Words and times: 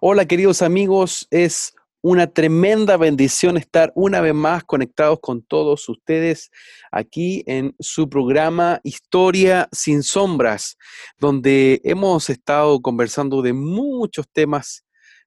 Hola 0.00 0.26
queridos 0.26 0.62
amigos, 0.62 1.26
es 1.32 1.74
una 2.02 2.28
tremenda 2.28 2.96
bendición 2.96 3.56
estar 3.56 3.90
una 3.96 4.20
vez 4.20 4.32
más 4.32 4.62
conectados 4.62 5.18
con 5.20 5.42
todos 5.42 5.88
ustedes 5.88 6.52
aquí 6.92 7.42
en 7.48 7.74
su 7.80 8.08
programa 8.08 8.78
Historia 8.84 9.68
sin 9.72 10.04
sombras, 10.04 10.76
donde 11.18 11.80
hemos 11.82 12.30
estado 12.30 12.80
conversando 12.80 13.42
de 13.42 13.54
muchos 13.54 14.28
temas 14.32 14.84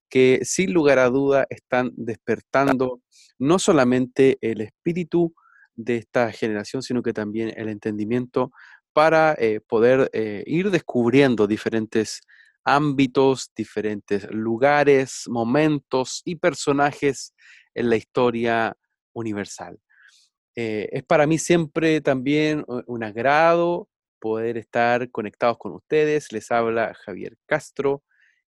que 0.08 0.40
sin 0.44 0.72
lugar 0.72 1.00
a 1.00 1.10
duda 1.10 1.46
están 1.50 1.92
despertando 1.98 3.02
no 3.40 3.60
solamente 3.60 4.38
el 4.40 4.62
espíritu 4.62 5.34
de 5.76 5.98
esta 5.98 6.32
generación, 6.32 6.82
sino 6.82 7.04
que 7.04 7.12
también 7.12 7.54
el 7.58 7.68
entendimiento 7.68 8.54
para 8.94 9.34
eh, 9.38 9.60
poder 9.68 10.10
eh, 10.14 10.46
ir 10.48 10.72
descubriendo 10.72 11.46
diferentes 11.46 12.22
ámbitos, 12.64 13.52
diferentes 13.56 14.30
lugares, 14.32 15.24
momentos 15.28 16.22
y 16.26 16.36
personajes 16.36 17.34
en 17.74 17.90
la 17.90 17.96
historia 17.96 18.78
universal. 19.14 19.80
Eh, 20.56 20.90
es 20.92 21.04
para 21.04 21.28
mí 21.28 21.38
siempre 21.38 22.02
también 22.02 22.66
un 22.68 23.04
agrado 23.04 23.88
poder 24.20 24.58
estar 24.58 25.10
conectados 25.12 25.58
con 25.58 25.74
ustedes. 25.74 26.32
Les 26.32 26.52
habla 26.52 26.94
Javier 27.06 27.38
Castro 27.46 28.04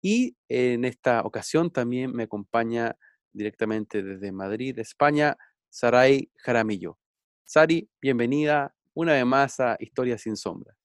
y 0.03 0.37
en 0.49 0.85
esta 0.85 1.23
ocasión 1.23 1.71
también 1.71 2.13
me 2.13 2.25
acompaña 2.25 2.97
directamente 3.33 4.03
desde 4.03 4.33
Madrid, 4.33 4.79
España, 4.79 5.37
Saray 5.69 6.31
Jaramillo. 6.37 6.99
Sari, 7.45 7.89
bienvenida 8.01 8.75
una 8.95 9.13
vez 9.13 9.27
más 9.27 9.61
a 9.61 9.77
Historia 9.79 10.19
sin 10.19 10.37
Sombra. 10.37 10.80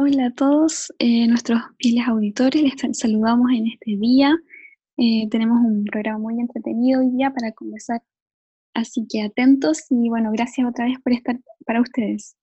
Hola 0.00 0.26
a 0.26 0.30
todos 0.30 0.94
eh, 1.00 1.26
nuestros 1.26 1.60
fieles 1.76 2.06
auditores, 2.06 2.62
les 2.62 2.96
saludamos 2.96 3.50
en 3.50 3.66
este 3.66 3.96
día. 3.96 4.32
Eh, 4.96 5.26
tenemos 5.28 5.58
un 5.58 5.84
programa 5.84 6.20
muy 6.20 6.38
entretenido 6.38 7.00
hoy 7.00 7.10
día 7.10 7.32
para 7.32 7.50
conversar, 7.50 8.00
así 8.74 9.08
que 9.10 9.22
atentos 9.22 9.86
y 9.90 10.08
bueno, 10.08 10.30
gracias 10.30 10.68
otra 10.68 10.84
vez 10.84 11.00
por 11.02 11.12
estar 11.12 11.40
para 11.66 11.80
ustedes. 11.80 12.36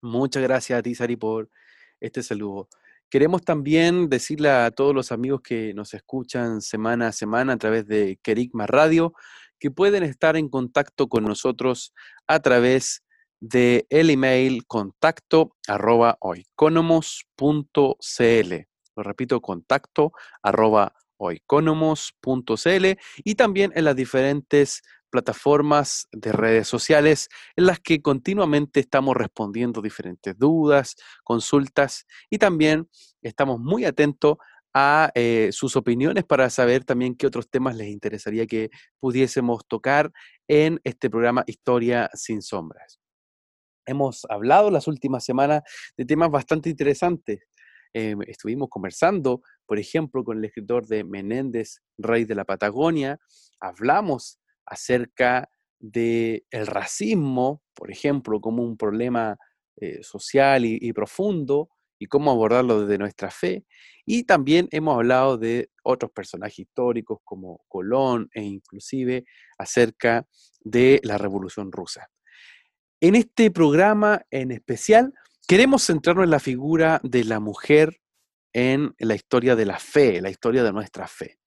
Muchas 0.00 0.44
gracias 0.44 0.78
a 0.78 0.82
ti, 0.82 0.94
Sari, 0.94 1.16
por 1.16 1.50
este 1.98 2.22
saludo. 2.22 2.68
Queremos 3.10 3.42
también 3.42 4.08
decirle 4.08 4.50
a 4.50 4.70
todos 4.70 4.94
los 4.94 5.10
amigos 5.10 5.40
que 5.40 5.74
nos 5.74 5.92
escuchan 5.92 6.60
semana 6.60 7.08
a 7.08 7.12
semana 7.12 7.54
a 7.54 7.58
través 7.58 7.84
de 7.88 8.20
Kerigma 8.22 8.68
Radio 8.68 9.12
que 9.58 9.72
pueden 9.72 10.04
estar 10.04 10.36
en 10.36 10.48
contacto 10.48 11.08
con 11.08 11.24
nosotros 11.24 11.92
a 12.28 12.38
través 12.38 13.02
de 13.40 13.86
el 13.88 14.10
email 14.10 14.66
contacto 14.66 15.56
arroba 15.66 16.18
oiconomos.cl. 16.20 18.54
Lo 18.96 19.02
repito, 19.02 19.40
contacto 19.40 20.12
arroba 20.42 20.94
oiconomos.cl 21.16 22.86
y 23.24 23.34
también 23.34 23.72
en 23.74 23.84
las 23.84 23.96
diferentes 23.96 24.82
plataformas 25.10 26.06
de 26.12 26.32
redes 26.32 26.68
sociales 26.68 27.28
en 27.56 27.66
las 27.66 27.80
que 27.80 28.00
continuamente 28.00 28.80
estamos 28.80 29.16
respondiendo 29.16 29.82
diferentes 29.82 30.38
dudas, 30.38 30.96
consultas 31.24 32.06
y 32.30 32.38
también 32.38 32.88
estamos 33.22 33.58
muy 33.58 33.84
atentos 33.84 34.36
a 34.72 35.10
eh, 35.16 35.48
sus 35.50 35.74
opiniones 35.74 36.24
para 36.24 36.48
saber 36.48 36.84
también 36.84 37.16
qué 37.16 37.26
otros 37.26 37.50
temas 37.50 37.74
les 37.74 37.88
interesaría 37.88 38.46
que 38.46 38.70
pudiésemos 39.00 39.66
tocar 39.66 40.12
en 40.46 40.80
este 40.84 41.10
programa 41.10 41.42
Historia 41.46 42.08
sin 42.14 42.40
sombras 42.40 43.00
hemos 43.90 44.24
hablado 44.28 44.70
las 44.70 44.86
últimas 44.88 45.24
semanas 45.24 45.62
de 45.96 46.04
temas 46.04 46.30
bastante 46.30 46.70
interesantes. 46.70 47.40
Eh, 47.92 48.14
estuvimos 48.28 48.68
conversando, 48.68 49.42
por 49.66 49.78
ejemplo, 49.78 50.22
con 50.24 50.38
el 50.38 50.44
escritor 50.44 50.86
de 50.86 51.04
Menéndez, 51.04 51.80
Rey 51.98 52.24
de 52.24 52.36
la 52.36 52.44
Patagonia. 52.44 53.18
Hablamos 53.58 54.38
acerca 54.64 55.50
del 55.80 56.44
el 56.50 56.66
racismo, 56.66 57.62
por 57.74 57.90
ejemplo, 57.90 58.40
como 58.40 58.62
un 58.62 58.76
problema 58.76 59.36
eh, 59.76 60.02
social 60.02 60.64
y, 60.64 60.92
profundo 60.92 61.70
y 61.98 62.06
cómo 62.06 62.30
abordarlo 62.30 62.82
desde 62.82 62.98
nuestra 62.98 63.30
fe. 63.30 63.64
Y 64.06 64.24
también 64.24 64.68
hemos 64.70 64.94
hablado 64.94 65.36
de 65.36 65.70
otros 65.82 66.12
personajes 66.12 66.60
históricos 66.60 67.18
como 67.24 67.62
Colón 67.66 68.28
e 68.34 68.42
inclusive 68.42 69.24
acerca 69.58 70.26
de 70.60 71.00
la 71.02 71.18
Revolución 71.18 71.72
Rusa. 71.72 72.08
En 73.02 73.14
este 73.14 73.50
programa 73.50 74.26
en 74.30 74.50
especial, 74.50 75.14
queremos 75.48 75.86
centrarnos 75.86 76.24
en 76.24 76.30
la 76.30 76.38
figura 76.38 77.00
de 77.02 77.24
la 77.24 77.40
mujer 77.40 77.98
en 78.52 78.94
la 78.98 79.14
historia 79.14 79.56
de 79.56 79.64
la 79.64 79.78
fe, 79.78 80.20
la 80.20 80.28
historia 80.28 80.62
de 80.62 80.72
nuestra 80.72 81.08
fe. 81.08 81.38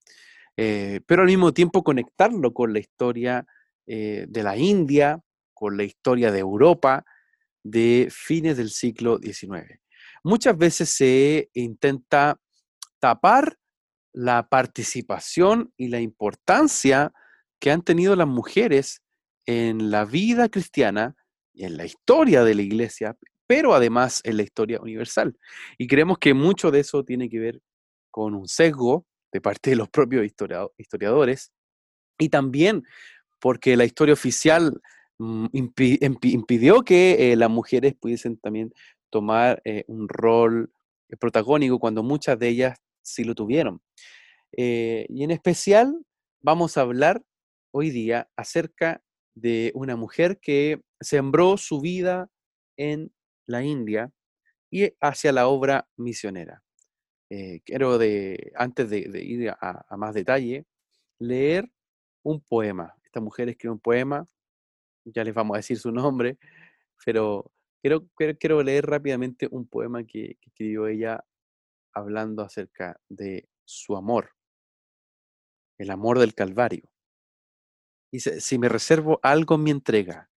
Eh, 0.56 1.00
pero 1.06 1.22
al 1.22 1.28
mismo 1.28 1.52
tiempo 1.52 1.84
conectarlo 1.84 2.52
con 2.52 2.72
la 2.72 2.80
historia 2.80 3.46
eh, 3.86 4.26
de 4.28 4.42
la 4.42 4.56
India, 4.56 5.20
con 5.52 5.76
la 5.76 5.84
historia 5.84 6.32
de 6.32 6.40
Europa 6.40 7.04
de 7.62 8.08
fines 8.10 8.56
del 8.56 8.70
siglo 8.70 9.18
XIX. 9.18 9.80
Muchas 10.24 10.58
veces 10.58 10.88
se 10.88 11.50
intenta 11.54 12.40
tapar 12.98 13.58
la 14.12 14.48
participación 14.48 15.72
y 15.76 15.86
la 15.86 16.00
importancia 16.00 17.12
que 17.60 17.70
han 17.70 17.82
tenido 17.82 18.16
las 18.16 18.28
mujeres 18.28 19.02
en 19.46 19.92
la 19.92 20.04
vida 20.04 20.48
cristiana 20.48 21.14
en 21.56 21.76
la 21.76 21.84
historia 21.84 22.44
de 22.44 22.54
la 22.54 22.62
iglesia, 22.62 23.16
pero 23.46 23.74
además 23.74 24.20
en 24.24 24.36
la 24.36 24.42
historia 24.42 24.80
universal. 24.80 25.36
Y 25.78 25.86
creemos 25.86 26.18
que 26.18 26.34
mucho 26.34 26.70
de 26.70 26.80
eso 26.80 27.04
tiene 27.04 27.28
que 27.28 27.38
ver 27.38 27.60
con 28.10 28.34
un 28.34 28.48
sesgo 28.48 29.06
de 29.32 29.40
parte 29.40 29.70
de 29.70 29.76
los 29.76 29.88
propios 29.88 30.24
historiadores 30.78 31.52
y 32.18 32.28
también 32.28 32.84
porque 33.40 33.76
la 33.76 33.84
historia 33.84 34.14
oficial 34.14 34.80
mm, 35.18 35.46
impidió 35.52 36.82
que 36.82 37.32
eh, 37.32 37.36
las 37.36 37.50
mujeres 37.50 37.94
pudiesen 37.94 38.38
también 38.38 38.72
tomar 39.10 39.60
eh, 39.64 39.84
un 39.88 40.08
rol 40.08 40.72
eh, 41.08 41.16
protagónico 41.16 41.78
cuando 41.78 42.02
muchas 42.02 42.38
de 42.38 42.48
ellas 42.48 42.78
sí 43.02 43.24
lo 43.24 43.34
tuvieron. 43.34 43.82
y 44.56 45.24
en 45.24 45.30
especial 45.30 45.94
vamos 46.40 46.76
a 46.76 46.82
hablar 46.82 47.22
hoy 47.72 47.90
día 47.90 48.28
acerca 48.36 49.02
de 49.34 49.72
una 49.74 49.96
mujer 49.96 50.38
que 50.40 50.80
sembró 51.04 51.56
su 51.56 51.80
vida 51.80 52.28
en 52.76 53.12
la 53.46 53.62
India 53.62 54.10
y 54.70 54.92
hacia 55.00 55.32
la 55.32 55.46
obra 55.46 55.88
misionera. 55.96 56.62
Eh, 57.30 57.60
quiero, 57.64 57.98
de, 57.98 58.52
antes 58.56 58.90
de, 58.90 59.22
ir 59.22 59.50
a, 59.50 59.96
más 59.96 60.14
detalle, 60.14 60.66
leer 61.18 61.70
un 62.22 62.40
poema. 62.40 62.94
Esta 63.04 63.20
mujer 63.20 63.48
escribió 63.48 63.72
un 63.72 63.80
poema, 63.80 64.26
ya 65.04 65.24
les 65.24 65.34
vamos 65.34 65.54
a 65.54 65.58
decir 65.58 65.78
su 65.78 65.92
nombre, 65.92 66.38
pero 67.04 67.52
quiero, 67.80 68.08
quiero, 68.16 68.62
leer 68.62 68.86
rápidamente 68.86 69.46
un 69.50 69.68
poema 69.68 70.04
que, 70.04 70.36
que 70.40 70.50
escribió 70.50 70.86
ella 70.86 71.24
hablando 71.92 72.42
acerca 72.42 73.00
de 73.08 73.48
su 73.64 73.96
amor, 73.96 74.30
el 75.78 75.90
amor 75.90 76.18
del 76.18 76.34
Calvario. 76.34 76.88
Dice, 78.10 78.40
si 78.40 78.58
me 78.58 78.68
reservo 78.68 79.18
algo 79.22 79.56
en 79.56 79.62
mi 79.62 79.70
entrega 79.70 80.30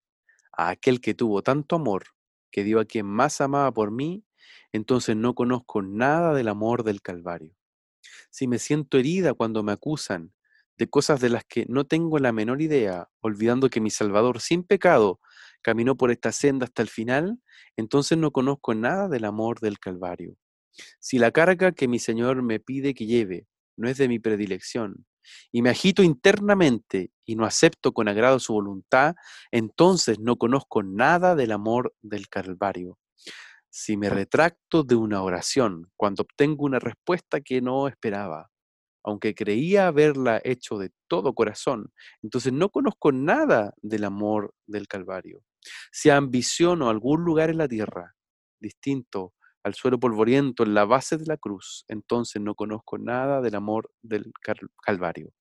a 0.58 0.70
aquel 0.70 1.00
que 1.00 1.14
tuvo 1.14 1.42
tanto 1.42 1.76
amor, 1.76 2.04
que 2.50 2.64
dio 2.64 2.80
a 2.80 2.84
quien 2.84 3.06
más 3.06 3.40
amaba 3.40 3.72
por 3.72 3.92
mí, 3.92 4.24
entonces 4.72 5.16
no 5.16 5.34
conozco 5.34 5.82
nada 5.82 6.34
del 6.34 6.48
amor 6.48 6.82
del 6.82 7.00
Calvario. 7.00 7.54
Si 8.30 8.48
me 8.48 8.58
siento 8.58 8.98
herida 8.98 9.34
cuando 9.34 9.62
me 9.62 9.72
acusan 9.72 10.34
de 10.76 10.90
cosas 10.90 11.20
de 11.20 11.28
las 11.28 11.44
que 11.44 11.64
no 11.68 11.84
tengo 11.86 12.18
la 12.18 12.32
menor 12.32 12.60
idea, 12.60 13.08
olvidando 13.20 13.70
que 13.70 13.80
mi 13.80 13.90
Salvador 13.90 14.40
sin 14.40 14.64
pecado 14.64 15.20
caminó 15.62 15.96
por 15.96 16.10
esta 16.10 16.32
senda 16.32 16.66
hasta 16.66 16.82
el 16.82 16.88
final, 16.88 17.40
entonces 17.76 18.18
no 18.18 18.32
conozco 18.32 18.74
nada 18.74 19.08
del 19.08 19.24
amor 19.24 19.60
del 19.60 19.78
Calvario. 19.78 20.36
Si 20.98 21.18
la 21.18 21.30
carga 21.30 21.72
que 21.72 21.88
mi 21.88 21.98
Señor 21.98 22.42
me 22.42 22.60
pide 22.60 22.94
que 22.94 23.06
lleve 23.06 23.46
no 23.76 23.88
es 23.88 23.96
de 23.96 24.08
mi 24.08 24.18
predilección, 24.18 25.06
y 25.52 25.62
me 25.62 25.70
agito 25.70 26.02
internamente 26.02 27.10
y 27.24 27.36
no 27.36 27.44
acepto 27.44 27.92
con 27.92 28.08
agrado 28.08 28.38
su 28.38 28.52
voluntad, 28.52 29.14
entonces 29.50 30.18
no 30.18 30.36
conozco 30.36 30.82
nada 30.82 31.34
del 31.34 31.52
amor 31.52 31.94
del 32.02 32.28
Calvario. 32.28 32.98
Si 33.70 33.96
me 33.96 34.08
retracto 34.08 34.82
de 34.82 34.94
una 34.94 35.22
oración 35.22 35.90
cuando 35.96 36.22
obtengo 36.22 36.64
una 36.64 36.78
respuesta 36.78 37.40
que 37.40 37.60
no 37.60 37.86
esperaba, 37.88 38.50
aunque 39.04 39.34
creía 39.34 39.86
haberla 39.86 40.40
hecho 40.44 40.78
de 40.78 40.90
todo 41.08 41.34
corazón, 41.34 41.92
entonces 42.22 42.52
no 42.52 42.70
conozco 42.70 43.12
nada 43.12 43.74
del 43.82 44.04
amor 44.04 44.54
del 44.66 44.88
Calvario. 44.88 45.42
Si 45.92 46.10
ambiciono 46.10 46.88
algún 46.88 47.24
lugar 47.24 47.50
en 47.50 47.58
la 47.58 47.68
tierra 47.68 48.14
distinto 48.60 49.34
al 49.62 49.74
suelo 49.74 49.98
polvoriento 49.98 50.62
en 50.62 50.74
la 50.74 50.84
base 50.84 51.16
de 51.16 51.26
la 51.26 51.36
cruz, 51.36 51.84
entonces 51.88 52.40
no 52.40 52.54
conozco 52.54 52.98
nada 52.98 53.40
del 53.40 53.54
amor 53.54 53.90
del 54.02 54.32
Calvario. 54.82 55.32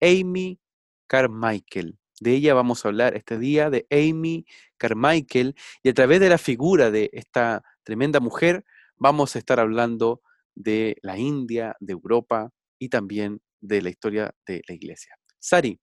Amy 0.00 0.58
Carmichael. 1.06 1.98
De 2.20 2.34
ella 2.34 2.54
vamos 2.54 2.84
a 2.84 2.88
hablar 2.88 3.16
este 3.16 3.38
día, 3.38 3.70
de 3.70 3.86
Amy 3.90 4.44
Carmichael, 4.76 5.54
y 5.82 5.88
a 5.88 5.94
través 5.94 6.20
de 6.20 6.28
la 6.28 6.38
figura 6.38 6.90
de 6.90 7.10
esta 7.12 7.62
tremenda 7.84 8.20
mujer, 8.20 8.64
vamos 8.96 9.36
a 9.36 9.38
estar 9.38 9.60
hablando 9.60 10.22
de 10.54 10.96
la 11.02 11.16
India, 11.16 11.76
de 11.78 11.92
Europa 11.92 12.50
y 12.78 12.88
también 12.88 13.40
de 13.60 13.82
la 13.82 13.90
historia 13.90 14.34
de 14.46 14.62
la 14.66 14.74
iglesia. 14.74 15.14
Sari, 15.38 15.80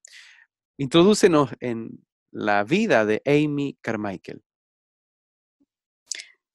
introdúcenos 0.78 1.52
en 1.62 2.06
la 2.32 2.64
vida 2.66 3.06
de 3.06 3.22
Amy 3.26 3.78
Carmichael. 3.82 4.44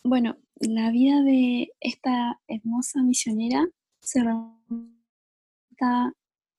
Bueno, 0.04 0.38
la 0.60 0.90
vida 0.90 1.22
de 1.22 1.72
esta 1.80 2.38
hermosa 2.46 3.02
misionera 3.02 3.66
se 4.00 4.22
remonta, 4.22 6.12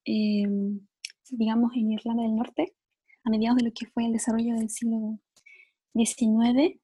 em, 0.06 0.80
digamos, 1.30 1.72
en 1.76 1.92
Irlanda 1.92 2.24
del 2.24 2.36
Norte, 2.36 2.74
a 3.24 3.30
mediados 3.30 3.58
de 3.58 3.66
lo 3.66 3.74
que 3.74 3.86
fue 3.88 4.06
el 4.06 4.14
desarrollo 4.14 4.56
del 4.56 4.70
siglo 4.70 5.20
XIX. 5.94 6.80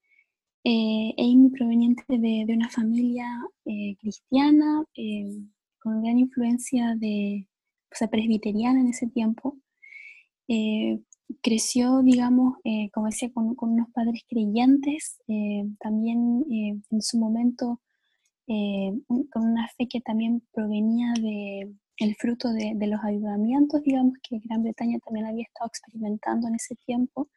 Eh, 0.63 1.13
Amy 1.17 1.49
proveniente 1.49 2.03
de, 2.07 2.45
una 2.49 2.69
familia 2.69 3.27
eh, 3.65 3.95
cristiana, 3.99 4.83
em, 4.95 5.49
con 5.79 6.01
gran 6.03 6.19
influencia 6.19 6.95
de, 6.95 7.47
o 7.91 7.95
sea, 7.95 8.09
presbiteriana 8.09 8.79
en 8.81 8.89
ese 8.89 9.07
tiempo. 9.07 9.57
Eh, 10.47 10.99
creció, 11.41 12.01
digamos, 12.01 12.55
eh, 12.63 12.89
como 12.93 13.07
decía, 13.07 13.31
con, 13.33 13.55
unos 13.59 13.89
padres 13.91 14.23
creyentes, 14.29 15.19
eh, 15.27 15.63
también 15.79 16.45
en 16.49 17.01
su 17.01 17.17
momento 17.17 17.81
con 18.47 19.43
una 19.43 19.67
fe 19.77 19.89
que 19.89 19.99
también 19.99 20.41
provenía 20.53 21.11
de 21.21 21.69
el 21.97 22.15
fruto 22.15 22.53
de, 22.53 22.75
los 22.87 23.03
ayudamientos, 23.03 23.81
digamos, 23.83 24.13
que 24.21 24.39
Gran 24.43 24.63
Bretaña 24.63 24.99
también 24.99 25.25
había 25.25 25.43
estado 25.43 25.67
experimentando 25.67 26.47
en 26.47 26.55
ese 26.55 26.75
tiempo. 26.75 27.29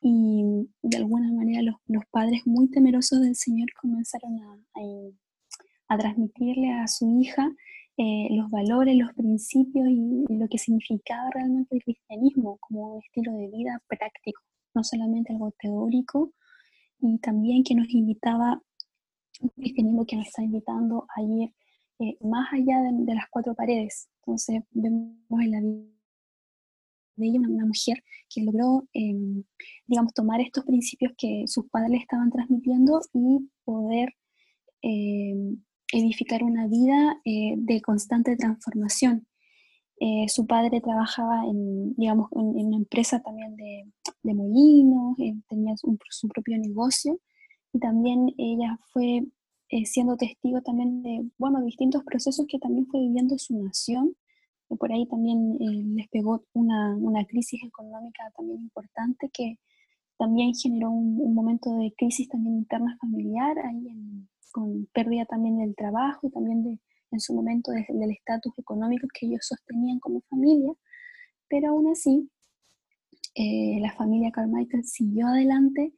Y 0.00 0.66
de 0.82 0.96
alguna 0.96 1.30
manera 1.30 1.62
los, 1.62 1.76
los 1.86 2.04
padres 2.10 2.42
muy 2.44 2.68
temerosos 2.70 3.20
del 3.20 3.36
Señor 3.36 3.68
comenzaron 3.80 4.40
a, 4.40 4.58
a 5.88 5.98
transmitirle 5.98 6.72
a 6.72 6.88
su 6.88 7.20
hija 7.20 7.52
eh, 7.98 8.28
los 8.30 8.50
valores, 8.50 8.96
los 8.96 9.12
principios 9.14 9.86
y, 9.88 10.24
lo 10.28 10.48
que 10.48 10.58
significaba 10.58 11.30
realmente 11.30 11.76
el 11.76 11.82
cristianismo 11.82 12.56
como 12.58 12.98
estilo 13.00 13.32
de 13.34 13.48
vida 13.48 13.82
práctico, 13.86 14.40
no 14.74 14.82
solamente 14.82 15.32
algo 15.32 15.52
teórico, 15.58 16.32
y 17.00 17.18
también 17.18 17.64
que 17.64 17.74
nos 17.74 17.88
invitaba, 17.90 18.62
un 19.40 19.48
cristianismo 19.50 20.06
que 20.06 20.16
nos 20.16 20.26
está 20.26 20.42
invitando 20.42 21.06
a 21.16 21.22
ir 21.22 21.52
eh, 21.98 22.16
más 22.20 22.52
allá 22.52 22.80
de, 22.80 23.14
las 23.14 23.26
cuatro 23.30 23.54
paredes. 23.54 24.08
Entonces 24.20 24.62
vemos 24.70 25.16
en 25.40 25.50
la 25.50 25.60
vida 25.60 25.92
de 27.16 27.26
ella 27.26 27.40
una, 27.40 27.66
mujer 27.66 28.02
que 28.28 28.42
logró, 28.42 28.88
em, 28.94 29.44
digamos, 29.86 30.14
tomar 30.14 30.40
estos 30.40 30.64
principios 30.64 31.12
que 31.18 31.44
sus 31.46 31.68
padres 31.68 31.90
le 31.90 31.98
estaban 31.98 32.30
transmitiendo 32.30 33.00
y 33.12 33.50
poder 33.64 34.14
em, 34.82 35.62
edificar 35.92 36.42
una 36.42 36.66
vida 36.66 37.20
eh, 37.24 37.54
de 37.56 37.80
constante 37.82 38.36
transformación. 38.36 39.26
Eh, 40.00 40.26
su 40.28 40.46
padre 40.46 40.80
trabajaba 40.80 41.44
en, 41.46 41.94
digamos, 41.94 42.28
en, 42.32 42.66
una 42.66 42.76
empresa 42.76 43.20
también 43.20 43.54
de, 43.56 43.84
de 44.22 44.34
molinos, 44.34 45.18
eh, 45.20 45.34
tenía 45.48 45.74
su 45.76 46.28
propio 46.28 46.58
negocio 46.58 47.20
y 47.72 47.78
también 47.78 48.34
ella 48.38 48.78
fue 48.92 49.24
siendo 49.86 50.18
testigo 50.18 50.60
también 50.60 51.02
de, 51.02 51.24
bueno, 51.38 51.64
distintos 51.64 52.04
procesos 52.04 52.44
que 52.46 52.58
también 52.58 52.86
fue 52.88 53.00
viviendo 53.00 53.38
su 53.38 53.56
nación. 53.62 54.14
Y 54.68 54.76
por 54.76 54.92
ahí 54.92 55.06
también 55.06 55.56
les 55.96 56.08
pegó 56.08 56.44
una, 56.52 56.94
una, 56.96 57.24
crisis 57.24 57.62
económica 57.64 58.30
también 58.36 58.60
importante 58.60 59.30
que 59.32 59.58
también 60.18 60.54
generó 60.54 60.90
un, 60.90 61.18
un 61.18 61.34
momento 61.34 61.74
de 61.78 61.92
crisis 61.96 62.28
también 62.28 62.56
interna 62.56 62.98
familiar 63.00 63.58
ahí 63.60 63.88
en, 63.88 64.28
con 64.52 64.86
pérdida 64.92 65.24
también 65.24 65.58
del 65.58 65.74
trabajo 65.74 66.26
y 66.26 66.30
también 66.30 66.62
de, 66.62 66.78
en 67.10 67.20
su 67.20 67.34
momento 67.34 67.72
del 67.72 68.10
estatus 68.10 68.58
económico 68.58 69.08
que 69.12 69.26
ellos 69.26 69.46
sostenían 69.46 69.98
como 69.98 70.20
familia, 70.22 70.72
pero 71.48 71.70
aún 71.70 71.90
así 71.90 72.30
eh, 73.34 73.78
la 73.80 73.92
familia 73.92 74.30
Carmichael 74.30 74.84
siguió 74.84 75.26
adelante 75.26 75.92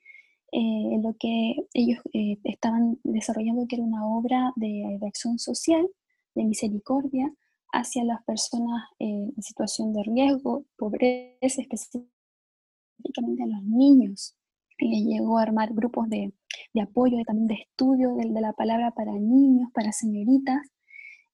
eh, 0.52 1.00
lo 1.02 1.16
que 1.18 1.56
ellos 1.72 1.98
eh, 2.12 2.38
estaban 2.44 3.00
desarrollando, 3.02 3.66
que 3.66 3.74
era 3.76 3.84
una 3.84 4.06
obra 4.06 4.52
de, 4.54 5.00
acción 5.04 5.38
social, 5.40 5.88
de 6.36 6.44
misericordia 6.44 7.34
hacia 7.72 8.04
las 8.04 8.22
personas 8.22 8.84
en 9.00 9.34
situación 9.42 9.92
de 9.92 10.04
riesgo, 10.04 10.64
pobreza, 10.76 11.60
específicamente 11.60 13.42
a 13.42 13.46
los 13.46 13.64
niños. 13.64 14.36
Llegó 14.78 15.38
a 15.38 15.42
armar 15.42 15.72
grupos 15.72 16.08
de, 16.08 16.32
de 16.72 16.80
apoyo, 16.80 17.18
y 17.18 17.24
también 17.24 17.46
de 17.48 17.54
estudio 17.54 18.14
de, 18.16 18.40
la 18.40 18.52
palabra 18.52 18.90
para 18.92 19.12
niños, 19.12 19.70
para 19.72 19.92
señoritas, 19.92 20.60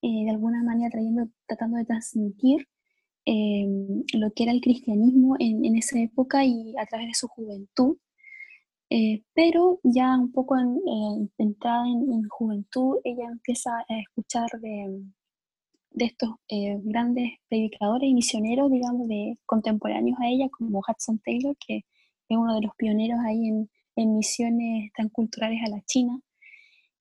eh, 0.02 0.24
de 0.24 0.30
alguna 0.30 0.62
manera 0.62 0.90
trayendo, 0.90 1.28
tratando 1.46 1.78
de 1.78 1.84
transmitir 1.84 2.66
eh, 3.26 3.66
lo 4.14 4.32
que 4.32 4.44
era 4.44 4.52
el 4.52 4.60
cristianismo 4.60 5.36
en, 5.38 5.64
en, 5.64 5.76
esa 5.76 5.98
época 6.00 6.44
y 6.44 6.74
a 6.78 6.86
través 6.86 7.08
de 7.08 7.14
su 7.14 7.28
juventud. 7.28 7.98
Eh, 8.92 9.22
pero 9.34 9.78
ya 9.84 10.18
un 10.18 10.32
poco 10.32 10.58
en, 10.58 11.30
entrada 11.38 11.86
en, 11.86 12.28
juventud, 12.28 12.96
ella 13.04 13.24
empieza 13.30 13.70
a 13.88 13.98
escuchar 14.00 14.48
de, 14.60 15.04
de 15.92 16.04
estos 16.06 16.30
grandes 16.82 17.30
predicadores 17.48 18.08
y 18.08 18.14
misioneros, 18.14 18.70
digamos, 18.70 19.06
de 19.06 19.38
contemporáneos 19.46 20.18
a 20.20 20.28
ella, 20.28 20.48
como 20.50 20.80
Hudson 20.80 21.20
Taylor, 21.20 21.56
que 21.64 21.84
es 22.34 22.38
uno 22.38 22.54
de 22.54 22.62
los 22.62 22.74
pioneros 22.76 23.18
ahí 23.26 23.46
en, 23.48 23.70
en 23.96 24.16
misiones 24.16 24.92
tan 24.96 25.08
culturales 25.08 25.60
a 25.66 25.70
la 25.70 25.82
China. 25.82 26.20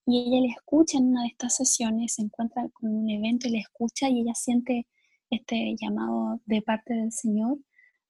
Y 0.06 0.22
ella 0.22 0.42
le 0.42 0.48
escucha 0.48 0.98
en 0.98 1.10
una 1.10 1.22
de 1.22 1.28
estas 1.28 1.56
sesiones, 1.56 2.16
se 2.16 2.24
encuentra 2.24 2.68
con 2.74 2.90
un 2.90 3.10
evento 3.10 3.48
y 3.48 3.52
le 3.52 3.60
escucha 3.60 4.10
y 4.10 4.22
ella 4.22 4.34
siente 4.34 4.88
este 5.30 5.76
llamado 5.80 6.42
de 6.46 6.62
parte 6.64 6.96
del 6.96 7.12
Señor 7.12 7.60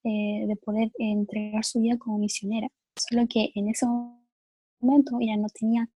eh, 0.02 0.46
de 0.48 0.56
poder 0.56 0.90
entregar 0.98 1.64
su 1.64 1.80
vida 1.80 1.98
como 1.98 2.18
misionera. 2.18 2.68
Solo 2.96 3.26
que 3.28 3.52
en 3.54 3.68
ese 3.68 3.86
momento 3.86 5.18
ella 5.20 5.36
no 5.36 5.48
tenía 5.48 5.90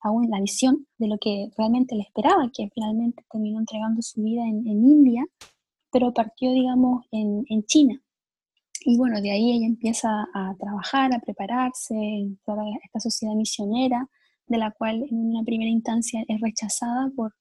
aún 0.00 0.28
la 0.28 0.40
visión 0.40 0.86
de 0.98 1.06
lo 1.06 1.18
que 1.18 1.50
realmente 1.56 1.94
le 1.94 2.02
esperaba, 2.02 2.50
que 2.52 2.68
finalmente 2.74 3.24
terminó 3.30 3.60
entregando 3.60 4.02
su 4.02 4.22
vida 4.22 4.42
en, 4.42 4.66
India, 4.66 5.24
pero 5.92 6.12
partió, 6.12 6.52
digamos, 6.52 7.06
en 7.10 7.64
China. 7.64 8.02
Y 8.84 8.96
bueno, 8.96 9.20
de 9.20 9.30
ahí 9.30 9.52
ella 9.52 9.66
empieza 9.66 10.28
a 10.34 10.54
trabajar, 10.58 11.14
a 11.14 11.20
prepararse 11.20 11.94
en 11.94 12.38
toda 12.44 12.62
esta 12.84 13.00
sociedad 13.00 13.34
misionera, 13.34 14.08
de 14.46 14.58
la 14.58 14.70
cual 14.70 15.04
en 15.10 15.30
una 15.30 15.42
primera 15.44 15.70
instancia 15.70 16.24
es 16.26 16.40
rechazada 16.40 17.10
por 17.14 17.34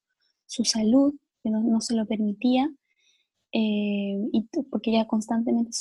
su 0.45 0.65
salud, 0.65 1.13
que 1.43 1.49
no, 1.49 1.81
se 1.81 1.95
lo 1.95 2.05
permitía, 2.05 2.69
eh, 3.53 4.17
y 4.31 4.49
porque 4.69 4.91
ella 4.91 5.07
constantemente 5.07 5.71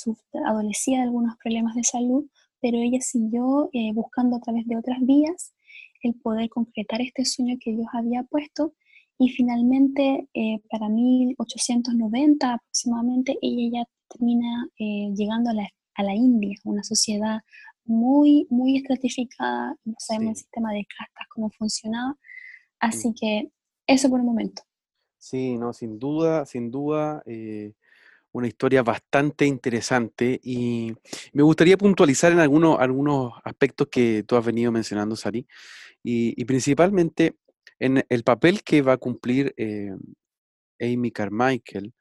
adolecía 0.45 0.97
de 0.97 1.03
algunos 1.03 1.35
problemas 1.43 1.75
de 1.75 1.83
salud, 1.83 2.25
pero 2.61 2.77
ella 2.77 3.01
siguió 3.01 3.69
eh, 3.73 3.91
buscando 3.93 4.37
a 4.37 4.39
través 4.39 4.65
de 4.67 4.77
otras 4.77 4.99
vías 5.01 5.53
el 6.01 6.15
poder 6.15 6.49
concretar 6.49 7.01
este 7.01 7.25
sueño 7.25 7.57
que 7.59 7.71
Dios 7.71 7.87
había 7.93 8.23
puesto. 8.23 8.73
Y 9.19 9.29
finalmente 9.29 10.29
eh, 10.33 10.61
para 10.69 10.89
1890 10.89 12.53
aproximadamente 12.53 13.37
ella 13.41 13.79
ya 13.79 13.89
termina 14.09 14.67
eh, 14.79 15.11
llegando 15.15 15.49
a 15.49 15.53
la, 15.53 15.69
a 15.95 16.03
la, 16.03 16.13
India, 16.13 16.57
una 16.63 16.83
sociedad 16.83 17.41
muy, 17.85 18.47
muy 18.49 18.77
estratificada, 18.77 19.75
no 19.85 19.95
sabemos 19.97 20.31
el 20.31 20.35
sistema 20.37 20.73
de 20.73 20.85
castas, 20.85 21.27
cómo 21.33 21.49
funcionaba, 21.49 22.15
así 22.79 23.13
que 23.19 23.51
eso 23.87 24.09
por 24.09 24.19
un 24.19 24.25
momento. 24.25 24.63
Sí, 25.17 25.57
no, 25.57 25.73
sin 25.73 25.97
duda, 25.97 26.45
sin 26.45 26.69
duda, 26.69 27.23
eh, 27.25 27.73
una 28.31 28.47
historia 28.47 28.83
bastante 28.83 29.45
interesante 29.45 30.39
y 30.43 30.93
me 31.33 31.43
gustaría 31.43 31.77
puntualizar 31.77 32.31
en 32.31 32.39
algunos, 32.39 32.79
algunos 32.79 33.33
aspectos 33.43 33.87
que 33.89 34.23
tú 34.23 34.35
has 34.35 34.45
venido 34.45 34.71
mencionando, 34.71 35.15
Sari, 35.15 35.47
y, 36.03 36.45
principalmente 36.45 37.35
en 37.79 38.05
el 38.07 38.23
papel 38.23 38.63
que 38.63 38.81
va 38.81 38.93
a 38.93 38.97
cumplir 38.97 39.53
eh, 39.57 39.91
Amy 40.79 41.11
Carmichael 41.11 41.93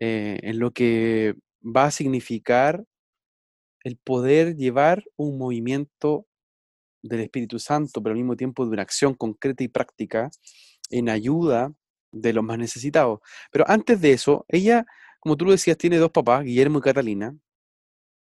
eh, 0.00 0.38
en 0.42 0.58
lo 0.58 0.70
que 0.72 1.34
va 1.62 1.84
a 1.86 1.90
significar 1.90 2.84
el 3.84 3.96
poder 3.96 4.56
llevar 4.56 5.04
un 5.16 5.38
movimiento 5.38 6.26
del 7.02 7.20
Espíritu 7.20 7.58
Santo, 7.58 8.02
pero 8.02 8.12
al 8.12 8.18
mismo 8.18 8.36
tiempo 8.36 8.64
de 8.64 8.72
una 8.72 8.82
acción 8.82 9.14
concreta 9.14 9.62
y 9.64 9.68
práctica 9.68 10.30
en 10.90 11.08
ayuda 11.08 11.72
de 12.12 12.32
los 12.32 12.44
más 12.44 12.58
necesitados. 12.58 13.20
Pero 13.50 13.64
antes 13.68 14.00
de 14.00 14.12
eso, 14.12 14.44
ella, 14.48 14.86
como 15.20 15.36
tú 15.36 15.44
lo 15.44 15.52
decías, 15.52 15.78
tiene 15.78 15.98
dos 15.98 16.10
papás, 16.10 16.44
Guillermo 16.44 16.78
y 16.78 16.82
Catalina, 16.82 17.36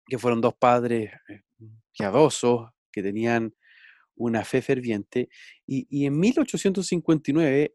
que 0.06 0.18
fueron 0.18 0.40
dos 0.40 0.54
padres 0.54 1.10
eh, 1.28 1.42
piadosos, 1.96 2.70
que 2.92 3.02
tenían 3.02 3.54
una 4.16 4.44
fe 4.44 4.62
ferviente, 4.62 5.28
y, 5.66 6.06
en 6.06 6.18
1859 6.18 7.74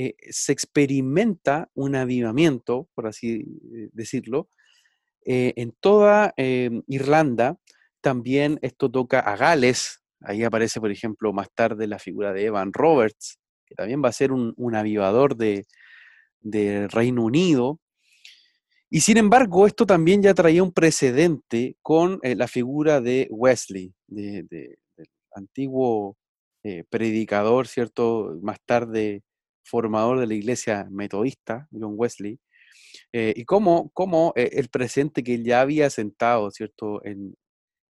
eh, 0.00 0.14
se 0.30 0.52
experimenta 0.52 1.68
un 1.74 1.96
avivamiento, 1.96 2.88
por 2.94 3.08
así 3.08 3.44
eh, 3.74 3.88
decirlo, 3.92 4.48
en 5.24 5.72
toda 5.80 6.32
Irlanda. 6.86 7.58
También 8.00 8.60
esto 8.62 8.90
toca 8.90 9.18
a 9.18 9.36
Gales, 9.36 10.02
ahí 10.20 10.44
aparece, 10.44 10.80
por 10.80 10.92
ejemplo, 10.92 11.32
más 11.32 11.48
tarde 11.52 11.88
la 11.88 11.98
figura 11.98 12.32
de 12.32 12.46
Evan 12.46 12.72
Roberts, 12.72 13.38
que 13.66 13.74
también 13.74 14.02
va 14.02 14.08
a 14.08 14.12
ser 14.12 14.30
un, 14.30 14.74
avivador 14.74 15.36
de, 15.36 15.66
Reino 16.90 17.24
Unido. 17.24 17.80
Y 18.88 19.00
sin 19.00 19.16
embargo, 19.16 19.66
esto 19.66 19.84
también 19.84 20.22
ya 20.22 20.32
traía 20.32 20.62
un 20.62 20.72
precedente 20.72 21.76
con 21.82 22.20
eh, 22.22 22.36
la 22.36 22.46
figura 22.46 23.00
de 23.00 23.26
Wesley, 23.30 23.92
de, 24.06 24.44
del 24.44 24.78
antiguo 25.32 26.16
eh, 26.62 26.84
predicador, 26.88 27.66
¿cierto? 27.66 28.38
Más 28.40 28.58
tarde 28.64 29.24
formador 29.68 30.20
de 30.20 30.26
la 30.26 30.34
iglesia 30.34 30.86
metodista, 30.90 31.68
John 31.72 31.94
Wesley, 31.96 32.38
eh, 33.12 33.34
y 33.36 33.44
cómo, 33.44 33.90
cómo 33.94 34.32
el 34.36 34.68
presente 34.68 35.22
que 35.22 35.42
ya 35.42 35.60
había 35.60 35.90
sentado, 35.90 36.50
¿cierto? 36.50 37.04
En, 37.04 37.34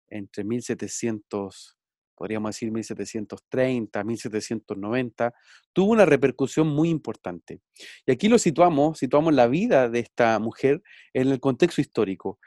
entre 0.09 0.45
1700 0.45 1.77
podríamos 2.21 2.51
decir 2.51 2.71
1730, 2.71 4.05
1790, 4.05 5.33
tuvo 5.73 5.93
una 5.93 6.05
repercusión 6.05 6.67
muy 6.67 6.91
importante. 6.91 7.63
Y 8.05 8.13
aquí 8.13 8.29
lo 8.29 8.39
situamos, 8.39 8.99
situamos 8.99 9.33
la 9.33 9.47
vida 9.47 9.89
de 9.89 10.01
esta 10.01 10.39
mujer 10.39 10.83
en 11.15 11.29
el 11.29 11.41
contexto 11.41 11.81
histórico, 11.81 12.39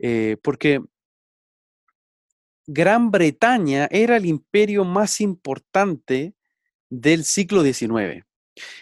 eh, 0.00 0.36
porque 0.42 0.80
Gran 2.66 3.12
Bretaña 3.12 3.86
era 3.92 4.16
el 4.16 4.26
imperio 4.26 4.84
más 4.84 5.20
importante 5.20 6.34
del 6.88 7.22
siglo 7.22 7.62
XIX. 7.62 8.24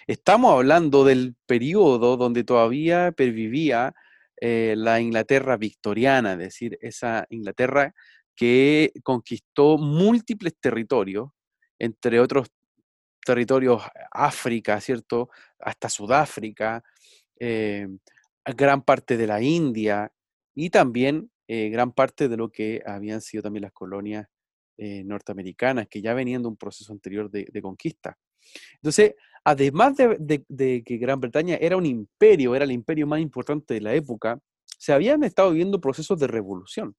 Estamos 0.06 0.52
hablando 0.52 1.04
del 1.04 1.34
periodo 1.46 2.16
donde 2.16 2.44
todavía 2.44 3.12
pervivía 3.12 3.94
eh, 4.40 4.74
la 4.76 5.00
Inglaterra 5.00 5.56
victoriana, 5.56 6.32
es 6.32 6.38
decir, 6.38 6.78
esa 6.80 7.26
Inglaterra 7.30 7.94
que 8.34 8.92
conquistó 9.02 9.78
múltiples 9.78 10.54
territorios, 10.60 11.30
entre 11.78 12.20
otros 12.20 12.48
territorios 13.24 13.82
África, 14.12 14.80
¿cierto? 14.80 15.28
Hasta 15.58 15.88
Sudáfrica, 15.88 16.82
eh, 17.38 17.88
gran 18.44 18.82
parte 18.82 19.16
de 19.16 19.26
la 19.26 19.42
India 19.42 20.10
y 20.54 20.70
también 20.70 21.30
eh, 21.46 21.70
gran 21.70 21.92
parte 21.92 22.28
de 22.28 22.36
lo 22.36 22.50
que 22.50 22.82
habían 22.84 23.22
sido 23.22 23.42
también 23.42 23.62
las 23.62 23.72
colonias 23.72 24.26
eh, 24.76 25.02
norteamericanas, 25.02 25.88
que 25.88 26.02
ya 26.02 26.12
venían 26.12 26.42
de 26.42 26.48
un 26.48 26.56
proceso 26.56 26.92
anterior 26.92 27.30
de, 27.30 27.62
conquista. 27.62 28.18
Entonces, 28.74 29.14
además 29.48 29.96
de, 29.96 30.82
que 30.84 30.96
Gran 30.98 31.20
Bretaña 31.20 31.56
era 31.60 31.76
un 31.76 31.86
imperio, 31.86 32.54
era 32.54 32.64
el 32.64 32.72
imperio 32.72 33.06
más 33.06 33.20
importante 33.20 33.74
de 33.74 33.80
la 33.80 33.94
época, 33.94 34.38
se 34.78 34.92
habían 34.92 35.24
estado 35.24 35.50
viviendo 35.50 35.80
procesos 35.80 36.18
de 36.18 36.26
revolución 36.26 36.94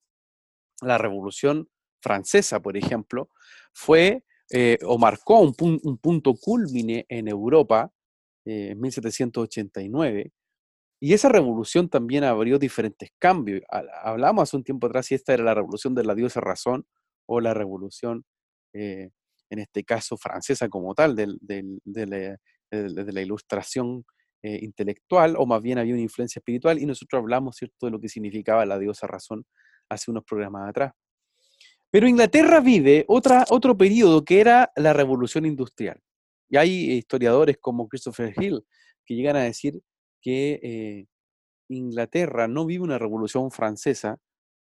la 0.82 0.98
Revolución 0.98 1.68
Francesa, 2.02 2.62
por 2.62 2.78
ejemplo, 2.78 3.30
fue 3.74 4.24
eh, 4.52 4.78
o 4.84 4.98
marcó 4.98 5.42
un, 5.42 5.54
punto 5.54 6.34
culmine 6.36 7.06
en 7.10 7.28
Europa 7.28 7.92
eh, 8.46 8.70
en 8.72 8.80
1789. 8.80 10.32
Y 11.02 11.14
esa 11.14 11.30
revolución 11.30 11.90
también 11.90 12.24
abrió 12.24 12.60
diferentes 12.60 13.12
cambios. 13.20 13.62
Hablamos 14.04 14.44
hace 14.44 14.58
un 14.58 14.64
tiempo 14.64 14.88
atrás 14.88 15.08
si 15.08 15.16
esta 15.16 15.34
era 15.34 15.44
la 15.44 15.54
revolución 15.54 15.96
de 15.96 16.04
la 16.04 16.16
diosa 16.16 16.42
razón 16.42 16.86
o 17.26 17.40
la 17.40 17.54
revolución, 17.54 18.26
eh, 18.74 19.12
en 19.50 19.60
este 19.60 19.84
caso 19.84 20.18
francesa 20.18 20.70
como 20.70 20.94
tal, 20.94 21.16
de, 21.16 22.38
la, 22.72 23.22
ilustración 23.22 24.06
intelectual, 24.42 25.36
o 25.38 25.46
más 25.46 25.62
bien 25.62 25.80
había 25.80 25.94
una 25.94 26.04
influencia 26.04 26.40
espiritual, 26.40 26.80
y 26.80 26.86
nosotros 26.86 27.20
hablamos 27.20 27.56
¿cierto? 27.58 27.88
de 27.88 27.92
lo 27.92 28.00
que 28.00 28.10
significaba 28.10 28.66
la 28.66 28.80
diosa 28.80 29.08
razón 29.08 29.46
hace 29.90 30.12
unos 30.12 30.24
programas 30.24 30.70
atrás. 30.70 30.94
Pero 31.92 32.08
Inglaterra 32.08 32.60
vive 32.60 33.06
otro 33.08 33.78
periodo 33.78 34.24
que 34.24 34.40
era 34.40 34.72
la 34.76 34.94
revolución 34.94 35.46
industrial. 35.46 36.00
Y 36.50 36.58
hay 36.58 36.92
historiadores 36.92 37.58
como 37.60 37.88
Christopher 37.88 38.34
Hill 38.38 38.64
que 39.06 39.16
llegan 39.16 39.36
a 39.36 39.44
decir 39.44 39.82
que 40.22 40.60
eh, 40.62 41.06
Inglaterra 41.70 42.48
no 42.48 42.66
vive 42.66 42.84
una 42.84 42.98
revolución 42.98 43.52
francesa 43.52 44.20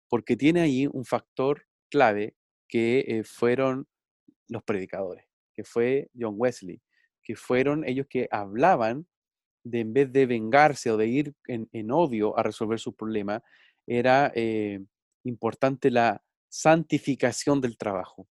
porque 0.10 0.36
tiene 0.36 0.62
ahí 0.62 0.88
un 0.92 1.06
factor 1.06 1.64
clave 1.90 2.36
que 2.68 3.06
eh, 3.08 3.24
fueron 3.24 3.88
los 4.54 4.64
predicadores, 4.64 5.26
que 5.54 5.64
fue 5.64 6.10
John 6.18 6.36
Wesley, 6.38 6.82
que 7.22 7.36
fueron 7.36 7.88
ellos 7.88 8.08
que 8.10 8.28
hablaban 8.32 9.08
de 9.64 9.80
en 9.80 9.94
vez 9.94 10.12
de 10.12 10.26
vengarse 10.26 10.92
o 10.92 10.98
de 10.98 11.08
ir 11.08 11.34
en, 11.48 11.92
odio 11.92 12.38
a 12.38 12.44
resolver 12.44 12.80
sus 12.80 12.96
problemas, 12.96 13.42
era 13.88 14.32
eh, 14.36 14.80
importante 15.24 15.90
la 15.90 16.22
santificación 16.50 17.62
del 17.62 17.78
trabajo. 17.78 18.28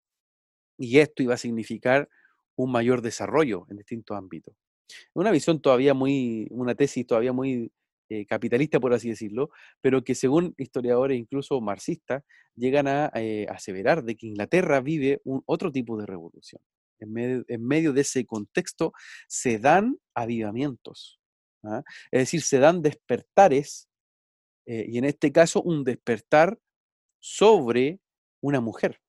Y 0.79 0.99
esto 0.99 1.23
iba 1.23 1.35
a 1.35 1.39
significar 1.39 2.09
un 2.57 2.71
mayor 2.71 3.03
desarrollo 3.03 3.67
en 3.71 3.79
distintos 3.79 4.17
ámbitos. 4.17 4.55
Una 5.15 5.31
visión 5.31 5.61
todavía 5.61 5.95
muy, 5.95 6.49
una 6.51 6.75
tesis 6.75 7.07
todavía 7.07 7.33
muy 7.33 7.73
eh, 8.15 8.27
capitalista, 8.27 8.79
por 8.79 8.93
así 8.93 9.09
decirlo, 9.09 9.49
pero 9.81 10.05
que 10.05 10.15
según 10.15 10.55
historiadores, 10.59 11.19
incluso 11.19 11.59
marxistas, 11.63 12.23
llegan 12.55 12.87
a 12.87 13.11
eh, 13.15 13.47
aseverar 13.49 14.05
de 14.05 14.17
que 14.17 14.27
Inglaterra 14.27 14.83
vive 14.83 15.23
un 15.25 15.43
otro 15.47 15.73
tipo 15.73 15.97
de 15.97 16.05
revolución. 16.05 16.61
En 16.99 17.11
medio, 17.67 17.93
de 17.95 18.01
ese 18.03 18.27
contexto 18.27 18.93
se 19.29 19.59
dan 19.59 19.97
avivamientos, 20.15 21.21
¿ah? 21.63 21.83
es 22.11 22.21
decir, 22.21 22.43
se 22.43 22.59
dan 22.59 22.83
despertares, 22.83 23.89
eh, 24.67 24.85
y 24.87 24.99
en 24.99 25.07
este 25.07 25.33
caso 25.33 25.63
un 25.63 25.83
despertar 25.83 26.59
sobre 27.19 27.99
una 28.43 28.61
mujer, 28.61 29.01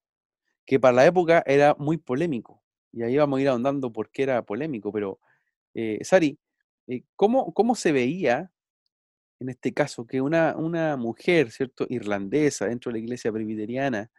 que 0.66 0.80
para 0.80 0.94
la 0.94 1.06
época 1.06 1.44
era 1.46 1.76
muy 1.78 1.98
polémico. 1.98 2.64
Y 2.94 3.04
ahí 3.04 3.18
vamos 3.18 3.40
a 3.40 3.42
ir 3.42 3.50
ahondando 3.50 3.92
por 3.92 4.12
qué 4.12 4.24
era 4.24 4.46
polémico, 4.46 4.94
pero 4.94 5.20
Sari, 6.04 6.40
¿cómo, 7.18 7.54
¿cómo, 7.54 7.76
se 7.76 7.92
veía 7.92 8.53
en 9.44 9.50
este 9.50 9.74
caso 9.74 10.08
que 10.08 10.22
una, 10.22 10.56
una 10.56 10.98
mujer, 10.98 11.52
¿cierto?, 11.52 11.86
irlandesa 11.90 12.68
dentro 12.68 12.92
de 12.92 13.00
la 13.00 13.04
iglesia 13.04 13.32
presbiteriana, 13.32 14.10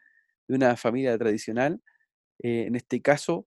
de 0.46 0.54
una 0.54 0.76
familia 0.76 1.16
tradicional, 1.16 1.82
eh, 2.42 2.64
en 2.66 2.76
este 2.76 3.00
caso, 3.00 3.46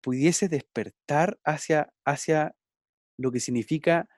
pudiese 0.00 0.48
despertar 0.48 1.38
hacia, 1.44 1.92
hacia 2.04 2.56
lo 3.16 3.30
que 3.30 3.40
significa 3.40 4.08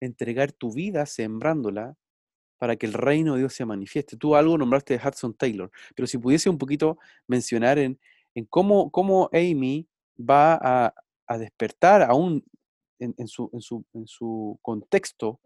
entregar 0.00 0.52
tu 0.52 0.72
vida 0.72 1.04
sembrándola 1.06 1.96
para 2.58 2.76
que 2.76 2.86
el 2.86 2.92
reino 2.92 3.34
de 3.34 3.40
Dios 3.40 3.54
se 3.54 3.64
manifieste. 3.64 4.16
Tú 4.16 4.36
algo 4.36 4.56
nombraste 4.56 4.96
de 4.96 5.08
Hudson 5.08 5.34
Taylor, 5.34 5.70
pero 5.96 6.06
si 6.06 6.18
pudiese 6.18 6.48
un 6.48 6.58
poquito 6.58 6.98
mencionar 7.26 7.78
en, 7.78 7.98
en 8.34 8.44
cómo, 8.46 8.90
cómo, 8.90 9.28
Amy 9.32 9.88
va 10.18 10.58
a, 10.60 10.94
a 11.26 11.38
despertar 11.38 12.02
aún 12.02 12.44
en, 13.00 13.14
en, 13.18 13.26
su, 13.28 13.50
en, 13.52 13.60
su, 13.60 13.84
en, 13.94 14.06
su, 14.06 14.58
contexto, 14.62 15.40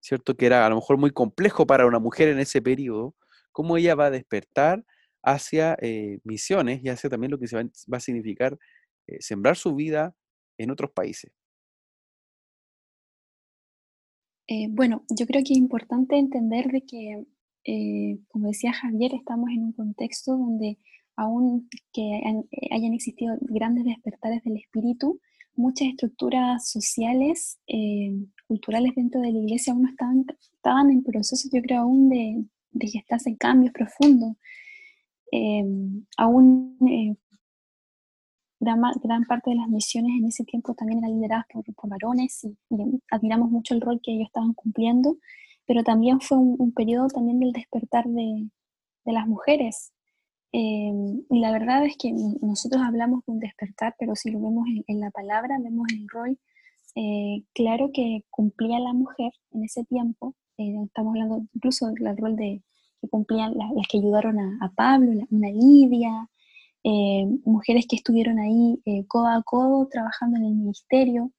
¿cierto? 0.00 0.36
Que 0.36 0.46
era 0.46 0.66
a 0.66 0.68
lo 0.68 0.76
mejor 0.76 0.98
muy 0.98 1.10
complejo 1.10 1.66
para 1.66 1.86
una 1.86 1.98
mujer 1.98 2.28
en 2.28 2.38
ese 2.38 2.60
periodo, 2.62 3.14
cómo 3.52 3.76
ella 3.76 3.94
va 3.94 4.06
a 4.06 4.10
despertar 4.10 4.84
hacia 5.22 5.76
eh, 5.80 6.18
misiones 6.24 6.82
y 6.82 6.88
hacia 6.88 7.10
también 7.10 7.30
lo 7.30 7.38
que 7.38 7.46
se 7.46 7.56
va, 7.56 7.68
a 7.96 8.00
significar 8.00 8.58
eh, 9.06 9.18
sembrar 9.20 9.56
su 9.56 9.74
vida 9.74 10.14
en 10.58 10.70
otros 10.70 10.90
países. 10.90 11.32
Eh, 14.48 14.66
bueno, 14.70 15.04
yo 15.16 15.26
creo 15.26 15.42
que 15.44 15.52
es 15.52 15.58
importante 15.58 16.16
entender 16.18 16.66
de 16.68 16.82
que, 16.84 17.24
como 18.28 18.48
decía 18.48 18.72
Javier, 18.72 19.12
estamos 19.14 19.50
en 19.50 19.62
un 19.62 19.72
contexto 19.72 20.32
donde 20.32 20.78
aún 21.14 21.68
que 21.92 22.20
hayan 22.72 22.94
existido 22.94 23.36
grandes 23.42 23.84
despertares 23.84 24.42
del 24.42 24.56
espíritu, 24.56 25.20
muchas 25.54 25.88
estructuras 25.88 26.68
sociales, 26.68 27.58
culturales 28.46 28.92
dentro 28.96 29.20
de 29.20 29.32
la 29.32 29.38
iglesia 29.38 29.72
aún 29.72 29.88
estaban, 29.88 30.24
estaban 30.54 30.90
en 30.90 31.02
proceso, 31.02 31.48
yo 31.52 31.62
creo, 31.62 31.82
aún 31.82 32.08
de, 32.08 32.44
de 32.72 32.88
gestarse 32.88 33.36
cambios 33.36 33.72
profundos. 33.72 34.36
aún 36.16 36.76
gran, 38.60 39.24
parte 39.26 39.50
de 39.50 39.56
las 39.56 39.68
misiones 39.68 40.12
en 40.18 40.26
ese 40.26 40.44
tiempo 40.44 40.74
también 40.74 40.98
eran 40.98 41.14
lideradas 41.14 41.46
por, 41.52 41.64
varones 41.88 42.44
y, 42.44 42.56
admiramos 43.10 43.50
mucho 43.50 43.74
el 43.74 43.80
rol 43.80 44.00
que 44.02 44.12
ellos 44.12 44.26
estaban 44.26 44.52
cumpliendo, 44.52 45.16
pero 45.66 45.82
también 45.82 46.20
fue 46.20 46.38
un, 46.38 46.72
periodo 46.72 47.08
también 47.08 47.40
del 47.40 47.52
despertar 47.52 48.06
de, 48.06 48.48
de 49.04 49.12
las 49.12 49.26
mujeres. 49.26 49.92
Eh, 50.52 50.92
y 51.30 51.38
la 51.38 51.52
verdad 51.52 51.84
es 51.84 51.96
que 51.96 52.12
nosotros 52.12 52.82
hablamos 52.82 53.24
de 53.24 53.32
un 53.32 53.40
despertar, 53.40 53.94
pero 53.98 54.16
si 54.16 54.30
lo 54.30 54.40
vemos 54.40 54.66
en, 54.86 55.00
la 55.00 55.10
palabra, 55.10 55.58
vemos 55.60 55.86
el 55.92 56.08
rol 56.08 56.38
eh, 56.96 57.44
claro 57.54 57.90
que 57.92 58.24
cumplía 58.30 58.80
la 58.80 58.92
mujer 58.92 59.32
en 59.52 59.64
ese 59.64 59.84
tiempo, 59.84 60.34
eh, 60.58 60.74
estamos 60.84 61.12
hablando 61.14 61.46
incluso 61.54 61.86
del 61.88 62.16
rol 62.16 62.36
de 62.36 62.62
que 63.00 63.08
cumplían 63.08 63.54
las 63.56 63.70
que 63.88 63.98
ayudaron 63.98 64.38
a, 64.38 64.72
Pablo, 64.74 65.26
una 65.30 65.48
Lidia, 65.50 66.28
eh, 66.84 67.26
mujeres 67.44 67.86
que 67.88 67.96
estuvieron 67.96 68.38
ahí 68.38 68.82
codo 69.08 69.28
a 69.28 69.42
codo 69.42 69.88
trabajando 69.88 70.36
en 70.38 70.44
el 70.44 70.54
ministerio. 70.54 71.32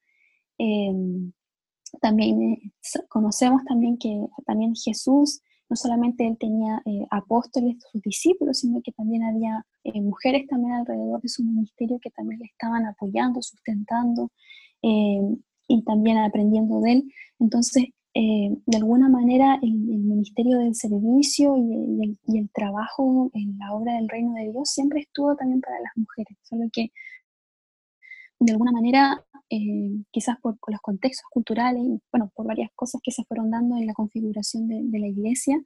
también 2.02 2.74
conocemos 3.10 3.64
también 3.66 3.98
que 3.98 4.26
también 4.46 4.74
Jesús 4.76 5.42
no 5.72 5.78
solamente 5.78 6.28
él 6.28 6.38
tenía 6.38 6.84
apóstoles, 7.10 7.78
sus 7.90 8.02
discípulos, 8.02 8.60
sino 8.60 8.82
que 8.82 8.92
también 8.92 9.24
había 9.24 9.66
mujeres 9.96 10.46
también 10.50 10.74
alrededor 10.74 11.22
de 11.22 11.30
su 11.30 11.46
ministerio 11.46 11.98
que 12.02 12.10
también 12.10 12.42
le 12.42 12.48
estaban 12.48 12.86
apoyando, 12.86 13.42
sustentando, 13.42 14.30
eh, 14.82 15.22
y 15.70 15.82
también 15.84 16.18
aprendiendo 16.18 16.82
de 16.82 16.92
él. 16.92 17.14
Entonces, 17.40 17.86
eh, 18.14 18.50
de 18.66 18.78
alguna 18.78 19.08
manera, 19.08 19.58
el, 19.62 19.72
ministerio 19.72 20.58
del 20.58 20.76
servicio 20.76 21.56
y 21.58 22.18
el, 22.38 22.50
trabajo 22.54 23.32
en 23.34 23.58
la 23.58 23.72
obra 23.74 23.94
del 23.94 24.10
reino 24.10 24.34
de 24.34 24.52
Dios 24.52 24.70
siempre 24.70 25.00
estuvo 25.00 25.38
también 25.38 25.62
para 25.62 25.80
las 25.80 25.96
mujeres, 25.96 26.38
solo 26.42 26.66
que 26.74 26.92
de 28.40 28.52
alguna 28.52 28.74
manera, 28.74 29.24
eh, 29.54 30.06
quizás 30.12 30.38
por, 30.42 30.58
los 30.68 30.80
contextos 30.80 31.26
culturales 31.30 31.84
y 31.84 32.02
bueno, 32.10 32.32
por 32.34 32.48
varias 32.48 32.72
cosas 32.74 33.02
que 33.04 33.12
se 33.12 33.26
fueron 33.26 33.52
dando 33.52 33.76
en 33.76 33.86
la 33.86 33.94
configuración 33.94 34.68
de, 34.68 35.00
la 35.00 35.08
iglesia, 35.08 35.62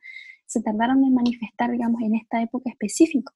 se 0.48 0.62
tardaron 0.64 1.04
en 1.06 1.14
manifestar, 1.14 1.72
digamos, 1.72 2.02
en 2.02 2.16
esta 2.16 2.42
época 2.42 2.72
específica. 2.72 3.32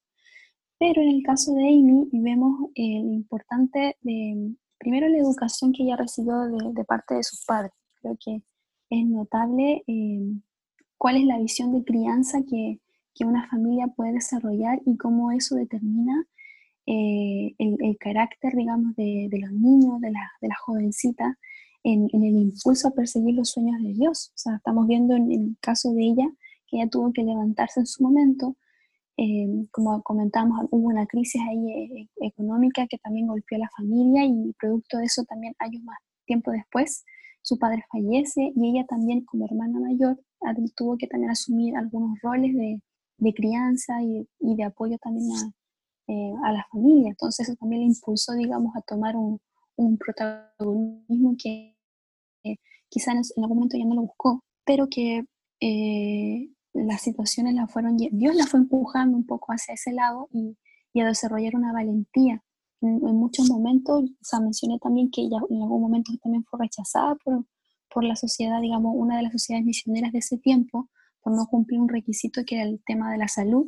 Pero 0.80 1.04
en 1.04 1.10
el 1.10 1.24
caso 1.24 1.54
de 1.54 1.68
Amy 1.68 2.10
vemos 2.14 2.70
eh, 2.74 3.00
lo 3.04 3.14
importante 3.14 3.96
de, 4.02 4.56
primero 4.80 5.08
la 5.08 5.20
educación 5.20 5.72
que 5.72 5.84
ella 5.84 5.98
recibió 5.98 6.34
de, 6.48 6.84
parte 6.84 7.14
de 7.14 7.24
sus 7.24 7.46
padres. 7.46 7.72
Creo 8.02 8.18
que 8.20 8.42
es 8.90 9.06
notable 9.06 9.84
eh, 9.86 10.34
cuál 10.98 11.18
es 11.18 11.26
la 11.26 11.38
visión 11.38 11.72
de 11.74 11.84
crianza 11.84 12.40
que, 12.50 12.80
una 13.22 13.50
familia 13.50 13.88
puede 13.88 14.14
desarrollar 14.14 14.82
y 14.86 14.96
cómo 14.96 15.34
eso 15.34 15.56
determina 15.56 16.26
eh, 16.86 17.54
el, 17.58 17.98
carácter, 18.00 18.54
digamos, 18.56 18.96
de, 18.96 19.30
los 19.32 19.52
niños, 19.52 20.02
de 20.02 20.12
la, 20.12 20.32
de 20.42 20.48
la 20.48 20.56
jovencita, 20.66 21.38
en, 21.84 22.10
el 22.14 22.36
impulso 22.36 22.90
a 22.90 22.92
perseguir 22.92 23.36
los 23.36 23.52
sueños 23.52 23.82
de 23.82 23.94
Dios. 23.94 24.32
O 24.36 24.38
sea, 24.38 24.56
estamos 24.56 24.88
viendo 24.88 25.16
en 25.16 25.32
el 25.32 25.58
caso 25.62 25.94
de 25.94 26.04
ella 26.04 26.28
que 26.68 26.78
ella 26.78 26.90
tuvo 26.90 27.12
que 27.14 27.24
levantarse 27.24 27.80
en 27.80 27.88
su 27.88 28.04
momento, 28.04 28.56
Em, 29.22 29.68
como 29.72 30.02
comentamos, 30.02 30.66
hubo 30.72 30.88
una 30.88 31.06
crisis 31.06 31.42
ahí 31.42 31.72
eh, 31.74 32.10
económica 32.22 32.88
que 32.88 32.98
también 33.00 33.28
golpeó 33.28 33.58
a 33.58 33.60
la 33.60 33.70
familia 33.76 34.24
y 34.24 34.54
producto 34.58 34.98
de 34.98 35.06
eso 35.08 35.26
también 35.26 35.54
años 35.60 35.84
más 35.84 35.98
tiempo 36.26 36.52
después 36.52 37.04
su 37.42 37.60
padre 37.60 37.84
fallece 37.92 38.54
y 38.56 38.70
ella 38.70 38.86
también 38.88 39.26
como 39.26 39.44
hermana 39.44 39.78
mayor 39.82 40.18
tuvo 40.74 40.98
que 40.98 41.08
también 41.08 41.32
asumir 41.32 41.76
algunos 41.76 42.18
roles 42.22 42.56
de, 42.56 42.82
de 43.18 43.34
crianza 43.34 44.02
y, 44.02 44.26
y, 44.40 44.56
de 44.56 44.64
apoyo 44.64 44.98
también 45.00 45.30
a, 45.34 45.52
eh, 46.10 46.34
a, 46.44 46.52
la 46.52 46.66
familia. 46.72 47.10
Entonces 47.10 47.48
eso 47.48 47.56
también 47.60 47.82
le 47.82 47.88
impulsó, 47.90 48.34
digamos, 48.34 48.76
a 48.76 48.82
tomar 48.82 49.16
un, 49.16 49.40
protagonismo 50.00 51.36
que 51.38 51.78
eh, 52.44 52.56
en, 52.56 53.44
algún 53.44 53.58
momento 53.58 53.78
ya 53.78 53.86
no 53.86 53.94
lo 53.94 54.02
buscó, 54.02 54.44
pero 54.66 54.88
que 54.90 55.24
eh, 55.62 56.50
las 56.74 57.02
situaciones 57.02 57.54
la 57.54 57.68
fueron, 57.68 57.96
Dios 57.96 58.36
la 58.36 58.48
fue 58.48 58.60
empujando 58.60 59.18
un 59.18 59.26
poco 59.28 59.52
hacia 59.52 59.76
ese 59.76 59.92
lado 59.94 60.28
y, 60.32 60.58
a 61.00 61.06
desarrollar 61.06 61.56
una 61.56 61.72
valentía. 61.72 62.44
En, 62.82 63.00
muchos 63.16 63.48
momentos, 63.48 64.04
o 64.04 64.24
sea, 64.24 64.40
mencioné 64.40 64.80
también 64.80 65.12
que 65.12 65.22
ella 65.22 65.38
en 65.48 65.62
algún 65.62 65.82
momento 65.82 66.12
también 66.24 66.44
fue 66.44 66.60
rechazada 66.60 67.16
por, 67.24 67.46
por 67.94 68.04
la 68.04 68.16
sociedad, 68.16 68.60
digamos, 68.62 68.94
una 68.96 69.18
de 69.18 69.24
las 69.24 69.32
sociedades 69.32 69.66
misioneras 69.68 70.12
de 70.12 70.20
ese 70.20 70.40
tiempo, 70.40 70.90
por 71.22 71.36
no 71.36 71.46
cumplir 71.46 71.80
un 71.80 71.88
requisito 71.88 72.42
que 72.48 72.56
era 72.56 72.64
el 72.64 72.82
tema 72.84 73.12
de 73.12 73.20
la 73.20 73.28
salud. 73.28 73.68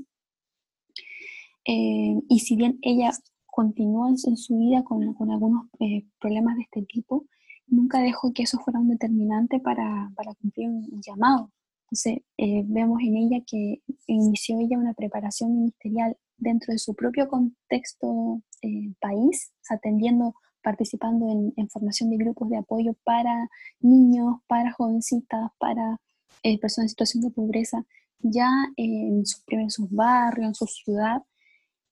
Eh, 1.65 2.15
y 2.27 2.39
si 2.39 2.55
bien 2.55 2.79
ella 2.81 3.11
continuó 3.45 4.07
en, 4.07 4.17
su 4.17 4.57
vida 4.57 4.83
con, 4.83 5.13
con 5.13 5.31
algunos 5.31 5.67
eh, 5.79 6.05
problemas 6.19 6.55
de 6.55 6.63
este 6.63 6.81
tipo, 6.83 7.25
nunca 7.67 8.01
dejó 8.01 8.33
que 8.33 8.43
eso 8.43 8.59
fuera 8.59 8.79
un 8.79 8.89
determinante 8.89 9.59
para, 9.59 10.11
para 10.15 10.33
cumplir 10.35 10.69
un 10.69 11.01
llamado. 11.01 11.51
Entonces, 11.91 12.23
eh, 12.37 12.63
vemos 12.67 13.01
en 13.01 13.17
ella 13.17 13.43
que 13.45 13.81
inició 14.07 14.59
ella 14.59 14.77
una 14.77 14.93
preparación 14.93 15.53
ministerial 15.53 16.15
dentro 16.37 16.71
de 16.71 16.79
su 16.79 16.95
propio 16.95 17.27
contexto 17.27 18.41
eh, 18.61 18.93
país, 19.01 19.51
atendiendo, 19.69 20.33
participando 20.63 21.51
en, 21.57 21.69
formación 21.69 22.09
de 22.09 22.15
grupos 22.15 22.49
de 22.49 22.57
apoyo 22.57 22.93
para 23.03 23.49
niños, 23.81 24.37
para 24.47 24.71
jovencitas, 24.71 25.51
para 25.59 25.99
eh, 26.43 26.57
personas 26.59 26.85
en 26.85 26.89
situación 26.89 27.23
de 27.23 27.31
pobreza, 27.31 27.85
ya 28.19 28.49
en, 28.77 29.25
sus, 29.25 29.43
en 29.47 29.67
barrios, 29.89 30.47
en 30.47 30.55
su 30.55 30.67
ciudad, 30.67 31.23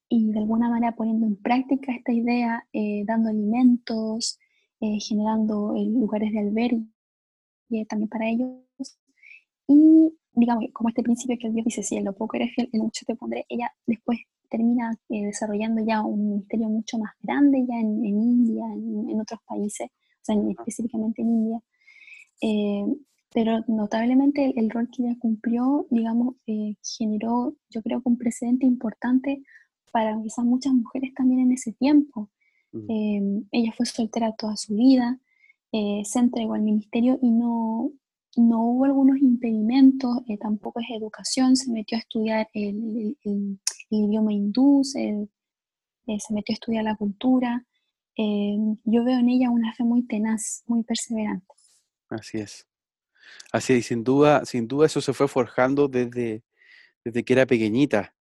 y 0.09 0.31
de 0.31 0.39
alguna 0.39 0.69
manera 0.69 0.95
poniendo 0.95 1.27
en 1.27 1.35
práctica 1.35 1.93
esta 1.93 2.11
idea, 2.11 2.67
dando 3.05 3.29
alimentos, 3.29 4.39
generando 4.79 5.75
lugares 5.77 6.31
de 6.33 6.39
albergue 6.39 6.85
también 7.87 8.09
para 8.09 8.27
ellos, 8.27 8.59
y 9.67 10.17
digamos, 10.33 10.65
como 10.73 10.89
este 10.89 11.03
principio 11.03 11.37
que 11.39 11.49
Dios 11.51 11.65
dice, 11.65 11.83
si 11.83 11.97
en 11.97 12.05
lo 12.05 12.13
poco 12.13 12.37
eres 12.37 12.53
fiel, 12.53 12.69
en 12.73 12.81
mucho 12.81 13.05
te 13.05 13.15
pondré, 13.15 13.45
ella 13.49 13.71
después 13.85 14.19
termina 14.49 14.97
eh, 15.09 15.25
desarrollando 15.25 15.83
ya 15.85 16.01
un 16.01 16.29
ministerio 16.29 16.69
mucho 16.69 16.97
más 16.97 17.11
grande 17.21 17.65
ya 17.67 17.79
en, 17.79 18.03
India, 18.03 18.65
en, 18.73 19.19
otros 19.21 19.39
países, 19.45 19.89
o 19.89 20.23
sea, 20.23 20.35
específicamente 20.49 21.21
en 21.21 21.29
India. 21.29 21.59
Eh, 22.41 22.85
pero 23.31 23.63
notablemente 23.67 24.53
el, 24.55 24.71
rol 24.71 24.89
que 24.91 25.03
ella 25.03 25.15
cumplió, 25.19 25.85
digamos, 25.91 26.35
eh, 26.47 26.75
generó, 26.97 27.55
yo 27.69 27.83
creo 27.83 28.01
que 28.01 28.09
un 28.09 28.17
precedente 28.17 28.65
importante 28.65 29.43
para 29.91 30.19
quizás 30.21 30.45
muchas 30.45 30.73
mujeres 30.73 31.13
también 31.13 31.41
en 31.41 31.51
ese 31.51 31.73
tiempo. 31.73 32.29
ella 32.71 33.73
fue 33.75 33.85
soltera 33.85 34.33
toda 34.33 34.55
su 34.55 34.75
vida, 34.75 35.19
se 35.71 36.19
entregó 36.19 36.53
al 36.53 36.61
ministerio 36.61 37.17
y 37.21 37.31
no, 37.31 37.91
no 38.35 38.63
hubo 38.63 38.85
algunos 38.85 39.17
impedimentos, 39.17 40.17
eh, 40.27 40.37
tampoco 40.37 40.79
es 40.79 40.87
educación, 40.89 41.55
se 41.55 41.71
metió 41.71 41.97
a 41.97 42.01
estudiar 42.01 42.49
el, 42.53 43.17
idioma 43.89 44.33
hindú, 44.33 44.81
eh, 44.95 45.27
se, 46.19 46.33
metió 46.33 46.53
a 46.53 46.55
estudiar 46.55 46.83
la 46.83 46.95
cultura. 46.95 47.65
Eh, 48.15 48.57
yo 48.83 49.03
veo 49.03 49.19
en 49.19 49.29
ella 49.29 49.49
una 49.49 49.73
fe 49.73 49.83
muy 49.83 50.03
tenaz, 50.05 50.63
muy 50.67 50.83
perseverante. 50.83 51.47
Así 52.09 52.39
es. 52.39 52.67
Así 53.51 53.73
es, 53.73 53.85
sin 53.87 54.03
duda, 54.03 54.45
sin 54.45 54.67
duda 54.67 54.85
eso 54.85 55.01
se 55.01 55.13
fue 55.13 55.27
forjando 55.27 55.87
desde, 55.87 56.43
desde 57.03 57.23
que 57.23 57.33
era 57.33 57.45
pequeñita. 57.45 58.13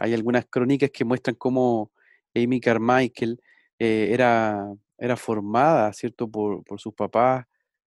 Hay 0.00 0.14
algunas 0.14 0.46
crónicas 0.46 0.90
que 0.90 1.04
muestran 1.04 1.36
cómo 1.36 1.92
Amy 2.34 2.60
Carmichael 2.60 3.40
era, 3.78 4.74
era 4.98 5.16
formada, 5.16 5.92
¿cierto?, 5.92 6.28
por, 6.28 6.64
sus 6.78 6.94
papás 6.94 7.46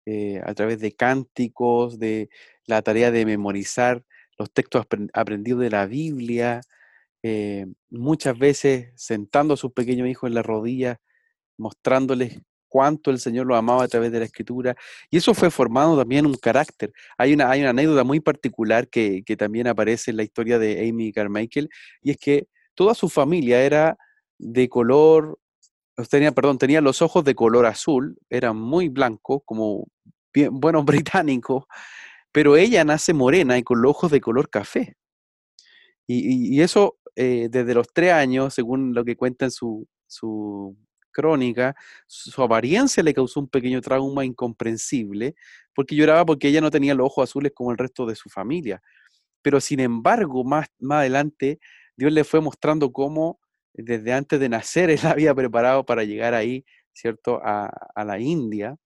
eh, 0.04 0.40
a 0.44 0.54
través 0.54 0.80
de 0.80 0.92
cánticos, 0.92 1.98
de 1.98 2.28
la 2.66 2.82
tarea 2.82 3.10
de 3.10 3.24
memorizar 3.24 4.04
los 4.38 4.52
textos 4.52 4.86
aprendidos 5.12 5.60
de 5.60 5.70
la 5.70 5.86
Biblia, 5.86 6.60
eh, 7.22 7.66
muchas 7.90 8.38
veces 8.38 8.92
sentando 8.96 9.54
a 9.54 9.56
sus 9.56 9.72
pequeños 9.72 10.08
hijos 10.08 10.28
en 10.28 10.34
la 10.34 10.42
rodilla, 10.42 11.00
mostrándoles 11.56 12.40
cuánto 12.68 13.10
el 13.10 13.18
Señor 13.18 13.46
lo 13.46 13.56
amaba 13.56 13.84
a 13.84 13.88
través 13.88 14.12
de 14.12 14.20
la 14.20 14.24
escritura. 14.26 14.76
Y 15.10 15.16
eso 15.18 15.34
fue 15.34 15.50
formando 15.50 15.96
también 15.98 16.26
un 16.26 16.34
carácter. 16.34 16.92
Hay 17.16 17.32
una, 17.32 17.50
hay 17.50 17.60
una 17.60 17.70
anécdota 17.70 18.04
muy 18.04 18.20
particular 18.20 18.88
que, 18.88 19.22
que 19.24 19.36
también 19.36 19.66
aparece 19.66 20.10
en 20.10 20.18
la 20.18 20.22
historia 20.22 20.58
de 20.58 20.88
Amy 20.88 21.12
Carmichael, 21.12 21.68
y 22.02 22.10
es 22.12 22.16
que 22.18 22.46
toda 22.74 22.94
su 22.94 23.08
familia 23.08 23.62
era 23.62 23.96
de 24.38 24.68
color 24.68 25.38
tenía, 26.06 26.32
perdón, 26.32 26.58
tenía 26.58 26.80
los 26.80 27.02
ojos 27.02 27.24
de 27.24 27.34
color 27.34 27.66
azul, 27.66 28.16
era 28.30 28.52
muy 28.52 28.88
blanco, 28.88 29.40
como 29.40 29.86
bien, 30.32 30.60
buenos 30.60 30.84
británicos, 30.84 31.64
pero 32.32 32.56
ella 32.56 32.84
nace 32.84 33.14
morena 33.14 33.58
y 33.58 33.62
con 33.62 33.82
los 33.82 33.90
ojos 33.90 34.10
de 34.10 34.20
color 34.20 34.48
café. 34.50 34.94
Y, 36.06 36.62
eso 36.62 36.96
eh, 37.16 37.48
desde 37.50 37.74
los 37.74 37.88
tres 37.92 38.12
años, 38.12 38.54
según 38.54 38.94
lo 38.94 39.04
que 39.04 39.16
cuenta 39.16 39.44
en 39.44 39.50
su, 39.50 39.86
su 40.06 40.74
crónica, 41.10 41.74
su 42.06 42.42
apariencia 42.42 43.02
le 43.02 43.14
causó 43.14 43.40
un 43.40 43.48
pequeño 43.48 43.80
trauma 43.80 44.24
incomprensible, 44.24 45.34
porque 45.74 45.96
lloraba 45.96 46.24
porque 46.26 46.48
ella 46.48 46.60
no 46.60 46.70
tenía 46.70 46.94
los 46.94 47.06
ojos 47.06 47.30
azules 47.30 47.52
como 47.54 47.72
el 47.72 47.78
resto 47.78 48.06
de 48.06 48.14
su 48.14 48.28
familia. 48.28 48.82
Pero 49.42 49.60
sin 49.60 49.80
embargo, 49.80 50.44
más, 50.44 50.68
más 50.78 51.00
adelante, 51.00 51.60
Dios 51.96 52.12
le 52.12 52.24
fue 52.24 52.40
mostrando 52.40 52.92
cómo 52.92 53.40
desde 53.74 54.12
antes 54.12 54.40
de 54.40 54.48
nacer 54.48 54.90
él 54.90 55.00
había 55.04 55.34
preparado 55.34 55.84
para 55.84 56.04
llegar 56.04 56.34
ahí, 56.34 56.64
¿cierto?, 56.92 57.40
a, 57.42 57.70
la 58.04 58.18
India, 58.18 58.76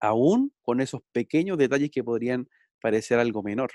aún 0.00 0.52
con 0.62 0.80
esos 0.80 1.00
pequeños 1.12 1.58
detalles 1.58 1.90
que 1.90 2.04
podrían 2.04 2.48
parecer 2.80 3.18
algo 3.18 3.42
menor. 3.42 3.70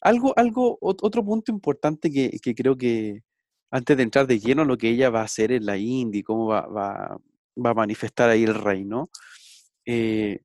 Algo, 0.00 0.32
algo, 0.38 0.78
otro 0.80 1.24
punto 1.24 1.52
importante 1.52 2.10
que, 2.10 2.54
creo 2.54 2.76
que 2.78 3.22
antes 3.70 3.96
de 3.96 4.02
entrar 4.02 4.26
de 4.26 4.38
lleno 4.40 4.64
lo 4.64 4.76
que 4.76 4.90
ella 4.90 5.10
va 5.10 5.20
a 5.20 5.24
hacer 5.24 5.52
en 5.52 5.66
la 5.66 5.76
India 5.76 6.22
cómo 6.24 6.46
va, 6.46 6.66
va, 6.66 7.20
a 7.70 7.74
manifestar 7.74 8.30
ahí 8.30 8.44
el 8.44 8.54
reino, 8.54 9.10
Eh, 9.86 10.40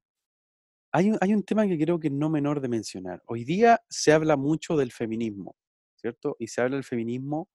hay, 0.92 1.10
un, 1.12 1.18
hay 1.22 1.34
un 1.34 1.44
tema 1.44 1.68
que 1.68 1.78
creo 1.78 2.00
que 2.00 2.08
es 2.08 2.14
no 2.14 2.30
menor 2.30 2.62
de 2.62 2.70
mencionar. 2.70 3.22
Hoy 3.28 3.44
día 3.44 3.82
se 3.90 4.14
habla 4.14 4.38
mucho 4.38 4.78
del 4.78 4.92
feminismo, 4.94 5.56
¿cierto? 5.98 6.38
Y 6.40 6.48
se 6.48 6.62
habla 6.62 6.78
del 6.78 6.86
feminismo 6.86 7.50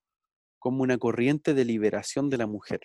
como 0.59 0.83
una 0.83 0.99
corriente 0.99 1.55
de 1.55 1.65
liberación 1.65 2.31
de 2.31 2.37
la 2.39 2.47
mujer. 2.47 2.81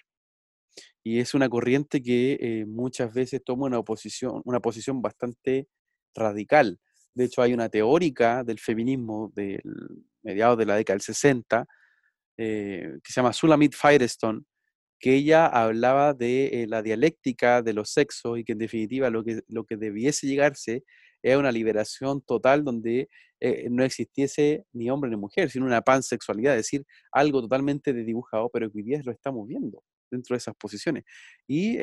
Y 1.04 1.20
es 1.20 1.34
una 1.34 1.50
corriente 1.50 2.02
que 2.02 2.38
eh, 2.40 2.66
muchas 2.66 3.14
veces 3.14 3.44
toma 3.44 3.66
una, 3.68 3.80
oposición, 3.80 4.42
una 4.46 4.60
posición 4.60 5.02
bastante 5.02 5.68
radical. 6.16 6.80
De 7.14 7.26
hecho, 7.26 7.42
hay 7.42 7.54
una 7.54 7.70
teórica 7.70 8.44
del 8.44 8.60
feminismo 8.60 9.32
del 9.36 9.62
mediados 10.24 10.58
de 10.58 10.66
la 10.66 10.76
década 10.76 10.96
del 10.96 11.02
60, 11.02 11.68
eh, 12.38 13.00
que 13.04 13.12
se 13.12 13.22
llama 13.22 13.34
Sulamit 13.34 13.74
Firestone, 13.74 14.42
que 15.00 15.16
ella 15.16 15.46
hablaba 15.48 16.14
de 16.14 16.48
eh, 16.48 16.68
la 16.68 16.82
dialéctica 16.82 17.62
de 17.62 17.74
los 17.74 17.92
sexos 17.92 18.40
y 18.40 18.44
que 18.44 18.54
en 18.54 18.58
definitiva 18.60 19.10
lo 19.10 19.24
que, 19.24 19.42
lo 19.48 19.66
que 19.66 19.78
debiese 19.78 20.28
llegarse 20.28 20.84
era 21.24 21.38
una 21.40 21.52
liberación 21.52 22.22
total 22.22 22.64
donde 22.64 23.10
eh, 23.40 23.68
no 23.70 23.84
existiese 23.84 24.66
ni 24.74 24.90
hombre 24.90 25.10
ni 25.10 25.18
mujer, 25.18 25.50
sino 25.50 25.66
una 25.66 25.82
pansexualidad, 25.82 26.54
es 26.56 26.66
decir, 26.66 26.86
algo 27.12 27.42
totalmente 27.42 27.94
de 27.94 28.04
dibujado, 28.04 28.50
pero 28.50 28.72
que 28.72 28.80
hoy 28.80 28.84
día 28.84 29.02
lo 29.04 29.12
estamos 29.12 29.48
viendo 29.48 29.84
dentro 30.12 30.36
de 30.36 30.38
esas 30.38 30.56
posiciones. 30.56 31.04
Y 31.48 31.78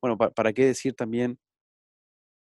bueno, 0.00 0.18
para 0.18 0.52
qué 0.52 0.66
decir 0.66 0.94
también 0.94 1.38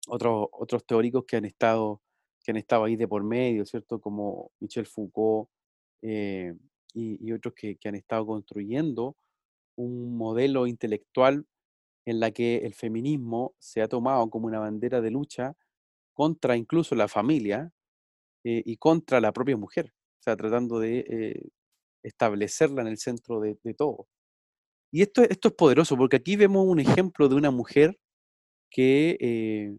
otros, 0.09 0.49
otros 0.53 0.85
teóricos 0.87 1.25
que 1.27 1.37
han 1.37 1.45
estado 1.45 2.03
que 2.45 2.53
han 2.53 2.57
estado 2.57 2.85
ahí 2.85 2.97
de 2.97 3.07
por 3.07 3.23
medio, 3.25 3.67
¿cierto? 3.67 4.01
Como 4.01 4.53
Michel 4.61 4.87
Foucault 4.87 5.51
y, 6.95 7.33
otros 7.33 7.55
que, 7.55 7.79
han 7.85 7.95
estado 7.95 8.27
construyendo 8.27 9.17
un 9.77 10.17
modelo 10.17 10.67
intelectual 10.67 11.47
en 12.05 12.21
la 12.21 12.31
que 12.31 12.59
el 12.59 12.75
feminismo 12.75 13.55
se 13.59 13.83
ha 13.83 13.89
tomado 13.89 14.29
como 14.31 14.47
una 14.47 14.59
bandera 14.59 15.01
de 15.01 15.11
lucha 15.11 15.55
contra 16.15 16.57
incluso 16.57 16.95
la 16.95 17.09
familia 17.09 17.73
eh, 18.45 18.63
y 18.65 18.77
contra 18.77 19.21
la 19.21 19.33
propia 19.33 19.57
mujer, 19.57 19.93
o 20.21 20.23
sea, 20.23 20.37
tratando 20.37 20.81
de 20.81 20.99
eh, 21.09 21.49
establecerla 22.03 22.83
en 22.83 22.89
el 22.89 22.99
centro 22.99 23.41
de, 23.41 23.57
todo. 23.77 24.09
Y 24.91 25.03
esto, 25.03 25.23
esto 25.23 25.49
es 25.49 25.55
poderoso, 25.55 25.97
porque 25.97 26.17
aquí 26.17 26.37
vemos 26.37 26.67
un 26.67 26.81
ejemplo 26.81 27.29
de 27.29 27.35
una 27.35 27.51
mujer 27.51 27.99
que 28.71 29.79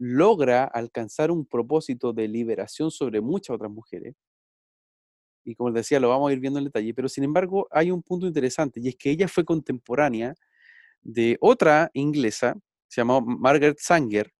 logra 0.00 0.64
alcanzar 0.64 1.30
un 1.30 1.44
propósito 1.46 2.14
de 2.14 2.26
liberación 2.26 2.90
sobre 2.90 3.20
muchas 3.20 3.54
otras 3.54 3.70
mujeres. 3.70 4.16
Y 5.44 5.54
como 5.54 5.70
les 5.70 5.82
decía, 5.82 6.00
lo 6.00 6.08
vamos 6.08 6.30
a 6.30 6.32
ir 6.32 6.40
viendo 6.40 6.58
en 6.58 6.66
detalle, 6.66 6.94
pero 6.94 7.08
sin 7.08 7.24
embargo 7.24 7.66
hay 7.70 7.90
un 7.90 8.02
punto 8.02 8.26
interesante 8.26 8.80
y 8.80 8.88
es 8.88 8.96
que 8.96 9.10
ella 9.10 9.28
fue 9.28 9.44
contemporánea 9.44 10.34
de 11.02 11.38
otra 11.40 11.90
inglesa, 11.94 12.56
se 12.88 13.00
llamó 13.00 13.20
Margaret 13.20 13.78
Sanger, 13.80 14.32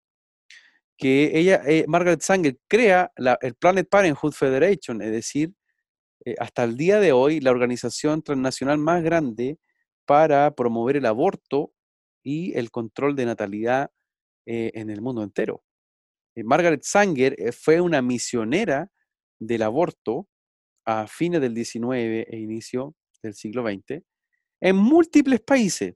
que 1.01 1.39
ella, 1.39 1.63
eh, 1.67 1.85
Margaret 1.89 2.21
Sanger, 2.21 2.59
crea 2.69 3.11
el 3.41 3.55
Planet 3.55 3.89
Parenthood 3.89 4.33
Federation, 4.33 5.01
es 5.01 5.11
decir, 5.11 5.53
eh, 6.27 6.35
hasta 6.39 6.65
el 6.65 6.77
día 6.77 7.01
de 7.01 7.13
hoy 7.13 7.41
la 7.41 7.51
organización 7.51 8.23
transnacional 8.23 8.77
más 8.77 9.03
grande 9.03 9.59
para 10.05 10.55
promover 10.55 10.97
el 10.97 11.07
aborto 11.07 11.73
y 12.23 12.57
el 12.59 12.71
control 12.71 13.17
de 13.17 13.25
natalidad 13.25 13.91
eh, 14.45 14.73
en 14.75 14.91
el 14.91 15.01
mundo 15.01 15.23
entero. 15.23 15.63
Margaret 16.37 16.83
Sanger 16.85 17.53
fue 17.53 17.81
una 17.81 18.03
misionera 18.03 18.91
del 19.39 19.63
aborto 19.63 20.29
a 20.85 21.07
fines 21.07 21.41
del 21.41 21.55
19 21.55 22.27
e 22.29 22.39
inicio 22.39 22.95
del 23.23 23.35
siglo 23.35 23.63
XX 23.63 24.03
en 24.61 24.77
múltiples 24.77 25.41
países. 25.41 25.95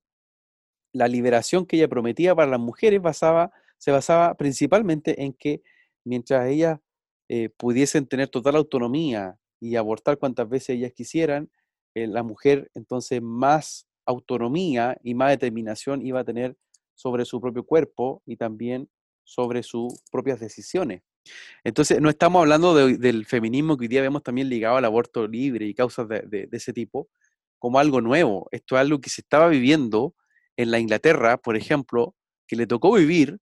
La 0.93 1.09
liberación 1.09 1.67
que 1.67 1.77
ella 1.77 1.89
prometía 1.89 2.35
para 2.35 2.51
las 2.51 2.61
mujeres 2.61 3.01
se 3.79 3.91
basaba 3.91 4.35
principalmente 4.35 5.23
en 5.23 5.33
que 5.35 5.63
mientras 6.05 6.49
ellas 6.49 6.79
pudiesen 7.57 8.07
tener 8.07 8.29
total 8.29 8.57
autonomía 8.57 9.39
y 9.61 9.77
abortar 9.77 10.19
cuantas 10.19 10.49
veces 10.49 10.77
ellas 10.77 10.93
quisieran, 10.93 11.51
la 11.95 12.23
mujer 12.23 12.71
entonces 12.75 13.21
más 13.23 13.87
autonomía 14.07 14.99
y 15.03 15.15
más 15.15 15.31
determinación 15.31 16.05
iba 16.07 16.21
a 16.21 16.25
tener 16.25 16.57
sobre 16.95 17.25
su 17.25 17.41
propio 17.41 17.65
cuerpo 17.65 18.23
y 18.27 18.37
también 18.37 18.89
sobre 19.25 19.63
sus 19.63 20.03
propias 20.13 20.39
decisiones. 20.39 21.03
Entonces, 21.65 22.01
no 22.01 22.11
estamos 22.11 22.41
hablando 22.41 22.75
del 22.75 23.27
feminismo 23.27 23.77
que 23.77 23.85
hoy 23.85 23.89
día 23.89 24.03
vemos 24.03 24.23
también 24.23 24.49
ligado 24.49 24.77
al 24.77 24.85
aborto 24.85 25.27
libre 25.27 25.67
y 25.67 25.75
causas 25.75 26.09
de, 26.09 26.49
ese 26.53 26.73
tipo 26.73 27.09
como 27.59 27.79
algo 27.79 28.01
nuevo. 28.01 28.49
Esto 28.51 28.77
es 28.77 28.81
algo 28.81 29.01
que 29.01 29.11
se 29.11 29.23
estaba 29.23 29.49
viviendo 29.49 30.15
en 30.57 30.71
la 30.71 30.79
Inglaterra, 30.79 31.37
por 31.39 31.57
ejemplo, 31.57 32.15
que 32.47 32.57
le 32.57 32.67
tocó 32.67 32.93
vivir 32.93 33.39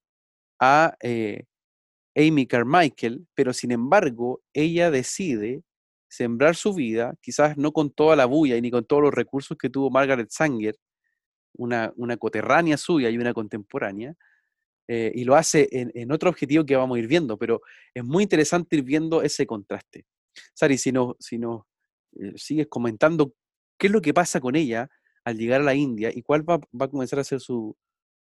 a 0.60 0.94
eh, 1.02 1.44
Amy 2.16 2.46
Carmichael, 2.46 3.26
pero 3.34 3.52
sin 3.52 3.72
embargo, 3.72 4.42
ella 4.52 4.90
decide 4.90 5.62
sembrar 6.08 6.56
su 6.56 6.74
vida, 6.74 7.14
quizás 7.22 7.56
no 7.56 7.72
con 7.72 7.90
toda 7.90 8.16
la 8.16 8.26
bulla 8.26 8.56
y 8.56 8.60
ni 8.60 8.70
con 8.70 8.84
todos 8.84 9.02
los 9.02 9.14
recursos 9.14 9.56
que 9.56 9.70
tuvo 9.70 9.90
Margaret 9.90 10.28
Sanger, 10.30 10.76
una, 11.54 11.92
coterránea 12.18 12.76
suya 12.76 13.10
y 13.10 13.16
una 13.18 13.32
contemporánea, 13.32 14.14
eh, 14.88 15.12
y 15.14 15.24
lo 15.24 15.36
hace 15.36 15.68
en, 15.70 16.12
otro 16.12 16.30
objetivo 16.30 16.64
que 16.64 16.76
vamos 16.76 16.96
a 16.96 17.00
ir 17.00 17.06
viendo, 17.06 17.38
pero 17.38 17.62
es 17.94 18.04
muy 18.04 18.24
interesante 18.24 18.76
ir 18.76 18.82
viendo 18.82 19.22
ese 19.22 19.46
contraste. 19.46 20.06
Sari, 20.54 20.78
si 20.78 20.92
nos, 20.92 21.14
si 21.20 21.38
nos 21.38 21.62
eh, 22.20 22.32
sigues 22.36 22.66
comentando 22.68 23.34
qué 23.78 23.86
es 23.86 23.92
lo 23.92 24.02
que 24.02 24.14
pasa 24.14 24.40
con 24.40 24.56
ella 24.56 24.88
al 25.24 25.36
llegar 25.36 25.60
a 25.60 25.64
la 25.64 25.74
India 25.74 26.10
y 26.12 26.22
cuál 26.22 26.48
va, 26.48 26.60
a 26.80 26.88
comenzar 26.88 27.18
a 27.18 27.24
ser 27.24 27.40
su, 27.40 27.76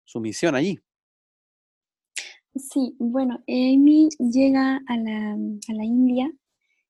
su 0.04 0.20
misión 0.20 0.54
allí. 0.54 0.78
Sí, 2.54 2.94
bueno, 2.98 3.42
Amy 3.48 4.10
llega 4.18 4.78
a 4.86 4.96
la, 4.98 5.32
a 5.32 5.72
la 5.72 5.84
India 5.84 6.30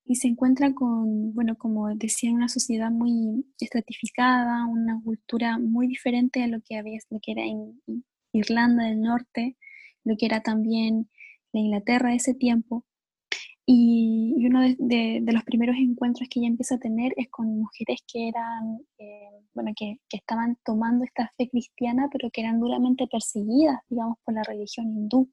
y 0.05 0.17
se 0.17 0.27
encuentra 0.27 0.75
con, 0.75 1.33
bueno, 1.35 1.57
como 1.57 1.95
decía, 1.95 2.33
una 2.33 2.49
sociedad 2.49 2.91
muy 2.91 3.47
estratificada, 3.61 4.67
una 4.67 5.01
cultura 5.03 5.59
muy 5.59 5.87
diferente 5.87 6.43
a 6.43 6.49
lo 6.49 6.61
que 6.61 6.77
había, 6.77 6.99
lo 7.11 7.21
que 7.21 7.33
era 7.33 7.45
en 7.45 7.81
Irlanda 8.33 8.85
del 8.85 9.01
Norte, 9.01 9.57
lo 10.05 10.17
que 10.17 10.27
era 10.27 10.41
también 10.43 11.09
la 11.53 11.61
Inglaterra 11.61 12.11
de 12.11 12.17
ese 12.17 12.35
tiempo. 12.35 12.85
Y, 13.65 14.35
uno 14.47 14.61
de, 14.79 15.23
los 15.25 15.45
primeros 15.45 15.77
encuentros 15.77 16.29
que 16.29 16.41
ella 16.41 16.49
empieza 16.49 16.75
a 16.75 16.79
tener 16.79 17.13
es 17.17 17.29
con 17.31 17.47
mujeres 17.59 18.01
que 18.13 18.29
eran, 18.29 18.81
eh, 18.99 19.31
bueno, 19.55 19.73
que, 19.77 19.99
estaban 20.11 20.59
tomando 20.65 21.05
esta 21.05 21.33
fe 21.37 21.49
cristiana, 21.49 22.09
pero 22.13 22.31
que 22.31 22.41
eran 22.43 22.61
duramente 22.61 23.07
perseguidas, 23.07 23.79
digamos, 23.89 24.19
por 24.25 24.35
la 24.35 24.43
religión 24.43 24.87
hindú 24.89 25.31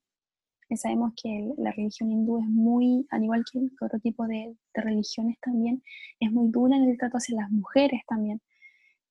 sabemos 0.78 1.14
que 1.22 1.52
la 1.58 1.72
religión 1.72 2.12
hindú 2.12 2.40
es 2.40 2.48
muy, 2.48 3.06
al 3.10 3.24
igual 3.24 3.44
que 3.52 3.60
otro 3.84 4.00
tipo 4.00 4.28
de, 4.28 4.56
religiones 4.74 5.38
también, 5.42 5.84
es 6.20 6.32
muy 6.32 6.52
dura 6.52 6.78
en 6.78 6.90
el 6.90 6.98
trato 6.98 7.18
hacia 7.18 7.36
las 7.38 7.52
mujeres 7.52 8.02
también. 8.08 8.42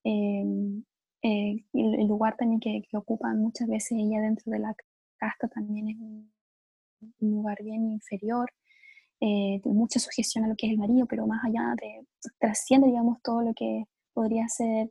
Em, 0.05 0.85
eh, 1.23 1.65
el, 1.73 2.07
lugar 2.07 2.37
también 2.37 2.61
que, 2.61 2.83
ocupan 2.97 3.41
muchas 3.41 3.69
veces 3.69 3.93
ella 3.99 4.21
dentro 4.21 4.53
de 4.53 4.59
la 4.61 4.75
casta 5.19 5.49
también 5.49 5.89
es 5.89 5.97
un, 5.99 6.33
lugar 7.21 7.63
bien 7.63 7.91
inferior, 7.93 8.51
eh, 9.21 9.61
mucha 9.65 10.01
sujeción 10.01 10.45
a 10.45 10.49
lo 10.49 10.57
que 10.57 10.67
es 10.67 10.73
el 10.73 10.79
marido, 10.79 11.07
pero 11.07 11.27
más 11.27 11.45
allá 11.45 11.75
de, 11.81 12.07
trasciende, 12.39 12.89
digamos, 12.89 13.19
todo 13.23 13.43
lo 13.43 13.55
que 13.55 13.85
podría 14.15 14.49
ser 14.49 14.91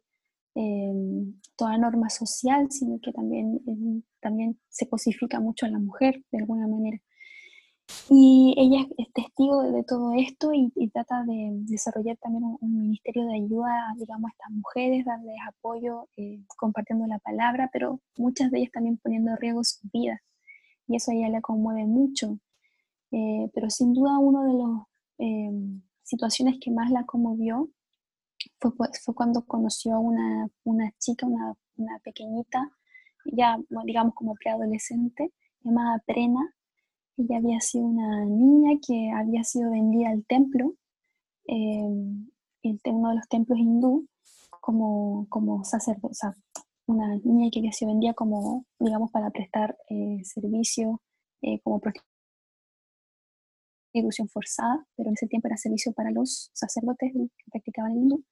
Em, 0.60 1.40
toda 1.56 1.78
norma 1.78 2.10
social, 2.10 2.72
sino 2.72 3.00
que 3.00 3.12
también, 3.12 3.62
em, 3.68 4.02
también 4.20 4.60
se 4.70 4.90
cosifica 4.90 5.40
mucho 5.40 5.68
a 5.68 5.70
la 5.70 5.78
mujer 5.78 6.24
de 6.32 6.40
alguna 6.40 6.68
manera. 6.68 6.98
Y 8.10 8.54
ella 8.58 8.86
es 8.97 9.12
testigo 9.13 9.63
de, 9.63 9.84
todo 9.84 10.13
esto 10.13 10.52
y, 10.54 10.71
trata 10.89 11.23
de 11.23 11.52
desarrollar 11.65 12.17
también 12.17 12.43
un, 12.60 12.82
ministerio 12.82 13.26
de 13.26 13.36
ayuda, 13.36 13.93
digamos, 13.97 14.30
a 14.30 14.32
estas 14.32 14.52
mujeres, 14.52 15.06
darles 15.06 15.36
apoyo, 15.47 16.10
eh, 16.17 16.41
compartiendo 16.58 17.06
la 17.08 17.19
palabra, 17.19 17.69
pero 17.71 18.02
muchas 18.17 18.52
de 18.52 18.60
ellas 18.60 18.71
también 18.71 18.97
poniendo 18.97 19.32
en 19.32 19.38
riesgo 19.38 19.63
sus 19.63 19.89
vidas. 19.91 20.19
Y 20.88 20.95
eso 20.97 21.12
a 21.12 21.15
ella 21.15 21.30
le 21.30 21.41
conmueve 21.41 21.86
mucho. 21.86 22.39
Eh, 23.12 23.50
pero 23.54 23.69
sin 23.69 23.93
duda 23.93 24.19
uno 24.19 24.43
de 24.43 24.54
las 24.54 24.88
em, 25.19 25.82
situaciones 26.04 26.58
que 26.62 26.71
más 26.71 26.91
la 26.91 27.06
conmovió 27.06 27.69
fue, 28.60 28.71
fue 29.04 29.15
cuando 29.15 29.45
conoció 29.45 29.95
a 29.95 30.00
una, 30.00 30.50
una 30.63 30.91
chica, 31.00 31.26
una, 31.26 31.54
una, 31.78 32.00
pequeñita, 32.00 32.69
ya 33.26 33.58
digamos 33.86 34.13
como 34.13 34.36
preadolescente, 34.36 35.34
llamada 35.62 36.04
Prena. 36.06 36.54
Ella 37.17 37.38
había 37.38 37.60
sido 37.60 37.86
una 37.86 38.25
niña 38.25 38.80
que 38.86 39.12
había 39.12 39.43
sido 39.43 39.71
vendida 39.71 40.10
al 40.10 40.23
templo, 40.25 40.75
eh, 41.47 41.82
uno 42.86 43.10
de 43.10 43.15
los 43.15 43.27
templos 43.27 43.58
hindú, 43.58 44.08
como, 44.62 45.25
como 45.30 45.63
sacerdote, 45.63 46.15
una 46.86 47.15
niña 47.23 47.49
que 47.51 47.60
había 47.60 47.71
sido 47.71 47.91
vendida 47.91 48.13
como, 48.13 48.65
digamos, 48.80 49.12
para 49.12 49.32
prestar 49.32 49.77
eh, 49.89 50.21
servicio 50.23 51.01
eh, 51.41 51.60
como 51.62 51.82
prostitución 53.93 54.30
forzada, 54.30 54.86
pero 54.95 55.10
en 55.10 55.13
ese 55.13 55.27
tiempo 55.27 55.47
era 55.47 55.58
servicio 55.58 55.93
para 55.93 56.12
los 56.12 56.51
sacerdotes 56.53 57.12
que 57.13 57.51
practicaban 57.51 57.93
el 57.93 57.97
hindú. 57.97 58.23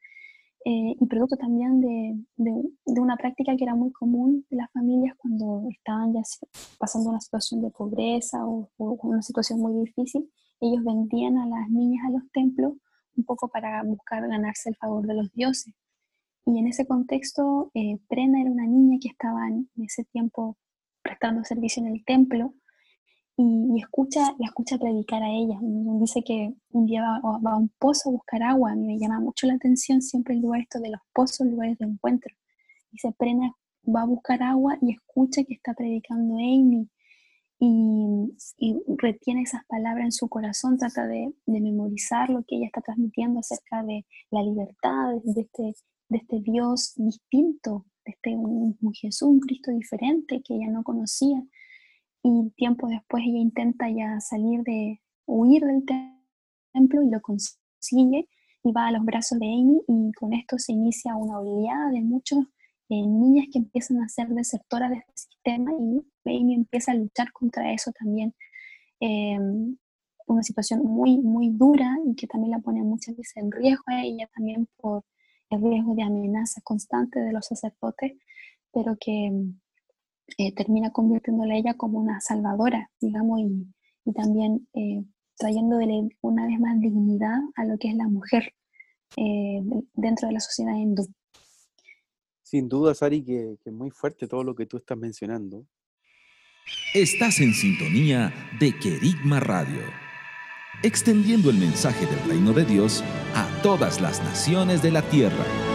Eh, 0.67 0.95
y 0.99 1.06
producto 1.06 1.38
también 1.38 1.80
de, 1.80 2.25
de, 2.38 2.99
una 2.99 3.15
práctica 3.17 3.56
que 3.56 3.63
era 3.63 3.75
muy 3.75 3.91
común 3.91 4.47
de 4.49 4.58
las 4.58 4.71
familias 4.71 5.15
cuando 5.15 5.67
estaban 5.69 6.12
ya 6.12 6.21
pasando 6.80 7.12
una 7.12 7.19
situación 7.19 7.62
de 7.62 7.69
pobreza 7.69 8.43
o, 8.47 8.67
una 8.80 9.21
situación 9.21 9.60
muy 9.60 9.86
difícil, 9.86 10.28
ellos 10.60 10.84
vendían 10.84 11.38
a 11.38 11.45
las 11.45 11.69
niñas 11.69 12.04
a 12.08 12.10
los 12.10 12.23
templos 12.32 12.73
un 13.15 13.25
poco 13.25 13.47
para 13.47 13.84
buscar 13.84 14.28
ganarse 14.28 14.69
el 14.69 14.75
favor 14.78 15.06
de 15.06 15.13
los 15.13 15.32
dioses. 15.34 15.71
Y 16.47 16.58
en 16.58 16.65
ese 16.65 16.88
contexto, 16.88 17.69
eh, 17.75 17.99
era 18.10 18.51
una 18.51 18.65
niña 18.65 18.97
que 18.99 19.10
estaba 19.10 19.47
en 19.47 19.69
ese 19.78 20.04
tiempo 20.06 20.58
prestando 21.04 21.43
servicio 21.43 21.84
en 21.84 21.93
el 21.93 22.04
templo 22.04 22.56
y, 23.38 23.80
escucha, 23.82 24.34
la 24.39 24.48
escucha 24.48 24.78
predicar 24.78 25.21
a 25.21 25.30
ella. 25.30 25.58
Dice 25.62 26.24
que 26.24 26.54
un 26.71 26.86
día 26.86 27.02
va, 27.02 27.52
a 27.52 27.58
un 27.58 27.69
pozo 27.80 28.10
a 28.10 28.13
buscar 28.13 28.43
agua. 28.43 28.71
A 28.71 28.76
mí 28.76 28.88
me 28.88 29.00
llama 29.00 29.19
mucho 29.19 29.48
la 29.48 29.56
atención 29.56 30.02
siempre 30.02 30.36
el 30.36 30.41
lugar 30.41 30.62
esto 30.62 30.80
de 30.80 30.91
los 30.91 31.02
pozos, 31.13 31.48
lugares 31.48 31.78
de 31.78 31.86
encuentro. 31.86 32.34
Y 32.91 33.00
se 33.00 33.12
prena, 33.12 33.54
va 33.86 34.04
a 34.04 34.06
buscar 34.06 34.41
agua 34.41 34.78
y 34.82 34.93
escucha 34.93 35.43
que 35.43 35.54
está 35.54 35.74
predicando 35.74 36.36
Amy 36.36 36.89
y, 37.60 38.32
retiene 38.98 39.41
esas 39.41 39.65
palabras 39.65 40.06
en 40.06 40.12
su 40.12 40.30
corazón, 40.30 40.78
trata 40.78 41.06
de, 41.08 41.34
memorizar 41.45 42.30
lo 42.30 42.43
que 42.43 42.58
ella 42.58 42.67
está 42.67 42.82
transmitiendo 42.82 43.39
acerca 43.39 43.84
de 43.84 44.06
la 44.32 44.43
libertad, 44.43 45.15
de 45.24 45.41
este, 45.41 45.74
de 46.10 46.17
este 46.17 46.39
Dios 46.39 46.93
distinto, 46.95 47.86
de 48.06 48.12
este 48.12 48.36
un 48.36 48.78
Jesús, 48.93 49.28
un 49.28 49.39
Cristo 49.39 49.71
diferente 49.71 50.41
que 50.41 50.56
ella 50.56 50.69
no 50.69 50.84
conocía 50.84 51.43
y 52.26 52.50
tiempo 52.56 52.88
después 52.88 53.24
ella 53.24 53.38
intenta 53.38 53.88
ya 53.88 54.20
salir 54.20 54.64
de, 54.64 55.00
huir 55.28 55.64
del 55.64 55.86
templo 56.74 57.04
y 57.04 57.10
lo 57.10 57.22
consigue 57.22 58.28
y 58.64 58.72
va 58.72 58.88
a 58.88 58.92
los 58.92 59.06
brazos 59.06 59.38
de 59.38 59.46
Amy 59.46 59.80
y 59.88 60.12
con 60.14 60.34
esto 60.34 60.58
se 60.58 60.74
inicia 60.74 61.16
una 61.16 61.40
oleada 61.40 61.92
de 61.92 62.02
muchos 62.02 62.40
eh, 62.90 63.06
niñas 63.06 63.46
que 63.52 63.60
empiezan 63.60 64.02
a 64.02 64.10
ser 64.10 64.30
desertoras 64.30 64.90
de 64.90 64.98
este 64.98 65.14
sistema 65.16 65.72
y 65.74 66.02
Amy 66.26 66.56
empieza 66.56 66.94
a 66.94 66.96
luchar 66.96 67.32
contra 67.32 67.72
eso 67.72 67.92
también. 67.92 68.34
Eh, 69.00 69.38
una 70.28 70.42
situación 70.42 70.82
muy, 70.84 71.20
muy 71.20 71.52
dura 71.52 71.96
y 72.08 72.16
que 72.16 72.26
también 72.26 72.52
la 72.52 72.60
pone 72.60 72.82
muchas 72.82 73.16
veces 73.16 73.38
en 73.38 73.52
riesgo 73.52 73.84
ella 73.90 74.28
también 74.34 74.68
por 74.78 75.04
el 75.52 75.62
riesgo 75.62 75.94
de 75.94 76.02
amenaza 76.02 76.60
constante 76.64 77.20
de 77.20 77.32
los 77.32 77.46
sacerdotes, 77.46 78.14
pero 78.74 78.98
que 79.00 79.32
eh, 80.38 80.54
termina 80.54 80.92
convirtiéndola 80.92 81.54
a 81.54 81.58
ella 81.58 81.74
como 81.76 82.00
una 82.00 82.20
salvadora, 82.20 82.90
digamos, 83.00 83.40
y, 83.42 83.68
también 84.14 84.68
eh, 84.74 85.04
trayéndole 85.36 86.10
una 86.22 86.46
vez 86.46 86.60
más 86.60 86.80
dignidad 86.80 87.40
a 87.56 87.66
lo 87.66 87.78
que 87.80 87.90
es 87.90 87.96
la 87.96 88.08
mujer 88.08 88.54
eh, 89.18 89.62
dentro 89.94 90.28
de 90.28 90.34
la 90.34 90.40
sociedad 90.40 90.76
hindú. 90.76 91.08
Sin 92.44 92.70
duda, 92.70 92.94
Sari, 92.94 93.24
que, 93.24 93.58
que 93.64 93.70
es 93.72 93.76
muy 93.76 93.90
fuerte 93.90 94.28
todo 94.28 94.44
lo 94.44 94.54
que 94.54 94.68
tú 94.68 94.78
estás 94.78 94.98
mencionando. 94.98 95.66
Estás 96.94 97.40
en 97.40 97.54
sintonía 97.54 98.32
de 98.60 98.78
Querigma 98.78 99.40
Radio, 99.40 99.82
extendiendo 100.84 101.50
el 101.50 101.58
mensaje 101.58 102.06
del 102.06 102.30
reino 102.30 102.54
de 102.54 102.66
Dios 102.66 103.04
a 103.34 103.50
todas 103.64 104.00
las 104.00 104.24
naciones 104.24 104.84
de 104.84 104.92
la 104.92 105.02
tierra. 105.10 105.75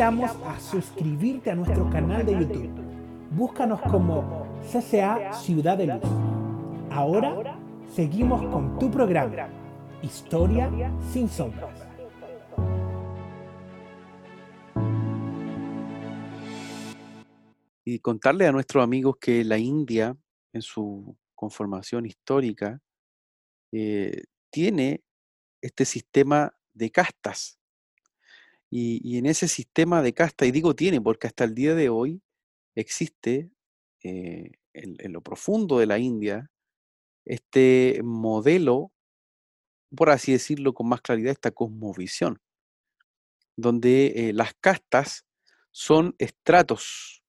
A 0.00 0.60
suscribirte 0.60 1.50
a 1.50 1.56
nuestro 1.56 1.90
canal 1.90 2.24
de 2.24 2.32
YouTube. 2.32 2.70
Búscanos 3.32 3.80
como 3.80 4.46
CCA 4.70 5.32
Ciudad 5.32 5.76
de 5.76 5.86
Luz. 5.86 6.02
Ahora 6.88 7.58
seguimos 7.92 8.40
con 8.46 8.78
tu 8.78 8.88
programa, 8.92 9.48
Historia 10.00 10.70
sin 11.12 11.28
sombras. 11.28 11.84
Y 17.84 17.98
contarle 17.98 18.46
a 18.46 18.52
nuestros 18.52 18.84
amigos 18.84 19.16
que 19.20 19.42
la 19.42 19.58
India, 19.58 20.16
en 20.52 20.62
su 20.62 21.16
conformación 21.34 22.06
histórica, 22.06 22.80
eh, 23.72 24.22
tiene 24.48 25.02
este 25.60 25.84
sistema 25.84 26.54
de 26.72 26.92
castas 26.92 27.57
y, 28.70 29.16
en 29.16 29.26
ese 29.26 29.48
sistema 29.48 30.02
de 30.02 30.12
casta, 30.12 30.44
y 30.44 30.50
digo 30.50 30.74
tiene, 30.74 31.00
porque 31.00 31.26
hasta 31.26 31.44
el 31.44 31.54
día 31.54 31.74
de 31.74 31.88
hoy 31.88 32.22
existe 32.74 33.50
eh, 34.02 34.52
en, 34.74 35.12
lo 35.12 35.22
profundo 35.22 35.78
de 35.78 35.86
la 35.86 35.98
India 35.98 36.50
este 37.24 38.00
modelo, 38.02 38.92
por 39.94 40.10
así 40.10 40.32
decirlo 40.32 40.72
con 40.72 40.88
más 40.88 41.00
claridad, 41.00 41.32
esta 41.32 41.50
cosmovisión, 41.50 42.40
donde 43.56 44.28
eh, 44.28 44.32
las 44.32 44.54
castas 44.54 45.26
son 45.70 46.14
estratos, 46.18 47.22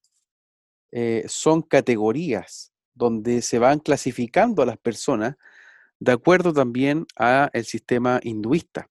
eh, 0.92 1.26
son 1.28 1.62
categorías, 1.62 2.74
donde 2.94 3.42
se 3.42 3.60
van 3.60 3.80
clasificando 3.80 4.62
a 4.62 4.66
las 4.66 4.78
personas 4.78 5.36
de 6.00 6.14
acuerdo 6.14 6.54
también 6.54 7.06
a 7.18 7.50
el 7.54 7.66
sistema 7.66 8.20
hinduista. 8.24 8.90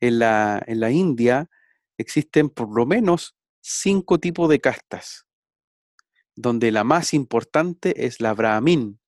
En 0.00 0.18
la, 0.18 0.62
en 0.66 0.80
la 0.80 0.90
India, 0.90 1.48
existen 1.98 2.48
por 2.48 2.74
lo 2.74 2.86
menos 2.86 3.36
cinco 3.60 4.18
tipos 4.18 4.48
de 4.48 4.60
castas, 4.60 5.26
donde 6.36 6.70
la 6.70 6.84
más 6.84 7.14
importante 7.14 8.06
es 8.06 8.20
la 8.20 8.34
brahmin, 8.34 9.00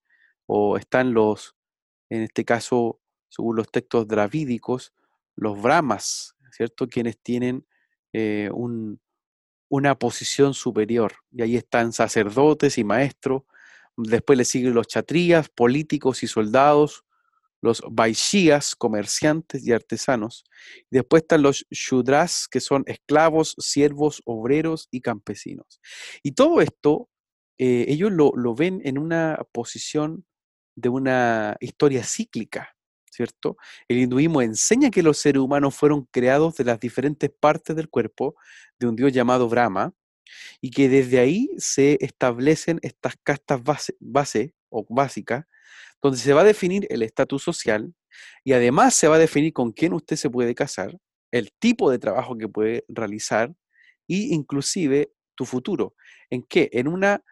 o 0.47 0.77
están 0.77 1.13
los, 1.13 1.57
en 2.09 2.23
este 2.23 2.45
caso, 2.45 3.01
según 3.29 3.57
los 3.57 3.71
textos 3.71 4.07
dravídicos, 4.07 4.95
los 5.35 5.61
brahmas, 5.61 6.37
¿cierto? 6.51 6.89
Quienes 6.89 7.19
tienen 7.19 7.67
eh, 8.13 8.51
una 9.69 9.99
posición 9.99 10.55
superior. 10.55 11.15
Y 11.33 11.43
ahí 11.43 11.57
están 11.57 11.93
sacerdotes 11.93 12.79
y 12.79 12.85
maestros. 12.85 13.43
Después 13.97 14.39
le 14.39 14.45
siguen 14.45 14.75
los 14.75 14.87
chatrías, 14.87 15.49
políticos 15.49 16.23
y 16.23 16.27
soldados, 16.29 17.05
los 17.61 17.83
Vaishyas, 17.91 18.75
comerciantes 18.77 19.67
y 19.67 19.73
artesanos. 19.73 20.45
Después 20.91 21.23
están 21.23 21.43
los 21.43 21.67
Shudras, 21.71 22.49
que 22.49 22.61
son 22.61 22.85
esclavos, 22.87 23.55
siervos, 23.59 24.23
obreros 24.25 24.89
y 24.91 25.01
campesinos. 25.01 25.81
Y 26.23 26.33
todo 26.33 26.61
esto, 26.61 27.09
eh, 27.59 27.87
ellos 27.89 28.13
lo, 28.13 28.55
ven 28.55 28.81
en 28.85 28.99
una 28.99 29.39
posición 29.53 30.25
de 30.77 30.89
una 30.91 31.57
historia 31.61 32.05
cíclica, 32.05 32.77
¿cierto? 33.11 33.57
El 33.89 33.99
hinduismo 33.99 34.43
enseña 34.43 34.91
que 34.91 35.03
los 35.03 35.19
seres 35.19 35.41
humanos 35.41 35.75
fueron 35.75 36.07
creados 36.11 36.57
de 36.57 36.65
las 36.65 36.79
diferentes 36.79 37.31
partes 37.31 37.75
del 37.75 37.89
cuerpo 37.89 38.37
de 38.79 38.87
un 38.87 38.97
dios 38.97 39.13
llamado 39.13 39.49
Brahma 39.49 39.95
y 40.61 40.71
que 40.71 40.89
desde 40.89 41.19
ahí 41.19 41.51
se 41.57 41.97
establecen 42.01 42.79
estas 42.83 43.15
castas 43.23 43.63
base 44.01 44.53
o 44.71 44.87
básicas 44.89 45.45
donde 46.03 46.19
se 46.19 46.33
va 46.33 46.43
a 46.43 46.45
definir 46.45 46.87
el 46.91 47.03
estatus 47.03 47.43
social 47.43 47.95
y 48.45 48.53
además 48.53 48.95
se 48.95 49.09
va 49.09 49.17
a 49.17 49.21
definir 49.21 49.53
con 49.53 49.73
quién 49.73 49.93
usted 49.93 50.17
se 50.17 50.31
puede 50.31 50.55
casar, 50.55 50.97
el 51.33 51.53
tipo 51.59 51.91
de 51.91 51.99
trabajo 51.99 52.37
que 52.37 52.49
puede 52.49 52.85
realizar 52.89 53.51
e 54.09 54.29
inclusive 54.31 55.13
tu 55.35 55.45
futuro. 55.45 55.95
¿En 56.31 56.43
qué? 56.43 56.71
En 56.73 56.89
una 56.89 57.23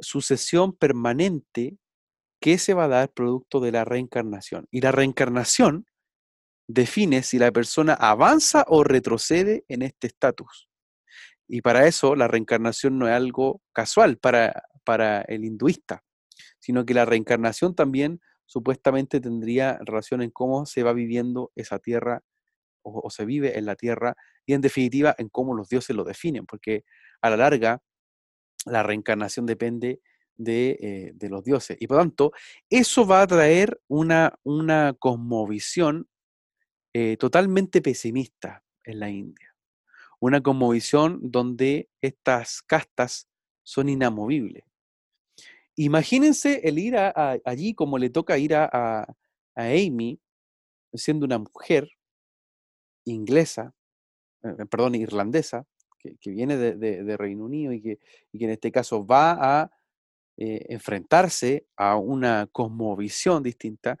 sucesión 0.00 0.72
permanente 0.72 1.76
que 2.40 2.58
se 2.58 2.74
va 2.74 2.84
a 2.84 2.88
dar 2.88 3.12
producto 3.12 3.60
de 3.60 3.72
la 3.72 3.84
reencarnación. 3.84 4.66
Y 4.70 4.80
la 4.80 4.92
reencarnación 4.92 5.86
define 6.66 7.22
si 7.22 7.38
la 7.38 7.52
persona 7.52 7.94
avanza 7.94 8.64
o 8.68 8.82
retrocede 8.84 9.64
en 9.68 9.82
este 9.82 10.08
estatus. 10.08 10.68
Y 11.46 11.60
para 11.60 11.86
eso 11.86 12.16
la 12.16 12.26
reencarnación 12.26 12.98
no 12.98 13.06
es 13.06 13.14
algo 13.14 13.60
casual 13.72 14.16
para, 14.16 14.64
para 14.82 15.20
el 15.22 15.44
hinduista 15.44 16.02
sino 16.64 16.86
que 16.86 16.94
la 16.94 17.04
reencarnación 17.04 17.74
también 17.74 18.22
supuestamente 18.46 19.20
tendría 19.20 19.78
relación 19.84 20.22
en 20.22 20.30
cómo 20.30 20.64
se 20.64 20.82
va 20.82 20.94
viviendo 20.94 21.52
esa 21.56 21.78
tierra 21.78 22.22
o, 22.80 23.10
se 23.10 23.26
vive 23.26 23.58
en 23.58 23.66
la 23.66 23.76
tierra 23.76 24.16
y 24.46 24.54
en 24.54 24.62
definitiva 24.62 25.14
en 25.18 25.28
cómo 25.28 25.54
los 25.54 25.68
dioses 25.68 25.94
lo 25.94 26.04
definen, 26.04 26.46
porque 26.46 26.84
a 27.20 27.28
la 27.28 27.36
larga 27.36 27.82
la 28.64 28.82
reencarnación 28.82 29.44
depende 29.44 30.00
de, 30.36 31.12
eh, 31.20 31.28
los 31.28 31.44
dioses. 31.44 31.76
Y 31.80 31.86
por 31.86 31.98
tanto, 31.98 32.32
eso 32.70 33.06
va 33.06 33.20
a 33.20 33.26
traer 33.26 33.78
una, 33.86 34.38
una 34.42 34.94
cosmovisión 34.98 36.08
eh, 36.94 37.18
totalmente 37.18 37.82
pesimista 37.82 38.64
en 38.84 39.00
la 39.00 39.10
India. 39.10 39.54
una 40.18 40.40
cosmovisión 40.40 41.20
donde 41.20 41.90
estas 42.00 42.62
castas 42.62 43.28
son 43.64 43.90
inamovibles. 43.90 44.64
Imagínense 45.76 46.60
el 46.64 46.78
ir 46.78 46.94
allí 46.96 47.74
como 47.74 47.98
le 47.98 48.10
toca 48.10 48.38
ir 48.38 48.54
a, 48.54 49.06
Amy, 49.56 50.20
siendo 50.92 51.26
una 51.26 51.38
mujer 51.38 51.88
inglesa, 53.04 53.74
eh, 54.42 54.54
eh, 54.58 54.66
perdón, 54.66 54.94
irlandesa, 54.94 55.66
que, 55.98 56.30
viene 56.30 56.56
de, 56.56 57.16
Reino 57.16 57.44
Unido 57.44 57.72
y 57.72 57.80
que, 57.80 57.98
en 58.32 58.50
este 58.50 58.70
caso 58.70 59.06
va 59.06 59.62
a 59.62 59.70
eh, 60.36 60.66
enfrentarse 60.68 61.66
a 61.76 61.96
una 61.96 62.48
cosmovisión 62.52 63.42
distinta 63.42 63.98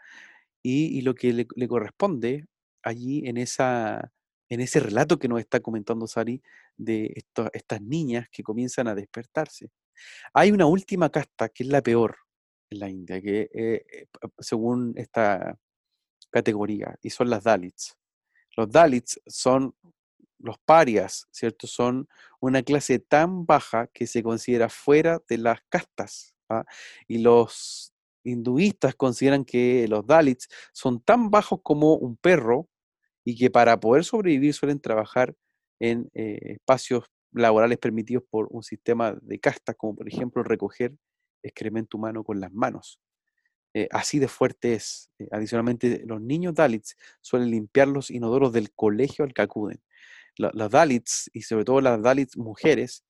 y, 0.62 1.00
lo 1.02 1.14
que 1.14 1.32
le, 1.32 1.68
corresponde 1.68 2.46
allí 2.82 3.26
en, 3.26 3.36
esa, 3.38 4.12
en 4.48 4.60
ese 4.60 4.80
relato 4.80 5.18
que 5.18 5.28
nos 5.28 5.40
está 5.40 5.60
comentando 5.60 6.06
Sari 6.06 6.42
de 6.76 7.14
estas 7.52 7.80
niñas 7.82 8.28
que 8.30 8.42
comienzan 8.42 8.88
a 8.88 8.94
despertarse. 8.94 9.70
Hay 10.32 10.50
una 10.50 10.66
última 10.66 11.10
casta 11.10 11.48
que 11.48 11.64
es 11.64 11.68
la 11.68 11.82
peor 11.82 12.16
en 12.70 12.78
la 12.80 12.88
India, 12.88 13.20
que 13.20 13.50
eh, 13.52 14.06
según 14.38 14.94
esta 14.96 15.58
categoría, 16.30 16.96
y 17.02 17.10
son 17.10 17.30
las 17.30 17.44
Dalits. 17.44 17.96
Los 18.56 18.70
Dalits 18.70 19.20
son 19.26 19.74
los 20.38 20.58
parias, 20.58 21.26
¿cierto? 21.30 21.66
Son 21.66 22.08
una 22.40 22.62
clase 22.62 22.98
tan 22.98 23.46
baja 23.46 23.88
que 23.88 24.06
se 24.06 24.22
considera 24.22 24.68
fuera 24.68 25.20
de 25.28 25.38
las 25.38 25.60
castas. 25.68 26.34
¿ah? 26.48 26.64
Y 27.08 27.18
los 27.18 27.92
hinduistas 28.24 28.94
consideran 28.94 29.44
que 29.44 29.86
los 29.88 30.06
Dalits 30.06 30.48
son 30.72 31.00
tan 31.00 31.30
bajos 31.30 31.60
como 31.62 31.94
un 31.94 32.16
perro 32.16 32.68
y 33.24 33.36
que 33.36 33.50
para 33.50 33.78
poder 33.80 34.04
sobrevivir 34.04 34.52
suelen 34.54 34.80
trabajar 34.80 35.34
en 35.80 36.10
eh, 36.14 36.38
espacios 36.42 37.04
laborales 37.34 37.78
permitidos 37.78 38.24
por 38.30 38.48
un 38.50 38.62
sistema 38.62 39.12
de 39.20 39.38
castas, 39.38 39.76
como 39.76 39.96
por 39.96 40.08
ejemplo 40.08 40.42
recoger 40.42 40.94
excremento 41.42 41.98
humano 41.98 42.24
con 42.24 42.40
las 42.40 42.52
manos. 42.52 43.00
Eh, 43.74 43.88
así 43.90 44.18
de 44.18 44.28
fuerte 44.28 44.74
es. 44.74 45.10
Eh, 45.18 45.28
adicionalmente, 45.32 46.02
los 46.06 46.20
niños 46.20 46.54
Dalits 46.54 46.96
suelen 47.20 47.50
limpiar 47.50 47.88
los 47.88 48.10
inodoros 48.10 48.52
del 48.52 48.72
colegio 48.72 49.24
al 49.24 49.34
que 49.34 49.42
acuden. 49.42 49.82
las 50.36 50.70
Dalits, 50.70 51.30
y 51.32 51.42
sobre 51.42 51.64
todo 51.64 51.80
las 51.80 52.02
Dalits 52.02 52.36
mujeres, 52.36 53.04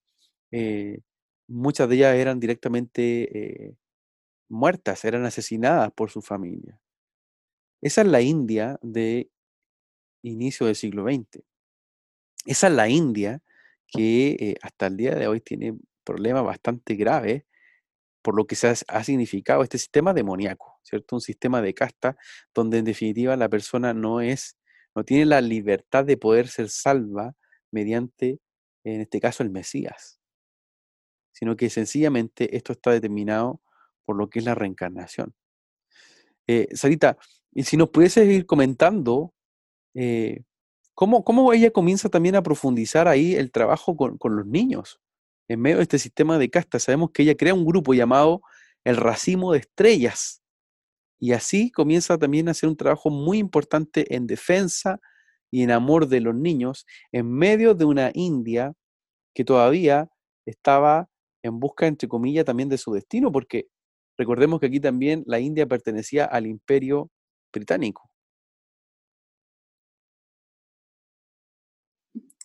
eh, 0.50 1.00
muchas 1.48 1.88
de 1.88 1.96
ellas 1.96 2.16
eran 2.16 2.38
directamente 2.40 3.76
muertas, 4.48 5.04
eran 5.04 5.24
asesinadas 5.24 5.90
por 5.92 6.10
su 6.10 6.20
familia. 6.22 6.78
Esa 7.82 8.02
es 8.02 8.08
la 8.08 8.20
India 8.20 8.78
de 8.82 9.30
inicio 10.22 10.66
del 10.66 10.76
siglo 10.76 11.04
XX. 11.04 11.42
Esa 12.46 12.66
es 12.68 12.72
la 12.74 12.88
India 12.88 13.42
que 13.86 14.36
eh, 14.38 14.54
hasta 14.62 14.86
el 14.86 14.96
día 14.96 15.14
de 15.14 15.26
hoy 15.26 15.40
tiene 15.40 15.76
problemas 16.04 16.44
bastante 16.44 16.94
graves 16.94 17.44
por 18.24 18.36
lo 18.36 18.46
que 18.46 18.56
se 18.56 18.68
ha, 18.88 19.04
significado 19.04 19.62
este 19.62 19.76
sistema 19.76 20.14
demoníaco, 20.14 20.80
¿cierto? 20.82 21.16
Un 21.16 21.20
sistema 21.20 21.60
de 21.60 21.74
casta 21.74 22.16
donde 22.54 22.78
en 22.78 22.86
definitiva 22.86 23.36
la 23.36 23.50
persona 23.50 23.92
no 23.92 24.22
es, 24.22 24.56
no 24.94 25.04
tiene 25.04 25.26
la 25.26 25.42
libertad 25.42 26.06
de 26.06 26.16
poder 26.16 26.48
ser 26.48 26.70
salva 26.70 27.34
mediante, 27.70 28.40
en 28.82 29.02
este 29.02 29.20
caso, 29.20 29.42
el 29.42 29.50
Mesías, 29.50 30.20
sino 31.32 31.54
que 31.54 31.68
sencillamente 31.68 32.56
esto 32.56 32.72
está 32.72 32.92
determinado 32.92 33.60
por 34.06 34.16
lo 34.16 34.30
que 34.30 34.38
es 34.38 34.46
la 34.46 34.54
reencarnación. 34.54 35.34
Eh, 36.46 36.68
Sarita, 36.74 37.18
y 37.52 37.64
si 37.64 37.76
nos 37.76 37.90
pudiese 37.90 38.24
ir 38.24 38.46
comentando 38.46 39.34
eh, 39.94 40.44
¿Cómo, 40.94 41.52
ella 41.52 41.70
comienza 41.72 42.08
también 42.08 42.36
a 42.36 42.42
profundizar 42.42 43.08
ahí 43.08 43.34
el 43.34 43.50
trabajo 43.50 43.96
con, 43.96 44.16
los 44.22 44.46
niños? 44.46 45.00
En 45.48 45.60
medio 45.60 45.78
de 45.78 45.82
este 45.82 45.98
sistema 45.98 46.38
de 46.38 46.50
castas, 46.50 46.84
sabemos 46.84 47.10
que 47.10 47.22
ella 47.24 47.36
crea 47.36 47.52
un 47.52 47.66
grupo 47.66 47.94
llamado 47.94 48.42
el 48.84 48.96
Racimo 48.96 49.52
de 49.52 49.58
Estrellas. 49.58 50.42
Y 51.18 51.32
así 51.32 51.70
comienza 51.72 52.16
también 52.18 52.48
a 52.48 52.52
hacer 52.52 52.68
un 52.68 52.76
trabajo 52.76 53.10
muy 53.10 53.38
importante 53.38 54.14
en 54.14 54.26
defensa 54.26 55.00
y 55.50 55.62
en 55.62 55.70
amor 55.70 56.06
de 56.08 56.20
los 56.20 56.34
niños 56.34 56.86
en 57.12 57.30
medio 57.30 57.74
de 57.74 57.84
una 57.84 58.10
India 58.14 58.72
que 59.34 59.44
todavía 59.44 60.08
estaba 60.46 61.08
en 61.42 61.58
busca, 61.60 61.86
entre 61.86 62.08
comillas, 62.08 62.44
también 62.44 62.68
de 62.68 62.78
su 62.78 62.92
destino, 62.92 63.32
porque 63.32 63.66
recordemos 64.16 64.60
que 64.60 64.66
aquí 64.66 64.80
también 64.80 65.24
la 65.26 65.40
India 65.40 65.66
pertenecía 65.66 66.24
al 66.24 66.46
imperio 66.46 67.10
británico. 67.52 68.10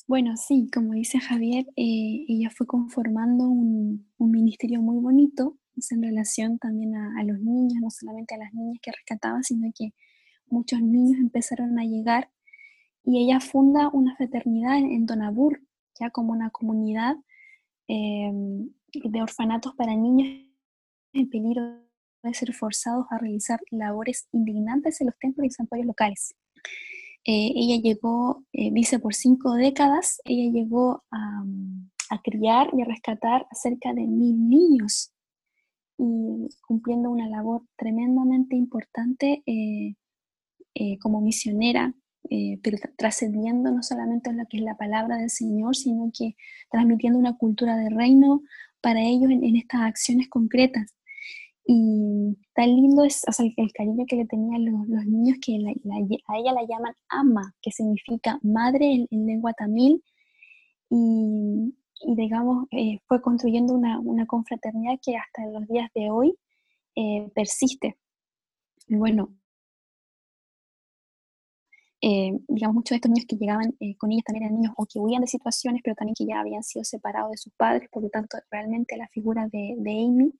Bueno, 0.09 0.35
sí, 0.37 0.71
como 0.73 0.93
dice 0.93 1.19
Javier, 1.19 1.67
eh, 1.75 2.25
ella 2.27 2.49
fue 2.49 2.65
conformando 2.65 3.47
un, 3.47 4.07
ministerio 4.17 4.81
muy 4.81 4.97
bonito 4.97 5.59
en 5.91 6.01
relación 6.01 6.57
también 6.57 6.95
a, 6.95 7.23
los 7.23 7.39
niños, 7.39 7.75
no 7.79 7.91
solamente 7.91 8.33
a 8.33 8.39
las 8.39 8.51
niñas 8.51 8.79
que 8.81 8.91
rescataba, 8.91 9.43
sino 9.43 9.71
que 9.77 9.93
muchos 10.47 10.81
niños 10.81 11.19
empezaron 11.19 11.77
a 11.77 11.83
llegar 11.83 12.31
y 13.03 13.23
ella 13.23 13.39
funda 13.39 13.89
una 13.93 14.15
fraternidad 14.15 14.77
en, 14.77 15.05
Donabur, 15.05 15.61
ya 15.99 16.09
como 16.09 16.31
una 16.31 16.49
comunidad 16.49 17.15
eh, 17.87 18.31
de 18.91 19.21
orfanatos 19.21 19.75
para 19.75 19.95
niños 19.95 20.43
en 21.13 21.29
peligro 21.29 21.83
de 22.23 22.33
ser 22.33 22.51
forzados 22.55 23.05
a 23.11 23.19
realizar 23.19 23.59
labores 23.69 24.27
indignantes 24.31 25.01
en 25.01 25.07
los 25.07 25.19
templos 25.19 25.45
y 25.45 25.51
santuarios 25.51 25.85
locales. 25.85 26.33
Eh, 27.31 27.53
ella 27.55 27.79
llegó, 27.79 28.43
eh, 28.53 28.71
dice, 28.73 28.97
por 28.97 29.13
cinco 29.13 29.53
décadas, 29.53 30.19
ella 30.25 30.51
llegó 30.51 31.03
a, 31.11 31.43
criar 32.23 32.71
y 32.73 32.81
a 32.81 32.85
rescatar 32.85 33.45
a 33.51 33.53
cerca 33.53 33.93
de 33.93 34.07
mil 34.07 34.49
niños 34.49 35.13
y 35.99 36.49
cumpliendo 36.65 37.11
una 37.11 37.29
labor 37.29 37.61
tremendamente 37.77 38.55
importante 38.55 39.43
eh, 39.45 39.95
como 41.01 41.21
misionera, 41.21 41.93
pero 42.63 42.77
trascendiendo 42.97 43.69
no 43.69 43.83
solamente 43.83 44.31
en 44.31 44.37
lo 44.37 44.45
que 44.47 44.57
es 44.57 44.63
la 44.63 44.75
palabra 44.75 45.17
del 45.17 45.29
Señor, 45.29 45.75
sino 45.75 46.11
que 46.11 46.35
transmitiendo 46.71 47.19
una 47.19 47.37
cultura 47.37 47.77
de 47.77 47.89
reino 47.91 48.41
para 48.81 49.01
ellos 49.01 49.29
en 49.29 49.55
estas 49.55 49.81
acciones 49.81 50.29
concretas. 50.29 50.95
Y 51.65 52.37
tan 52.53 52.69
lindo 52.75 53.03
es 53.03 53.23
el, 53.39 53.71
cariño 53.73 54.05
que 54.07 54.15
le 54.15 54.25
tenían 54.25 54.65
los, 54.65 55.05
niños 55.05 55.37
que 55.39 55.55
a 56.27 56.37
ella 56.37 56.53
la 56.53 56.63
llaman 56.67 56.93
ama, 57.09 57.53
que 57.61 57.71
significa 57.71 58.39
madre 58.41 59.07
en, 59.09 59.25
lengua 59.27 59.53
tamil. 59.53 60.03
Y, 60.89 61.75
digamos, 62.15 62.67
eh, 62.71 62.99
fue 63.07 63.21
construyendo 63.21 63.73
una, 63.73 64.25
confraternidad 64.25 64.99
que 65.03 65.15
hasta 65.17 65.45
los 65.47 65.67
días 65.67 65.91
de 65.93 66.09
hoy 66.09 66.35
eh, 66.95 67.29
persiste. 67.35 67.97
Y 68.87 68.95
bueno, 68.95 69.29
eh, 72.01 72.31
digamos, 72.47 72.75
muchos 72.75 72.91
de 72.91 72.95
estos 72.95 73.11
niños 73.11 73.25
que 73.27 73.35
llegaban 73.35 73.75
con 73.97 74.11
ellas 74.11 74.23
también 74.25 74.45
eran 74.45 74.55
niños 74.55 74.73
o 74.77 74.85
que 74.85 74.99
huían 74.99 75.21
de 75.21 75.27
situaciones, 75.27 75.81
pero 75.83 75.95
también 75.95 76.15
que 76.15 76.25
ya 76.25 76.39
habían 76.39 76.63
sido 76.63 76.83
separados 76.83 77.31
de 77.31 77.37
sus 77.37 77.53
padres, 77.53 77.89
por 77.91 78.01
lo 78.01 78.09
tanto, 78.09 78.37
realmente 78.49 78.97
la 78.97 79.07
figura 79.09 79.47
de, 79.51 79.75
de 79.77 79.91
Amy 79.91 80.33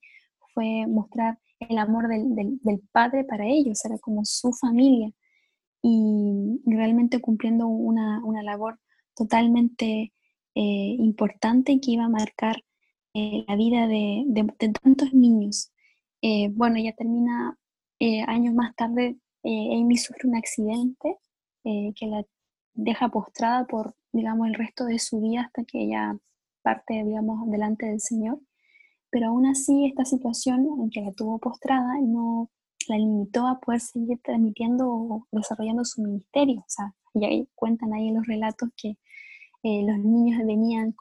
fue 0.54 0.86
mostrar 0.86 1.38
el 1.60 1.78
amor 1.78 2.08
del, 2.08 2.34
del, 2.62 2.80
padre 2.92 3.24
para 3.24 3.46
ellos, 3.46 3.84
era 3.84 3.98
como 3.98 4.24
su 4.24 4.52
familia 4.52 5.10
y 5.82 6.60
realmente 6.66 7.20
cumpliendo 7.20 7.66
una, 7.66 8.24
una 8.24 8.42
labor 8.42 8.78
totalmente 9.14 10.12
eh, 10.54 10.96
importante 10.98 11.80
que 11.80 11.92
iba 11.92 12.04
a 12.04 12.08
marcar 12.08 12.62
eh, 13.14 13.44
la 13.46 13.56
vida 13.56 13.86
de, 13.86 14.24
de, 14.26 14.44
tantos 14.82 15.12
niños. 15.12 15.72
Eh, 16.22 16.48
bueno, 16.50 16.78
ya 16.78 16.92
termina 16.92 17.56
años 18.26 18.54
más 18.54 18.74
tarde, 18.76 19.18
Amy 19.44 19.96
sufre 19.98 20.26
un 20.26 20.36
accidente 20.36 21.18
que 21.62 22.06
la 22.06 22.24
deja 22.72 23.10
postrada 23.10 23.66
por, 23.66 23.94
digamos, 24.12 24.48
el 24.48 24.54
resto 24.54 24.86
de 24.86 24.98
su 24.98 25.20
vida 25.20 25.42
hasta 25.42 25.64
que 25.64 25.82
ella 25.82 26.16
parte, 26.62 27.04
digamos, 27.04 27.50
delante 27.50 27.86
del 27.86 28.00
Señor 28.00 28.40
pero 29.10 29.28
aún 29.28 29.46
así 29.46 29.86
esta 29.86 30.04
situación, 30.04 30.66
aunque 30.78 31.02
la 31.02 31.12
tuvo 31.12 31.38
postrada, 31.38 31.94
no 32.02 32.50
la 32.88 32.96
limitó 32.96 33.46
a 33.46 33.60
poder 33.60 33.80
seguir 33.80 34.20
transmitiendo 34.22 34.88
o 34.88 35.26
desarrollando 35.32 35.84
su 35.84 36.02
ministerio. 36.02 36.60
O 36.60 36.68
sea, 36.68 36.94
ya 37.14 37.28
cuentan 37.54 37.92
ahí 37.92 38.10
los 38.10 38.26
relatos 38.26 38.70
que 38.76 38.96
eh, 39.62 39.82
los 39.86 39.98
niños 39.98 40.44
venían 40.46 40.94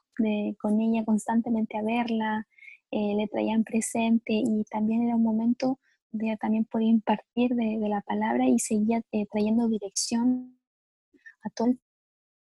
con 0.57 0.81
ella 0.81 1.05
constantemente 1.05 1.77
a 1.77 1.81
verla, 1.81 2.45
eh, 2.91 3.15
le 3.15 3.27
traían 3.27 3.63
presente 3.63 4.33
y 4.33 4.63
también 4.69 5.03
era 5.03 5.15
un 5.15 5.23
momento 5.23 5.79
donde 6.11 6.27
ella 6.27 6.37
también 6.37 6.65
podía 6.65 6.89
impartir 6.89 7.55
de, 7.55 7.77
la 7.87 8.01
palabra 8.01 8.45
y 8.47 8.59
seguía 8.59 9.01
eh, 9.11 9.27
trayendo 9.31 9.69
dirección 9.69 10.59
a 11.43 11.49
todo 11.51 11.69
el 11.69 11.79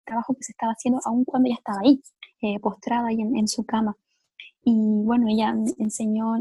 trabajo 0.03 0.33
que 0.33 0.43
se 0.43 0.51
estaba 0.51 0.73
haciendo, 0.73 0.99
aun 1.05 1.23
cuando 1.23 1.47
ella 1.47 1.57
estaba 1.57 1.79
ahí, 1.81 2.01
postrada 2.59 3.07
ahí 3.07 3.21
en 3.21 3.47
su 3.47 3.63
cama. 3.65 3.95
Y 4.63 4.73
bueno, 5.03 5.27
ella 5.27 5.55
enseñó 5.79 6.33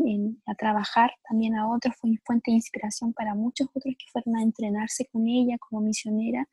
a 0.46 0.54
trabajar 0.54 1.10
también 1.28 1.56
a 1.56 1.68
otros, 1.70 1.94
fue 1.98 2.10
fuente 2.24 2.50
de 2.50 2.56
inspiración 2.56 3.14
para 3.14 3.34
muchos 3.34 3.68
otros 3.68 3.94
que 3.98 4.04
fueron 4.12 4.36
a 4.36 4.42
entrenarse 4.42 5.06
con 5.10 5.26
ella 5.26 5.56
como 5.58 5.80
misionera. 5.80 6.46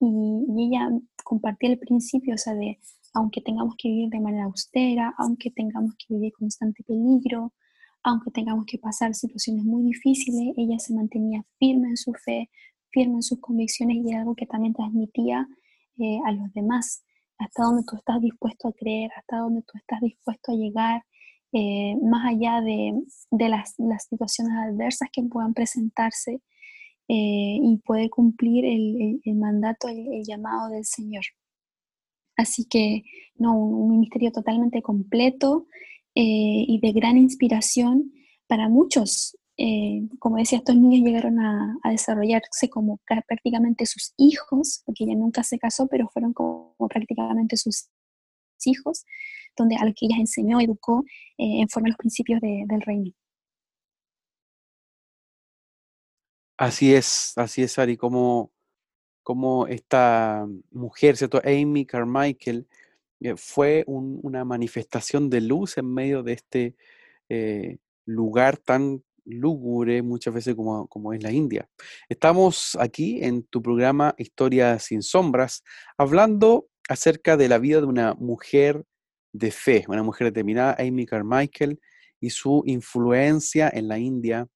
Y, 0.00 0.06
ella 0.58 0.88
compartía 1.24 1.70
el 1.70 1.78
principio, 1.78 2.34
o 2.34 2.38
sea, 2.38 2.54
de 2.54 2.78
aunque 3.12 3.40
tengamos 3.42 3.74
que 3.78 3.88
vivir 3.88 4.10
de 4.10 4.20
manera 4.20 4.44
austera, 4.44 5.14
aunque 5.18 5.50
tengamos 5.50 5.94
que 5.96 6.14
vivir 6.14 6.32
constante 6.32 6.82
peligro, 6.84 7.52
aunque 8.02 8.30
tengamos 8.30 8.66
que 8.66 8.78
pasar 8.78 9.14
situaciones 9.14 9.64
muy 9.64 9.84
difíciles, 9.84 10.54
ella 10.56 10.78
se 10.78 10.94
mantenía 10.94 11.44
firme 11.58 11.88
en 11.88 11.96
su 11.96 12.12
fe, 12.12 12.50
firme 12.90 13.16
en 13.16 13.22
sus 13.22 13.40
convicciones 13.40 13.98
y 14.04 14.12
algo 14.14 14.34
que 14.34 14.46
también 14.46 14.74
transmitía 14.74 15.46
eh, 15.98 16.18
a 16.26 16.32
los 16.32 16.52
demás, 16.52 17.04
hasta 17.38 17.64
donde 17.64 17.82
tú 17.84 17.96
estás 17.96 18.20
dispuesto 18.20 18.68
a 18.68 18.72
creer, 18.72 19.10
hasta 19.16 19.38
donde 19.38 19.62
tú 19.62 19.72
estás 19.76 20.00
dispuesto 20.00 20.52
a 20.52 20.54
llegar, 20.54 21.02
eh, 21.52 21.96
más 22.02 22.26
allá 22.26 22.60
de, 22.60 22.94
las, 23.48 23.76
situaciones 24.08 24.54
adversas 24.54 25.08
que 25.12 25.22
puedan 25.22 25.54
presentarse 25.54 26.40
eh, 27.08 27.58
y 27.62 27.76
poder 27.84 28.10
cumplir 28.10 28.64
el, 28.64 29.36
mandato, 29.36 29.88
el, 29.88 30.24
llamado 30.24 30.70
del 30.70 30.84
Señor. 30.84 31.24
Así 32.36 32.66
que, 32.68 33.04
no, 33.36 33.56
un, 33.56 33.90
ministerio 33.90 34.32
totalmente 34.32 34.82
completo 34.82 35.66
y 36.16 36.78
de 36.80 36.92
gran 36.92 37.16
inspiración 37.16 38.12
para 38.46 38.68
muchos, 38.68 39.36
eh, 39.56 40.02
como 40.18 40.36
decía, 40.38 40.58
estos 40.58 40.74
niños 40.74 41.06
llegaron 41.06 41.38
a, 41.38 41.78
desarrollarse 41.84 42.68
como 42.68 42.98
prácticamente 43.06 43.86
sus 43.86 44.12
hijos, 44.16 44.82
porque 44.84 45.04
ella 45.04 45.14
nunca 45.14 45.44
se 45.44 45.58
casó, 45.58 45.86
pero 45.86 46.08
fueron 46.08 46.32
como 46.32 46.74
prácticamente 46.88 47.56
sus 47.56 47.88
hijos, 48.64 49.04
donde 49.56 49.76
a 49.76 49.84
los 49.84 49.94
que 49.94 50.06
ella 50.06 50.16
enseñó, 50.18 50.60
educó 50.60 51.04
eh, 51.38 51.60
en 51.60 51.68
forma 51.68 51.86
de 51.86 51.90
los 51.90 51.98
principios 51.98 52.40
del 52.40 52.80
reino. 52.80 53.12
Así 56.56 56.94
es, 56.94 57.32
así 57.36 57.62
es, 57.62 57.78
Ari, 57.78 57.96
como, 57.96 58.50
como 59.22 59.66
esta 59.68 60.46
mujer, 60.70 61.16
¿cierto? 61.16 61.40
Amy 61.44 61.86
Carmichael, 61.86 62.66
eh, 63.20 63.36
fue 63.36 63.84
una 63.86 64.44
manifestación 64.44 65.30
de 65.30 65.40
luz 65.40 65.78
en 65.78 65.92
medio 65.92 66.24
de 66.24 66.32
este 66.32 66.76
lugar 68.06 68.58
tan 68.58 69.02
lúgubre 69.24 70.02
muchas 70.02 70.34
veces 70.34 70.54
como, 70.54 70.86
como 70.88 71.12
es 71.12 71.22
la 71.22 71.32
India. 71.32 71.68
Estamos 72.08 72.76
aquí 72.80 73.22
en 73.22 73.44
tu 73.44 73.62
programa 73.62 74.14
Historia 74.18 74.78
sin 74.78 75.02
sombras, 75.02 75.62
hablando 75.98 76.68
acerca 76.88 77.36
de 77.36 77.48
la 77.48 77.58
vida 77.58 77.80
de 77.80 77.86
una 77.86 78.14
mujer 78.14 78.84
de 79.32 79.50
fe, 79.50 79.84
una 79.88 80.02
mujer 80.02 80.28
determinada, 80.28 80.76
Amy 80.78 81.06
Carmichael, 81.06 81.80
y 82.20 82.30
su 82.30 82.62
influencia 82.66 83.70
en 83.72 83.88
la 83.88 83.98
India 83.98 84.46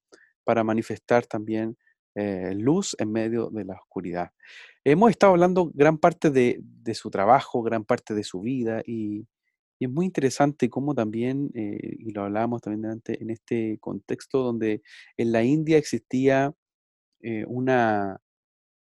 para 0.43 0.63
manifestar 0.63 1.25
también 1.25 1.77
eh, 2.15 2.53
luz 2.55 2.95
en 2.99 3.11
medio 3.11 3.49
de 3.49 3.65
la 3.65 3.75
oscuridad. 3.75 4.31
Hemos 4.83 5.11
estado 5.11 5.33
hablando 5.33 5.69
gran 5.73 5.97
parte 5.97 6.31
de, 6.31 6.59
de 6.61 6.95
su 6.95 7.09
trabajo, 7.09 7.61
gran 7.61 7.83
parte 7.83 8.13
de 8.13 8.23
su 8.23 8.41
vida, 8.41 8.81
y, 8.85 9.27
y 9.79 9.85
es 9.85 9.91
muy 9.91 10.05
interesante 10.05 10.69
cómo 10.69 10.93
también, 10.93 11.51
eh, 11.55 11.95
y 11.99 12.11
lo 12.11 12.23
hablábamos 12.23 12.61
también 12.61 12.81
delante, 12.81 13.21
en 13.23 13.29
este 13.29 13.77
contexto 13.79 14.43
donde 14.43 14.81
en 15.15 15.31
la 15.31 15.43
India 15.43 15.77
existía 15.77 16.53
eh, 17.21 17.45
una, 17.47 18.19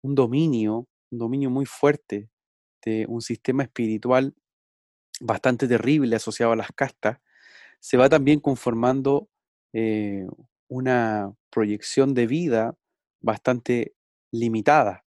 un 0.03 0.14
dominio, 0.14 0.87
un 1.11 1.18
dominio 1.18 1.51
muy 1.51 1.64
fuerte 1.66 2.28
de 2.85 3.07
un 3.09 3.22
sistema 3.22 3.62
espiritual 3.62 4.35
bastante 5.20 5.66
terrible 5.66 6.16
asociado 6.16 6.53
a 6.53 6.57
las 6.57 6.72
castas, 6.72 7.18
se 7.80 7.97
va 7.97 8.11
también 8.11 8.41
conformando 8.41 9.28
eh, 9.72 10.26
una 10.68 11.32
proyección 11.51 12.12
de 12.12 12.26
vida 12.26 12.76
bastante 13.22 13.95
limitada 14.32 15.05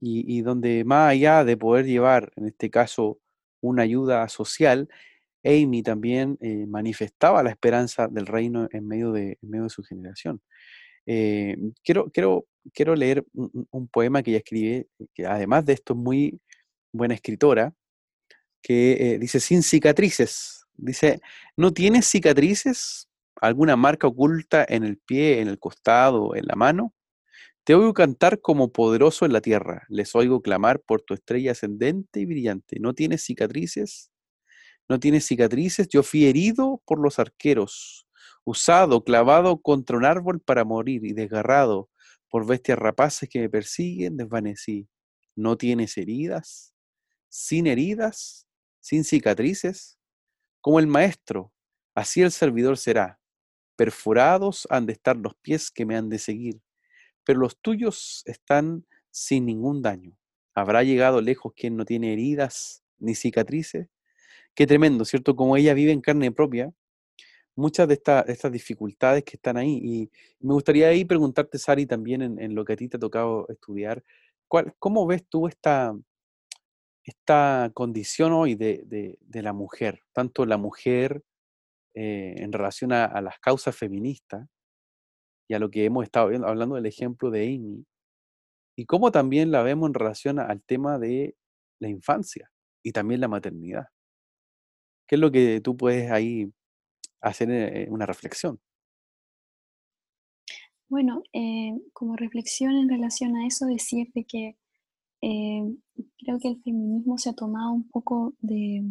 y, 0.00 0.38
y, 0.38 0.40
donde 0.42 0.84
más 0.84 1.10
allá 1.10 1.44
de 1.44 1.58
poder 1.58 1.84
llevar, 1.84 2.32
en 2.36 2.46
este 2.46 2.70
caso, 2.70 3.18
una 3.60 3.82
ayuda 3.82 4.28
social, 4.28 4.88
Amy 5.44 5.82
también 5.82 6.36
eh, 6.40 6.66
manifestaba 6.66 7.42
la 7.42 7.50
esperanza 7.50 8.08
del 8.08 8.26
reino 8.26 8.68
en 8.72 8.86
medio 8.86 9.12
de, 9.12 9.38
medio 9.42 9.64
de 9.64 9.70
su 9.70 9.82
generación. 9.82 10.40
Eh, 11.06 11.56
quiero, 11.82 12.10
quiero, 12.10 12.46
quiero 12.72 12.94
leer 12.94 13.24
un, 13.34 13.88
poema 13.88 14.22
que 14.22 14.30
ella 14.30 14.38
escribe, 14.38 14.86
que 15.14 15.26
además 15.26 15.64
de 15.66 15.74
esto 15.74 15.94
es 15.94 15.98
muy 15.98 16.40
buena 16.92 17.14
escritora, 17.14 17.74
que 18.62 19.14
eh, 19.14 19.18
dice, 19.18 19.40
sin 19.40 19.62
cicatrices. 19.62 20.66
Dice, 20.74 21.20
¿no 21.56 21.72
tienes 21.72 22.06
cicatrices? 22.06 23.08
¿Alguna 23.40 23.76
marca 23.76 24.06
oculta 24.06 24.64
en 24.68 24.84
el 24.84 24.98
pie, 24.98 25.40
en 25.40 25.48
el 25.48 25.58
costado, 25.58 26.34
en 26.36 26.46
la 26.46 26.56
mano? 26.56 26.94
Te 27.64 27.74
oigo 27.74 27.94
cantar 27.94 28.40
como 28.40 28.72
poderoso 28.72 29.26
en 29.26 29.32
la 29.32 29.40
tierra, 29.40 29.84
les 29.88 30.14
oigo 30.14 30.42
clamar 30.42 30.80
por 30.80 31.02
tu 31.02 31.14
estrella 31.14 31.52
ascendente 31.52 32.20
y 32.20 32.26
brillante. 32.26 32.80
¿No 32.80 32.94
tienes 32.94 33.22
cicatrices? 33.24 34.10
No 34.90 34.98
tiene 34.98 35.20
cicatrices, 35.20 35.86
yo 35.88 36.02
fui 36.02 36.26
herido 36.26 36.82
por 36.84 36.98
los 36.98 37.20
arqueros, 37.20 38.08
usado, 38.42 39.04
clavado 39.04 39.62
contra 39.62 39.96
un 39.96 40.04
árbol 40.04 40.40
para 40.40 40.64
morir 40.64 41.04
y 41.04 41.12
desgarrado 41.12 41.88
por 42.28 42.44
bestias 42.44 42.76
rapaces 42.76 43.28
que 43.28 43.38
me 43.38 43.48
persiguen, 43.48 44.16
desvanecí. 44.16 44.88
¿No 45.36 45.56
tienes 45.56 45.96
heridas? 45.96 46.74
¿Sin 47.28 47.68
heridas? 47.68 48.48
¿Sin 48.80 49.04
cicatrices? 49.04 49.96
Como 50.60 50.80
el 50.80 50.88
maestro, 50.88 51.52
así 51.94 52.22
el 52.22 52.32
servidor 52.32 52.76
será. 52.76 53.20
Perforados 53.76 54.66
han 54.70 54.86
de 54.86 54.94
estar 54.94 55.16
los 55.16 55.36
pies 55.36 55.70
que 55.70 55.86
me 55.86 55.96
han 55.96 56.08
de 56.08 56.18
seguir, 56.18 56.60
pero 57.22 57.38
los 57.38 57.60
tuyos 57.60 58.24
están 58.26 58.84
sin 59.12 59.46
ningún 59.46 59.82
daño. 59.82 60.18
¿Habrá 60.52 60.82
llegado 60.82 61.20
lejos 61.20 61.52
quien 61.54 61.76
no 61.76 61.84
tiene 61.84 62.12
heridas 62.12 62.82
ni 62.98 63.14
cicatrices? 63.14 63.86
Qué 64.54 64.66
tremendo, 64.66 65.04
¿cierto? 65.04 65.36
Como 65.36 65.56
ella 65.56 65.74
vive 65.74 65.92
en 65.92 66.00
carne 66.00 66.32
propia, 66.32 66.72
muchas 67.56 67.88
de, 67.88 67.94
estas 67.94 68.52
dificultades 68.52 69.24
que 69.24 69.36
están 69.36 69.56
ahí. 69.56 69.80
Y 69.82 70.10
me 70.40 70.54
gustaría 70.54 70.88
ahí 70.88 71.04
preguntarte, 71.04 71.58
Sari, 71.58 71.86
también 71.86 72.22
en, 72.22 72.54
lo 72.54 72.64
que 72.64 72.72
a 72.74 72.76
ti 72.76 72.88
te 72.88 72.96
ha 72.96 73.00
tocado 73.00 73.46
estudiar, 73.48 74.02
¿cuál, 74.48 74.74
¿cómo 74.78 75.06
ves 75.06 75.26
tú 75.28 75.46
esta, 75.46 75.94
esta 77.04 77.70
condición 77.74 78.32
hoy 78.32 78.54
de, 78.54 79.18
la 79.32 79.52
mujer? 79.52 80.02
Tanto 80.12 80.46
la 80.46 80.56
mujer 80.56 81.22
eh, 81.94 82.34
en 82.38 82.52
relación 82.52 82.92
a, 82.92 83.20
las 83.20 83.38
causas 83.38 83.76
feministas 83.76 84.46
y 85.48 85.54
a 85.54 85.58
lo 85.58 85.70
que 85.70 85.84
hemos 85.84 86.04
estado 86.04 86.30
hablando 86.46 86.76
del 86.76 86.86
ejemplo 86.86 87.30
de 87.30 87.42
Amy, 87.44 87.84
y 88.76 88.86
cómo 88.86 89.10
también 89.12 89.50
la 89.50 89.62
vemos 89.62 89.88
en 89.88 89.94
relación 89.94 90.38
al 90.38 90.62
tema 90.62 90.98
de 90.98 91.36
la 91.80 91.88
infancia 91.88 92.50
y 92.82 92.92
también 92.92 93.20
la 93.20 93.28
maternidad. 93.28 93.88
¿Qué 95.10 95.16
es 95.16 95.20
lo 95.20 95.32
que 95.32 95.60
tú 95.60 95.76
puedes 95.76 96.08
ahí 96.12 96.52
hacer 97.20 97.50
eh, 97.50 97.88
una 97.90 98.06
reflexión? 98.06 98.60
Bueno, 100.88 101.24
eh, 101.32 101.72
como 101.92 102.14
reflexión 102.14 102.76
en 102.76 102.88
relación 102.88 103.34
a 103.34 103.44
eso, 103.44 103.66
decirte 103.66 104.24
que 104.24 104.56
eh, 105.20 105.62
creo 106.16 106.38
que 106.38 106.46
el 106.50 106.62
feminismo 106.62 107.18
se 107.18 107.30
ha 107.30 107.32
tomado 107.32 107.72
un 107.72 107.88
poco 107.88 108.34
de, 108.38 108.84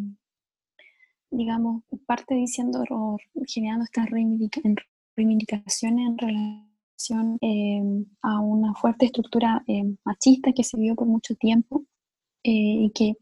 digamos, 1.31 1.85
parte 2.05 2.35
diciendo 2.35 2.83
o 2.89 3.15
generando 3.47 3.85
estas 3.85 4.09
reivindicaciones 5.15 6.05
en 6.05 6.17
relación 6.17 7.39
a 8.23 8.41
una 8.41 8.73
fuerte 8.73 9.05
estructura 9.05 9.63
machista 10.03 10.51
que 10.51 10.65
se 10.65 10.77
vio 10.77 10.95
por 10.95 11.07
mucho 11.07 11.33
tiempo 11.35 11.85
y 12.43 12.91
que 12.93 13.13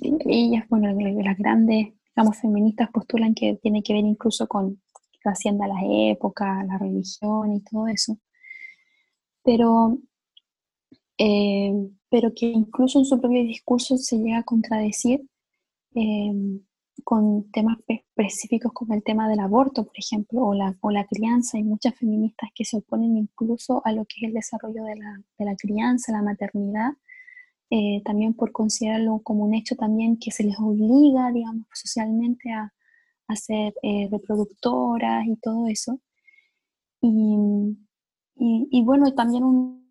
ellas, 0.00 0.64
bueno, 0.68 0.88
las 1.22 1.38
grandes, 1.38 1.92
digamos, 2.14 2.38
feministas 2.38 2.90
postulan 2.90 3.34
que 3.34 3.58
tiene 3.62 3.82
que 3.82 3.92
ver 3.94 4.04
incluso 4.04 4.46
con 4.46 4.80
que 5.22 5.28
ascienda 5.28 5.66
la 5.66 5.80
época, 6.10 6.64
la 6.64 6.78
religión 6.78 7.52
y 7.52 7.60
todo 7.60 7.88
eso. 7.88 8.18
Pero, 9.42 9.98
eh, 11.18 11.72
pero 12.10 12.32
que 12.34 12.46
incluso 12.46 12.98
en 12.98 13.04
su 13.04 13.20
propio 13.20 13.42
discurso 13.42 13.96
se 13.96 14.18
llega 14.18 14.38
a 14.38 14.42
contradecir 14.44 15.22
em, 15.94 16.60
con 17.04 17.50
temas 17.50 17.78
específicos 17.88 18.72
como 18.72 18.94
el 18.94 19.02
tema 19.02 19.28
del 19.28 19.40
aborto, 19.40 19.84
por 19.84 19.98
ejemplo, 19.98 20.42
o 20.44 20.54
la, 20.54 20.76
o 20.80 20.90
la 20.90 21.06
crianza. 21.06 21.58
Hay 21.58 21.64
muchas 21.64 21.94
feministas 21.96 22.50
que 22.54 22.64
se 22.64 22.78
oponen 22.78 23.16
incluso 23.16 23.82
a 23.84 23.92
lo 23.92 24.04
que 24.06 24.16
es 24.18 24.28
el 24.28 24.34
desarrollo 24.34 24.84
de 24.84 24.96
la, 24.96 25.22
de 25.38 25.44
la 25.44 25.56
crianza, 25.56 26.12
la 26.12 26.22
maternidad, 26.22 26.92
eh, 27.70 28.02
también 28.04 28.34
por 28.34 28.52
considerarlo 28.52 29.20
como 29.22 29.44
un 29.44 29.54
hecho 29.54 29.76
también 29.76 30.18
que 30.18 30.30
se 30.30 30.44
les 30.44 30.56
obliga, 30.58 31.32
digamos, 31.32 31.66
socialmente 31.72 32.52
a, 32.52 32.72
a 33.28 33.36
ser 33.36 33.74
eh, 33.82 34.08
reproductoras 34.10 35.26
y 35.26 35.36
todo 35.36 35.66
eso. 35.68 36.00
Y, 37.00 37.76
y, 38.36 38.82
bueno, 38.82 39.12
también 39.14 39.44
un, 39.44 39.84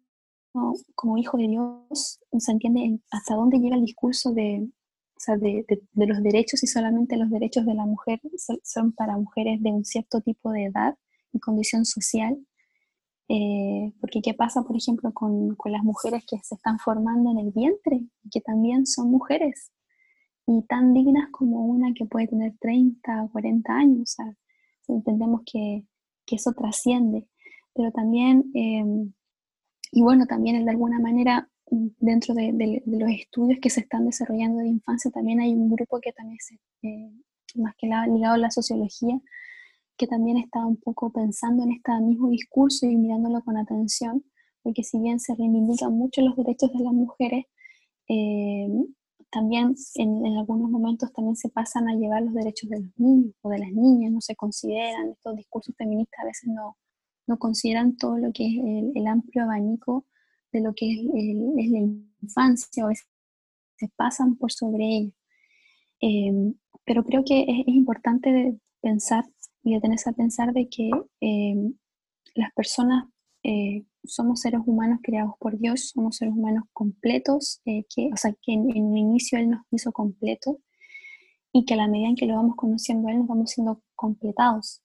como 0.95 1.17
hijo 1.17 1.37
de 1.37 1.47
Dios 1.47 2.19
se 2.37 2.51
entiende 2.51 2.99
hasta 3.11 3.35
dónde 3.35 3.59
llega 3.59 3.75
el 3.75 3.85
discurso 3.85 4.33
de, 4.33 4.67
o 5.15 5.19
sea, 5.19 5.37
de, 5.37 5.65
de, 5.67 6.07
los 6.07 6.21
derechos 6.23 6.63
y 6.63 6.67
solamente 6.67 7.17
los 7.17 7.29
derechos 7.29 7.65
de 7.65 7.75
la 7.75 7.85
mujer 7.85 8.19
son 8.63 8.93
para 8.93 9.17
mujeres 9.17 9.61
de 9.61 9.71
un 9.71 9.85
cierto 9.85 10.21
tipo 10.21 10.51
de 10.51 10.65
edad 10.65 10.97
y 11.31 11.39
condición 11.39 11.85
social 11.85 12.37
eh, 13.29 13.93
porque 13.99 14.21
¿qué 14.21 14.33
pasa, 14.33 14.63
por 14.63 14.75
ejemplo, 14.75 15.13
con, 15.13 15.55
con, 15.55 15.71
las 15.71 15.83
mujeres 15.83 16.23
que 16.29 16.37
se 16.43 16.55
están 16.55 16.79
formando 16.79 17.31
en 17.31 17.39
el 17.39 17.51
vientre, 17.51 18.01
que 18.31 18.41
también 18.41 18.85
son 18.85 19.09
mujeres? 19.09 19.71
y 20.45 20.61
tan 20.63 20.93
dignas 20.93 21.29
como 21.31 21.65
una 21.65 21.93
que 21.93 22.05
puede 22.05 22.27
tener 22.27 22.53
30 22.59 23.23
o 23.23 23.31
40 23.31 23.73
años. 23.73 24.01
O 24.01 24.05
sea, 24.05 24.35
entendemos 24.87 25.41
que, 25.45 25.85
que 26.25 26.35
eso 26.35 26.53
trasciende, 26.53 27.27
pero 27.73 27.91
también, 27.91 28.51
em, 28.53 29.13
y 29.91 30.01
bueno, 30.01 30.25
también 30.25 30.63
de 30.65 30.71
alguna 30.71 30.99
manera 30.99 31.49
mm, 31.71 31.87
dentro 31.99 32.33
de, 32.33 32.51
de, 32.53 32.83
los 32.85 33.09
estudios 33.11 33.59
que 33.61 33.69
se 33.69 33.81
están 33.81 34.05
desarrollando 34.05 34.59
de 34.59 34.67
infancia, 34.67 35.11
también 35.11 35.39
hay 35.39 35.53
un 35.53 35.69
grupo 35.69 35.99
que 36.01 36.11
también 36.13 36.39
se, 36.39 36.55
eh, 36.81 37.11
más 37.55 37.75
que 37.77 37.87
ligado 37.87 38.35
a 38.35 38.37
la 38.37 38.51
sociología, 38.51 39.19
que 39.97 40.07
también 40.07 40.37
está 40.37 40.65
un 40.65 40.77
poco 40.77 41.11
pensando 41.11 41.63
en 41.63 41.71
este 41.71 41.91
mismo 42.01 42.29
discurso 42.29 42.85
y 42.85 42.95
mirándolo 42.95 43.41
con 43.41 43.57
atención, 43.57 44.23
porque 44.61 44.83
si 44.83 44.99
bien 44.99 45.19
se 45.19 45.35
reivindican 45.35 45.93
mucho 45.93 46.21
los 46.21 46.35
derechos 46.35 46.71
de 46.73 46.79
las 46.83 46.93
mujeres, 46.93 47.45
eh, 48.07 48.67
también 49.29 49.75
en, 49.95 50.37
algunos 50.37 50.69
momentos 50.69 51.11
también 51.11 51.35
se 51.35 51.49
pasan 51.49 51.89
a 51.89 51.95
llevar 51.95 52.21
los 52.21 52.33
derechos 52.33 52.69
de 52.69 52.81
los 52.81 52.91
niños 52.97 53.33
o 53.41 53.49
de 53.49 53.59
las 53.59 53.71
niñas, 53.71 54.11
no 54.11 54.21
se 54.21 54.35
consideran, 54.35 55.09
estos 55.09 55.35
discursos 55.35 55.75
feministas 55.75 56.19
a 56.21 56.25
veces 56.25 56.49
no, 56.49 56.77
no 57.27 57.37
consideran 57.39 57.97
todo 57.97 58.17
lo 58.17 58.31
que 58.31 58.45
es 58.45 58.53
el, 58.95 59.07
amplio 59.07 59.43
abanico 59.43 60.05
de 60.51 60.61
lo 60.61 60.73
que 60.75 60.91
es, 60.91 61.03
la 61.03 61.79
infancia, 62.21 62.85
o 62.85 62.89
veces 62.89 63.07
se 63.77 63.89
pasan 63.95 64.35
por 64.35 64.51
sobre 64.51 64.85
ella. 64.85 65.11
Eh, 66.01 66.53
pero 66.85 67.03
creo 67.03 67.23
que 67.25 67.41
es, 67.41 67.67
importante 67.67 68.59
pensar 68.81 69.25
y 69.63 69.73
detenerse 69.73 70.09
a 70.09 70.13
pensar 70.13 70.53
de 70.53 70.67
que 70.67 70.91
eh, 71.21 71.55
las 72.35 72.51
personas 72.53 73.05
eh, 73.43 73.85
somos 74.03 74.41
seres 74.41 74.61
humanos 74.65 74.99
creados 75.01 75.33
por 75.39 75.57
Dios, 75.57 75.89
somos 75.89 76.17
seres 76.17 76.33
humanos 76.33 76.65
completos, 76.73 77.61
eh, 77.65 77.85
que, 77.93 78.09
o 78.13 78.17
sea, 78.17 78.33
que 78.41 78.53
en, 78.53 78.69
en, 78.75 78.85
un 78.85 78.97
inicio 78.97 79.39
Él 79.39 79.49
nos 79.49 79.61
hizo 79.71 79.91
completos 79.91 80.57
y 81.51 81.65
que 81.65 81.75
a 81.75 81.77
la 81.77 81.87
medida 81.87 82.09
en 82.09 82.15
que 82.15 82.25
lo 82.25 82.35
vamos 82.35 82.55
conociendo 82.55 83.07
a 83.07 83.11
Él 83.11 83.19
nos 83.19 83.27
vamos 83.27 83.51
siendo 83.51 83.81
completados. 83.95 84.81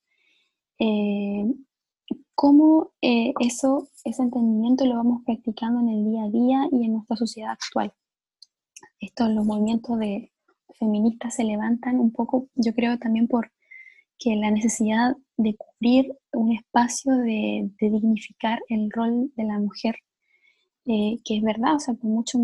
¿Cómo 2.37 2.93
eso, 3.01 3.89
ese 4.05 4.23
entendimiento 4.23 4.87
lo 4.87 4.95
vamos 4.95 5.23
practicando 5.27 5.81
en 5.81 5.89
el 5.89 6.05
día 6.05 6.23
a 6.23 6.31
día 6.31 6.69
y 6.71 6.85
en 6.85 6.93
nuestra 6.93 7.17
sociedad 7.17 7.51
actual? 7.51 7.93
Estos, 9.01 9.31
los 9.31 9.45
movimientos 9.45 9.99
de, 9.99 10.31
feministas 10.79 11.35
se 11.35 11.45
levantan 11.45 11.99
un 11.99 12.13
poco, 12.13 12.49
yo 12.55 12.75
creo 12.75 12.99
también 12.99 13.29
por 13.29 13.51
que 14.19 14.37
la 14.37 14.51
necesidad 14.51 15.17
de 15.37 15.57
cubrir 15.57 16.13
un 16.33 16.53
espacio 16.53 17.13
de, 17.17 17.71
dignificar 17.81 18.61
el 18.69 18.91
rol 18.91 19.33
de 19.37 19.45
la 19.45 19.59
mujer, 19.59 19.97
eh, 20.87 21.19
que 21.25 21.37
es 21.37 21.43
verdad, 21.43 21.77
o 21.77 21.81
sea, 21.81 21.95
por 21.95 22.11
mucho 22.11 22.39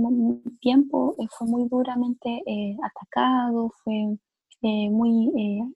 tiempo 0.61 1.15
eh, 1.19 1.27
fue 1.37 1.49
muy 1.49 1.69
duramente 1.69 2.43
eh, 2.47 2.77
atacado, 2.83 3.73
fue 3.83 4.17
muy 4.63 5.31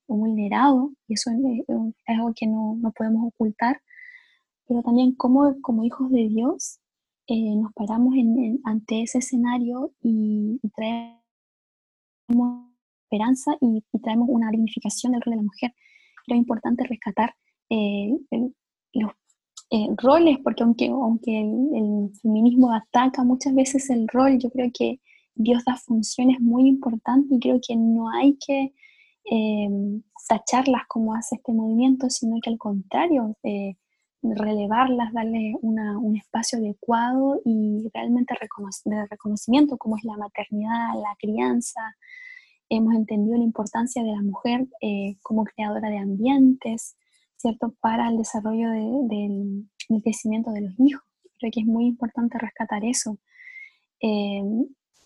vulnerado, 0.07 0.92
y 1.07 1.14
eso 1.14 1.30
es, 1.30 1.64
algo 2.07 2.32
que 2.34 2.46
no, 2.46 2.78
no, 2.80 2.90
podemos 2.92 3.28
ocultar, 3.34 3.82
pero 4.66 4.82
también 4.82 5.14
como, 5.14 5.61
como 5.61 5.84
hijos 5.84 6.11
de 6.11 6.28
Dios 6.28 6.80
nos 7.28 7.70
paramos 7.74 8.14
en, 8.14 8.61
ante 8.64 9.03
ese 9.03 9.18
escenario 9.18 9.92
y, 10.01 10.59
y 10.62 10.70
traemos 10.70 11.18
esperanza 13.09 13.53
y, 13.61 13.82
traemos 14.03 14.28
una 14.30 14.51
dignificación 14.51 15.12
del 15.12 15.22
rol 15.22 15.32
de 15.32 15.36
la 15.36 15.42
mujer. 15.42 15.74
Creo 16.29 16.39
importante 16.39 16.85
rescatar 16.85 17.35
eh, 17.70 18.11
los 18.93 19.12
eh, 19.70 19.89
roles, 19.97 20.39
porque 20.45 20.62
aunque, 20.62 20.87
aunque 20.89 21.41
el, 21.41 22.11
feminismo 22.22 22.72
ataca 22.72 23.24
muchas 23.24 23.55
veces 23.55 23.91
el 23.91 24.07
rol, 24.09 24.39
yo 24.39 24.51
creo 24.51 24.70
que 24.72 25.01
Dios 25.35 25.64
da 25.64 25.76
funciones 25.76 26.41
muy 26.41 26.68
importantes 26.68 27.31
y 27.33 27.41
creo 27.41 27.61
que 27.66 27.76
no 27.76 28.11
hay 28.11 28.37
que 28.45 28.72
eh, 29.31 29.68
tacharlas 30.29 30.83
como 30.89 31.14
hace 31.14 31.37
este 31.37 31.53
movimiento, 31.53 32.11
sino 32.11 32.37
que 32.43 32.51
al 32.51 32.59
contrario, 32.59 33.37
relevarlas, 34.22 35.12
darle 35.12 35.55
un 35.62 36.16
espacio 36.16 36.59
adecuado 36.59 37.41
y 37.45 37.89
realmente 37.95 38.35
de 38.85 39.07
reconocimiento 39.07 39.79
como 39.79 39.97
es 39.97 40.05
la 40.05 40.16
maternidad, 40.16 40.95
la 40.95 41.14
crianza. 41.18 41.81
Hemos 42.68 42.94
entendido 42.94 43.36
la 43.36 43.44
importancia 43.44 44.02
de 44.02 44.12
la 44.12 44.22
mujer 44.22 44.66
eh, 44.80 45.16
como 45.22 45.44
creadora 45.44 45.88
de 45.88 45.98
ambientes, 45.98 46.96
¿cierto? 47.36 47.74
Para 47.80 48.08
el 48.08 48.18
desarrollo 48.18 48.70
del, 48.70 49.68
crecimiento 50.02 50.50
de 50.52 50.62
los 50.62 50.74
hijos. 50.78 51.04
Creo 51.38 51.50
que 51.52 51.60
es 51.60 51.66
muy 51.66 51.86
importante 51.86 52.38
rescatar 52.38 52.84
eso. 52.84 53.18
Eh, 54.00 54.42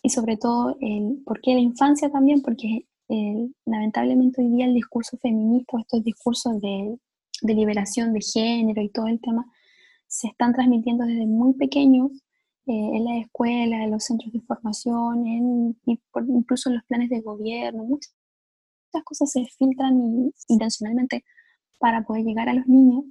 y 0.02 0.08
sobre 0.10 0.36
todo, 0.36 0.76
el, 0.80 1.22
¿por 1.24 1.40
qué 1.40 1.54
la 1.54 1.60
infancia 1.60 2.10
también? 2.10 2.42
Porque 2.42 2.86
eh, 3.08 3.48
lamentablemente 3.64 4.42
hoy 4.42 4.48
día 4.48 4.66
el 4.66 4.74
discurso 4.74 5.16
feminista, 5.18 5.78
estos 5.78 6.02
discursos 6.02 6.60
de 6.60 6.98
de 7.42 7.54
liberación 7.54 8.12
de 8.12 8.20
género 8.20 8.82
y 8.82 8.88
todo 8.88 9.08
el 9.08 9.20
tema, 9.20 9.44
se 10.06 10.28
están 10.28 10.52
transmitiendo 10.52 11.04
desde 11.04 11.26
muy 11.26 11.54
pequeños 11.54 12.10
en 12.66 13.04
la 13.04 13.18
escuela, 13.18 13.84
en 13.84 13.90
los 13.90 14.04
centros 14.04 14.32
de 14.32 14.40
formación, 14.40 15.26
en, 15.26 15.76
incluso 16.28 16.68
en 16.68 16.76
los 16.76 16.84
planes 16.84 17.10
de 17.10 17.20
gobierno. 17.20 17.84
Muchas, 17.84 18.14
cosas 19.04 19.32
se 19.32 19.44
filtran 19.46 20.32
intencionalmente 20.48 21.24
para 21.78 22.04
poder 22.04 22.24
llegar 22.24 22.48
a 22.48 22.54
los 22.54 22.66
niños. 22.66 23.04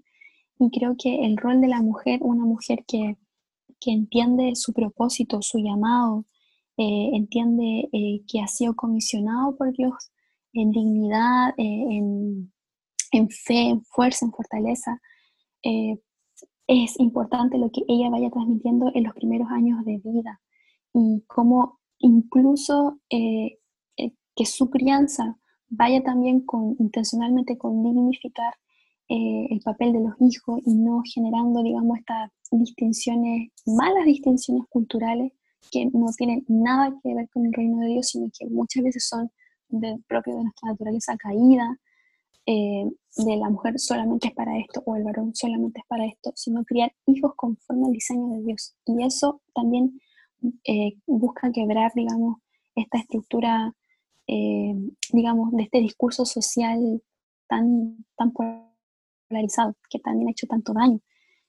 Y 0.60 0.70
creo 0.70 0.96
que 0.98 1.26
el 1.26 1.38
rol 1.38 1.60
de 1.60 1.68
la 1.68 1.82
mujer, 1.82 2.20
una 2.22 2.46
mujer 2.46 2.86
que, 2.88 3.18
que 3.80 3.92
entiende 3.92 4.56
su 4.56 4.74
propósito, 4.74 5.42
su 5.42 5.58
llamado, 5.60 6.26
eh, 6.78 7.12
entiende 7.14 7.90
eh, 7.92 8.22
que 8.28 8.42
ha 8.42 8.48
sido 8.48 8.76
comisionado 8.76 9.58
por 9.58 9.74
Dios 9.74 10.12
en 10.54 10.72
dignidad, 10.72 11.54
en, 11.58 12.54
en 13.12 13.30
fe, 13.30 13.70
en 13.70 13.84
fuerza, 13.84 14.26
en 14.26 14.32
fortaleza. 14.32 15.02
Eh, 16.72 16.86
es 16.86 16.98
importante 17.02 17.58
lo 17.58 17.70
que 17.70 17.82
ella 17.90 18.10
vaya 18.10 18.30
transmitiendo 18.30 18.92
en 18.94 19.04
los 19.04 19.14
primeros 19.14 19.50
años 19.52 19.84
de 19.84 19.98
vida 19.98 20.40
y 20.94 21.22
cómo 21.28 21.80
incluso 22.00 23.02
eh, 23.10 23.60
eh, 23.98 24.14
que 24.38 24.46
su 24.46 24.70
crianza 24.70 25.38
vaya 25.68 26.02
también 26.02 26.46
con, 26.46 26.78
intencionalmente 26.80 27.58
con 27.58 27.84
dignificar 27.84 28.54
el 29.14 29.60
papel 29.60 29.92
de 29.92 30.00
los 30.00 30.14
hijos 30.22 30.62
y 30.66 30.74
no 30.74 31.02
generando, 31.04 31.62
digamos, 31.62 32.00
estas 32.00 32.32
distinciones, 32.50 33.52
malas 33.66 34.06
distinciones 34.06 34.64
culturales 34.70 35.34
que 35.70 35.88
no 35.88 36.06
tienen 36.18 36.46
nada 36.48 36.98
que 37.04 37.14
ver 37.14 37.28
con 37.30 37.46
el 37.46 37.52
reino 37.52 37.80
de 37.80 37.88
Dios, 37.88 38.08
sino 38.08 38.30
que 38.32 38.48
muchas 38.48 38.84
veces 38.84 39.06
son 39.10 39.30
de, 39.68 40.00
propio 40.08 40.38
de 40.38 40.44
nuestra 40.44 40.70
naturaleza 40.70 41.18
caída, 41.18 41.78
eh, 42.46 42.86
de 43.16 43.36
la 43.36 43.50
mujer 43.50 43.78
solamente 43.80 44.28
es 44.28 44.34
para 44.34 44.58
esto 44.58 44.82
o 44.86 44.96
el 44.96 45.04
varón 45.04 45.36
solamente 45.36 45.80
es 45.80 45.86
para 45.88 46.06
esto, 46.06 46.32
sino 46.36 46.64
criar 46.64 46.94
hijos 47.08 47.34
conforme 47.36 47.88
al 47.88 47.94
diseño 47.94 48.28
de 48.36 48.44
Dios. 48.44 48.76
Y 48.86 49.04
eso 49.04 49.42
también 49.54 50.00
eh, 50.64 50.94
busca 51.06 51.52
quebrar, 51.52 51.92
digamos, 51.94 52.38
esta 52.76 53.00
estructura, 53.00 53.74
eh, 54.28 54.74
digamos, 55.12 55.52
de 55.52 55.64
este 55.64 55.80
discurso 55.80 56.26
social 56.26 57.04
tan, 57.48 58.06
tan 58.16 58.32
polarizado, 58.32 59.76
que 59.90 60.00
también 60.00 60.30
ha 60.30 60.32
hecho 60.32 60.48
tanto 60.48 60.74
daño. 60.74 61.00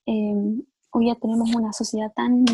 hoy 0.05 1.07
ya 1.07 1.15
tenemos 1.15 1.55
una 1.55 1.73
sociedad 1.73 2.13
tan 2.15 2.45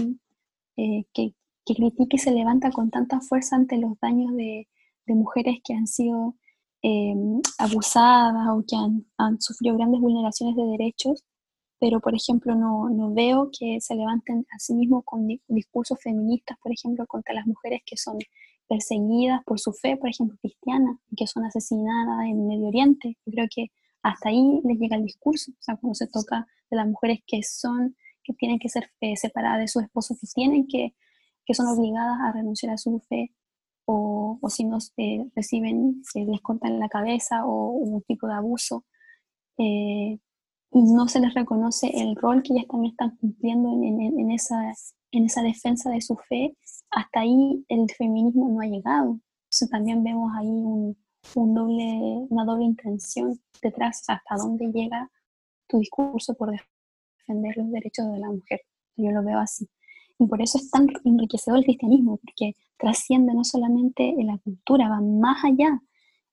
que, 0.76 1.34
que 1.64 1.74
critica 1.74 2.16
y 2.16 2.18
se 2.18 2.30
levanta 2.30 2.70
con 2.70 2.90
tanta 2.90 3.20
fuerza 3.20 3.56
ante 3.56 3.78
los 3.78 3.98
daños 4.00 4.34
de, 4.36 4.68
de 5.06 5.14
mujeres 5.14 5.56
que 5.64 5.74
han 5.74 5.86
sido 5.86 6.36
Em, 6.80 7.40
abusadas 7.58 8.46
o 8.52 8.62
que 8.64 8.76
han, 8.76 9.40
sufrido 9.40 9.76
grandes 9.76 10.00
vulneraciones 10.00 10.54
de 10.54 10.62
derechos, 10.62 11.24
pero 11.80 12.00
por 12.00 12.14
ejemplo 12.14 12.54
no, 12.54 12.88
no 12.90 13.12
veo 13.12 13.50
que 13.50 13.80
se 13.80 13.96
levanten 13.96 14.46
a 14.52 14.58
sí 14.60 14.74
mismos 14.74 15.02
con 15.04 15.26
discursos 15.48 15.98
feministas, 16.00 16.56
por 16.62 16.72
ejemplo, 16.72 17.04
contra 17.06 17.34
las 17.34 17.46
mujeres 17.46 17.82
que 17.84 17.96
son 17.96 18.18
perseguidas 18.68 19.42
por 19.44 19.58
su 19.58 19.72
fe, 19.72 19.96
por 19.96 20.08
ejemplo, 20.10 20.36
cristiana, 20.40 21.00
y 21.10 21.16
que 21.16 21.26
son 21.26 21.44
asesinadas 21.44 22.26
en 22.26 22.46
Medio 22.46 22.68
Oriente. 22.68 23.16
Yo 23.26 23.32
creo 23.32 23.46
que 23.52 23.66
hasta 24.02 24.28
ahí 24.28 24.60
les 24.64 24.78
llega 24.78 24.96
el 24.96 25.04
discurso, 25.04 25.52
o 25.52 25.62
sea, 25.62 25.76
cuando 25.76 25.94
se 25.94 26.06
toca 26.06 26.46
de 26.70 26.76
las 26.76 26.86
mujeres 26.86 27.20
que 27.26 27.42
son, 27.42 27.96
que 28.22 28.34
tienen 28.34 28.58
que 28.60 28.68
ser 28.68 28.90
eh, 29.00 29.16
separadas 29.16 29.60
de 29.60 29.68
sus 29.68 29.82
esposos, 29.82 30.18
que 30.20 30.26
tienen 30.32 30.66
que, 30.68 30.94
que 31.44 31.54
son 31.54 31.66
obligadas 31.66 32.18
a 32.22 32.32
renunciar 32.32 32.72
a 32.72 32.78
su 32.78 33.00
fe, 33.08 33.32
o, 33.90 34.38
si 34.48 34.64
no 34.64 34.78
reciben, 35.34 36.02
se 36.04 36.20
les 36.20 36.42
cortan 36.42 36.78
la 36.78 36.90
cabeza 36.90 37.46
o 37.46 37.70
un 37.70 38.02
tipo 38.02 38.26
de 38.26 38.34
abuso, 38.34 38.84
eh, 39.56 40.18
y 40.70 40.82
no 40.92 41.08
se 41.08 41.20
les 41.20 41.32
reconoce 41.32 41.90
el 41.94 42.14
rol 42.14 42.42
que 42.42 42.52
ellas 42.52 42.66
también 42.68 42.92
están 42.92 43.16
cumpliendo 43.16 43.70
en, 43.82 44.30
esa, 44.30 44.74
en 45.12 45.24
esa 45.24 45.42
defensa 45.42 45.90
de 45.90 46.02
su 46.02 46.16
fe, 46.16 46.54
hasta 46.90 47.20
ahí 47.20 47.64
el 47.68 47.90
feminismo 47.90 48.50
no 48.50 48.60
ha 48.60 48.66
llegado. 48.66 49.18
También 49.70 50.04
vemos 50.04 50.30
ahí 50.36 50.46
un, 50.46 50.94
un 51.34 51.54
doble, 51.54 52.26
una 52.28 52.44
doble 52.44 52.64
intención 52.64 53.40
detrás, 53.62 54.04
hasta 54.06 54.36
dónde 54.36 54.66
llega 54.66 55.10
tu 55.66 55.78
discurso 55.78 56.34
por 56.34 56.50
defender 56.50 57.56
los 57.56 57.70
derechos 57.70 58.12
de 58.12 58.18
la 58.18 58.28
mujer. 58.28 58.60
Yo 58.96 59.10
lo 59.12 59.24
veo 59.24 59.38
así. 59.38 59.66
Y 60.18 60.26
por 60.26 60.42
eso 60.42 60.58
es 60.58 60.70
tan 60.70 60.88
enriquecedor 61.04 61.58
el 61.58 61.64
cristianismo, 61.64 62.16
porque 62.18 62.56
trasciende 62.76 63.34
no 63.34 63.44
solamente 63.44 64.08
en 64.08 64.26
la 64.26 64.38
cultura, 64.38 64.88
va 64.88 65.00
más 65.00 65.44
allá. 65.44 65.80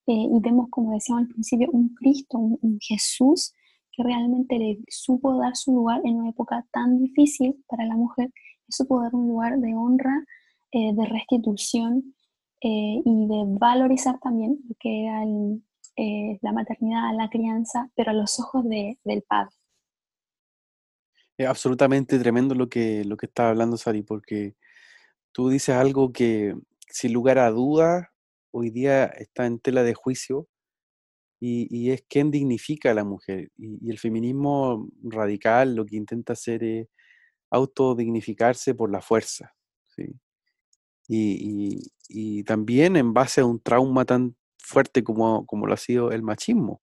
Eh, 0.07 0.13
y 0.13 0.39
vemos, 0.39 0.69
como 0.69 0.93
decíamos 0.93 1.23
al 1.23 1.29
principio, 1.29 1.69
un 1.71 1.89
Cristo, 1.95 2.37
un, 2.37 2.79
Jesús 2.79 3.53
que 3.91 4.03
realmente 4.03 4.57
le 4.59 4.79
supo 4.89 5.37
dar 5.37 5.55
su 5.55 5.73
lugar 5.73 6.01
en 6.03 6.17
una 6.17 6.29
época 6.29 6.65
tan 6.71 6.97
difícil 6.97 7.63
para 7.67 7.85
la 7.85 7.95
mujer, 7.95 8.31
y 8.67 8.71
supo 8.71 9.01
dar 9.01 9.15
un 9.15 9.27
lugar 9.27 9.57
de 9.59 9.73
honra, 9.75 10.25
eh, 10.71 10.93
de 10.93 11.05
restitución 11.05 12.13
eh, 12.61 13.01
y 13.05 13.27
de 13.27 13.43
valorizar 13.59 14.19
también 14.19 14.59
lo 14.67 14.75
que 14.79 15.05
era 15.05 15.23
la 16.41 16.51
maternidad, 16.51 17.15
la 17.15 17.29
crianza, 17.29 17.89
pero 17.95 18.11
a 18.11 18.13
los 18.13 18.39
ojos 18.39 18.65
del 18.67 19.23
Padre. 19.27 19.54
Es 21.37 21.47
absolutamente 21.47 22.17
tremendo 22.17 22.55
lo 22.55 22.69
que, 22.69 23.03
lo 23.03 23.17
que 23.17 23.25
está 23.25 23.49
hablando, 23.49 23.77
Sari, 23.77 24.03
porque 24.03 24.55
tú 25.33 25.49
dices 25.49 25.75
algo 25.75 26.13
que, 26.13 26.55
sin 26.89 27.11
lugar 27.11 27.39
a 27.39 27.51
dudas, 27.51 28.07
hoy 28.51 28.69
día 28.69 29.05
está 29.05 29.45
en 29.45 29.59
tela 29.59 29.83
de 29.83 29.93
juicio 29.93 30.47
y, 31.41 31.91
es 31.91 32.03
quién 32.07 32.31
dignifica 32.31 32.91
a 32.91 32.93
la 32.93 33.03
mujer. 33.03 33.51
Y, 33.57 33.89
el 33.89 33.99
feminismo 33.99 34.87
radical 35.03 35.75
lo 35.75 35.85
que 35.85 35.97
intenta 35.97 36.33
hacer 36.33 36.63
es 36.63 36.87
autodignificarse 37.51 38.73
por 38.73 38.89
la 38.91 39.01
fuerza. 39.01 39.53
Y, 41.07 42.43
también 42.45 42.95
en 42.95 43.13
base 43.13 43.41
a 43.41 43.45
un 43.45 43.59
trauma 43.59 44.05
tan 44.05 44.35
fuerte 44.57 45.03
como, 45.03 45.45
como 45.45 45.67
lo 45.67 45.73
ha 45.73 45.77
sido 45.77 46.11
el 46.11 46.23
machismo. 46.23 46.81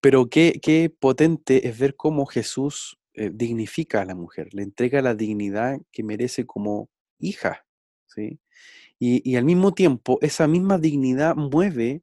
Pero 0.00 0.28
qué, 0.30 0.60
qué 0.62 0.90
potente 0.90 1.66
es 1.68 1.78
ver 1.78 1.96
cómo 1.96 2.26
Jesús 2.26 2.98
eh, 3.16 3.30
dignifica 3.32 4.02
a 4.02 4.04
la 4.04 4.14
mujer, 4.14 4.48
le 4.52 4.62
entrega 4.62 5.02
la 5.02 5.14
dignidad 5.14 5.80
que 5.92 6.02
merece 6.02 6.46
como 6.46 6.90
hija, 7.18 7.66
¿sí? 8.06 8.40
Y, 8.98 9.36
al 9.36 9.44
mismo 9.44 9.74
tiempo, 9.74 10.18
esa 10.22 10.46
misma 10.48 10.78
dignidad 10.78 11.36
mueve 11.36 12.02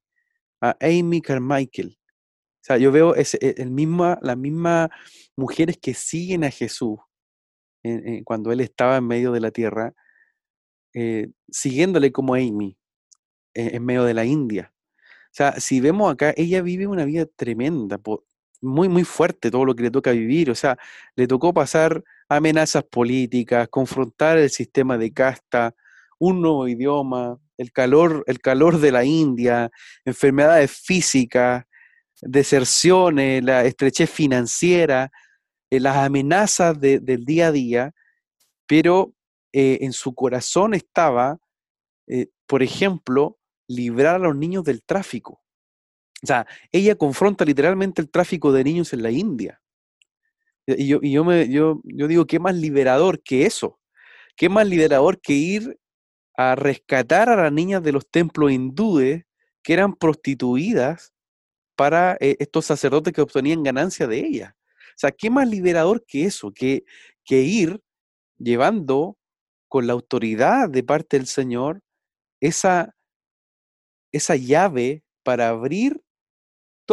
a 0.61 0.77
Amy 0.79 1.21
Carmichael. 1.21 1.97
O 1.97 2.65
sea, 2.65 2.77
yo 2.77 2.91
veo 2.91 3.15
e, 3.15 3.25
el 3.57 3.71
misma, 3.71 4.19
las 4.21 4.37
mismas 4.37 4.89
mujeres 5.35 5.77
que 5.77 5.93
siguen 5.93 6.43
a 6.43 6.51
Jesús 6.51 6.99
cuando 8.23 8.51
él 8.51 8.61
estaba 8.61 8.97
en 8.97 9.07
medio 9.07 9.31
de 9.31 9.41
la 9.41 9.51
tierra, 9.51 9.93
eh, 10.93 11.29
siguiéndole 11.49 12.11
como 12.11 12.35
Amy 12.35 12.77
e, 13.53 13.75
en 13.75 13.85
medio 13.85 14.03
de 14.03 14.13
la 14.13 14.25
India. 14.25 14.73
O 15.25 15.35
sea, 15.35 15.59
si 15.59 15.79
vemos 15.81 16.11
acá, 16.11 16.33
ella 16.37 16.61
vive 16.61 16.87
una 16.87 17.05
vida 17.05 17.25
tremenda, 17.25 17.97
muy, 18.63 18.89
muy 18.89 19.03
fuerte 19.03 19.51
todo 19.51 19.65
lo 19.65 19.75
que 19.75 19.83
le 19.83 19.91
toca 19.91 20.11
vivir. 20.11 20.49
O 20.49 20.55
sea, 20.55 20.77
le 21.15 21.27
tocó 21.27 21.53
pasar 21.53 22.03
amenazas 22.29 22.83
políticas, 22.83 23.67
confrontar 23.69 24.37
el 24.37 24.49
sistema 24.49 24.97
de 24.97 25.13
casta, 25.13 25.75
un 26.19 26.41
nuevo 26.41 26.67
idioma, 26.67 27.37
el 27.57 27.71
calor, 27.71 28.23
el 28.27 28.39
calor 28.39 28.79
de 28.79 28.91
la 28.91 29.03
India, 29.03 29.69
enfermedades 30.05 30.71
físicas, 30.71 31.65
deserciones, 32.21 33.43
la 33.43 33.65
estrechez 33.65 34.09
financiera, 34.09 35.11
eh, 35.69 35.79
las 35.79 35.97
amenazas 35.97 36.79
del 36.79 37.25
día 37.25 37.47
a 37.47 37.51
día, 37.51 37.93
pero 38.67 39.13
eh, 39.51 39.79
en 39.81 39.93
su 39.93 40.15
corazón 40.15 40.73
estaba, 40.73 41.39
eh, 42.07 42.27
por 42.47 42.63
ejemplo, 42.63 43.37
librar 43.67 44.15
a 44.15 44.19
los 44.19 44.35
niños 44.35 44.63
del 44.63 44.83
tráfico. 44.83 45.42
O 46.23 46.27
sea, 46.27 46.47
ella 46.71 46.95
confronta 46.95 47.43
literalmente 47.43 48.01
el 48.01 48.09
tráfico 48.09 48.53
de 48.53 48.63
niños 48.63 48.93
en 48.93 49.03
la 49.03 49.11
India. 49.11 49.61
Y 50.65 50.87
yo, 50.87 51.01
yo, 51.01 51.25
me, 51.25 51.49
yo, 51.49 51.81
yo 51.83 52.07
digo, 52.07 52.25
¿qué 52.25 52.39
más 52.39 52.55
liberador 52.55 53.21
que 53.21 53.45
eso? 53.45 53.79
¿Qué 54.37 54.47
más 54.47 54.65
liberador 54.65 55.19
que 55.19 55.33
ir 55.33 55.77
a 56.35 56.55
rescatar 56.55 57.29
a 57.29 57.35
las 57.35 57.51
niñas 57.51 57.83
de 57.83 57.91
los 57.91 58.09
templos 58.09 58.51
hindúes 58.51 59.25
que 59.61 59.73
eran 59.73 59.93
prostituidas 59.93 61.13
para 61.75 62.17
eh, 62.21 62.37
estos 62.39 62.65
sacerdotes 62.65 63.13
que 63.13 63.21
obtenían 63.21 63.61
ganancia 63.61 64.07
de 64.07 64.19
ellas? 64.19 64.53
O 64.53 64.97
sea, 64.97 65.11
¿qué 65.11 65.29
más 65.29 65.49
liberador 65.49 66.05
que 66.05 66.23
eso? 66.25 66.51
Que, 66.53 66.85
que 67.25 67.41
ir 67.41 67.81
llevando 68.37 69.17
con 69.67 69.87
la 69.87 69.93
autoridad 69.93 70.69
de 70.69 70.83
parte 70.83 71.17
del 71.17 71.27
Señor 71.27 71.81
esa, 72.39 72.95
esa 74.13 74.35
llave 74.37 75.03
para 75.23 75.49
abrir 75.49 76.02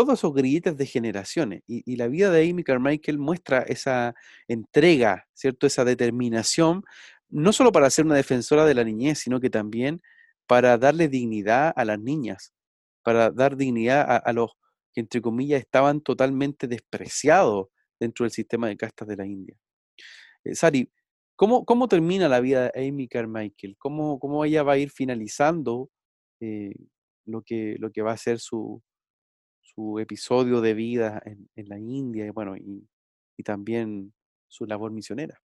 todos 0.00 0.18
esos 0.18 0.32
grilletes 0.32 0.78
de 0.78 0.86
generaciones. 0.86 1.62
Y, 1.66 1.96
la 1.96 2.08
vida 2.08 2.30
de 2.30 2.48
Amy 2.48 2.64
Carmichael 2.64 3.18
muestra 3.18 3.58
esa 3.60 4.14
entrega, 4.48 5.26
¿cierto? 5.34 5.66
Esa 5.66 5.84
determinación, 5.84 6.84
no 7.28 7.52
solo 7.52 7.70
para 7.70 7.90
ser 7.90 8.06
una 8.06 8.14
defensora 8.14 8.64
de 8.64 8.72
la 8.72 8.82
niñez, 8.82 9.18
sino 9.18 9.40
que 9.40 9.50
también 9.50 10.00
para 10.46 10.78
darle 10.78 11.08
dignidad 11.08 11.74
a 11.76 11.84
las 11.84 12.00
niñas, 12.00 12.54
para 13.02 13.30
dar 13.30 13.58
dignidad 13.58 14.22
a, 14.24 14.32
los 14.32 14.52
que, 14.94 15.02
entre 15.02 15.20
comillas, 15.20 15.60
estaban 15.60 16.00
totalmente 16.00 16.66
despreciados 16.66 17.66
dentro 17.98 18.24
del 18.24 18.32
sistema 18.32 18.68
de 18.68 18.78
castas 18.78 19.06
de 19.06 19.16
la 19.16 19.26
India. 19.26 19.54
Eh, 20.44 20.54
Sari, 20.54 20.90
¿cómo, 21.36 21.66
¿cómo, 21.66 21.88
termina 21.88 22.26
la 22.26 22.40
vida 22.40 22.70
de 22.70 22.88
Amy 22.88 23.06
Carmichael? 23.06 23.76
¿Cómo, 23.78 24.18
cómo 24.18 24.46
ella 24.46 24.62
va 24.62 24.72
a 24.72 24.78
ir 24.78 24.90
finalizando 24.90 25.90
eh, 26.40 26.72
lo, 27.26 27.42
que, 27.42 27.76
lo 27.78 27.90
que 27.90 28.00
va 28.00 28.12
a 28.12 28.16
ser 28.16 28.38
su, 28.38 28.82
su 29.74 29.98
episodio 29.98 30.60
de 30.60 30.74
vida 30.74 31.22
en, 31.24 31.68
la 31.68 31.78
India 31.78 32.26
y 32.26 32.30
bueno, 32.30 32.56
y, 32.56 32.86
también 33.42 34.12
su 34.48 34.66
labor 34.66 34.92
misionera. 34.92 35.40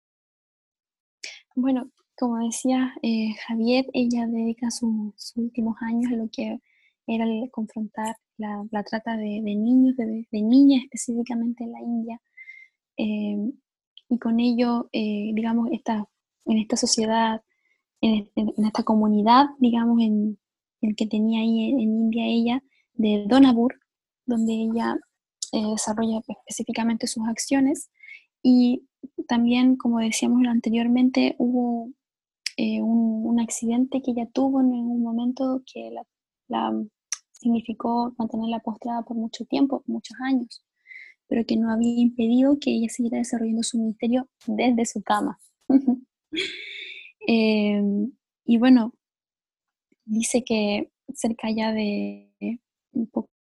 Bueno, 1.56 1.90
como 2.18 2.44
decía 2.46 2.94
eh, 3.02 3.34
Javier, 3.48 3.86
ella 3.94 4.28
dedica 4.28 4.70
sus 4.70 5.32
últimos 5.38 5.78
años 5.80 6.12
a 6.12 6.18
lo 6.18 6.28
que 6.30 6.60
era 7.08 7.24
el 7.24 7.50
confrontar 7.52 8.18
la, 8.38 8.84
trata 8.84 9.16
de, 9.16 9.40
niños, 9.40 9.96
de, 9.96 10.26
niñas 10.42 10.84
específicamente 10.84 11.64
en 11.64 11.72
la 11.72 11.80
India. 11.80 12.22
Em, 12.98 13.54
y 14.10 14.20
con 14.20 14.42
ello, 14.42 14.90
eh, 14.92 15.32
digamos, 15.34 15.70
esta, 15.72 16.06
en 16.46 16.58
esta 16.58 16.76
sociedad, 16.76 17.42
en, 18.02 18.30
esta 18.58 18.84
comunidad, 18.84 19.46
digamos, 19.60 20.02
en, 20.02 20.38
el 20.82 20.96
que 20.98 21.08
tenía 21.08 21.40
ahí 21.40 21.70
en, 21.70 21.80
en 21.80 21.90
India 21.98 22.26
ella, 22.26 22.64
de 22.94 23.26
Donabur, 23.28 23.80
donde 24.26 24.54
ella 24.54 24.98
eh, 25.52 25.64
desarrolla 25.72 26.22
específicamente 26.28 27.08
sus 27.08 27.28
acciones. 27.28 27.90
Y 28.44 28.88
también, 29.28 29.76
como 29.76 30.00
decíamos 30.00 30.46
anteriormente, 30.48 31.36
hubo 31.38 31.92
eh, 32.58 32.82
un, 32.82 33.40
accidente 33.40 34.02
que 34.02 34.12
ella 34.12 34.28
tuvo 34.32 34.62
en 34.62 34.68
un 34.68 35.04
momento 35.04 35.62
que 35.72 35.92
la, 36.48 36.74
significó 37.34 38.16
mantenerla 38.18 38.60
postrada 38.60 39.04
por 39.04 39.18
mucho 39.18 39.46
tiempo, 39.46 39.84
muchos 39.88 40.18
años, 40.22 40.64
pero 41.28 41.46
que 41.46 41.58
no 41.58 41.70
había 41.70 42.02
impedido 42.02 42.58
que 42.60 42.72
ella 42.72 42.88
siguiera 42.90 43.18
desarrollando 43.18 43.62
su 43.62 43.78
ministerio 43.78 44.30
desde 44.48 44.86
su 44.86 45.02
cama. 45.04 45.40
Em, 47.28 48.12
y 48.46 48.58
bueno, 48.60 48.94
dice 50.06 50.44
que 50.44 50.92
cerca 51.14 51.50
ya 51.50 51.72
de 51.74 52.30
un 52.94 53.08
poco 53.08 53.35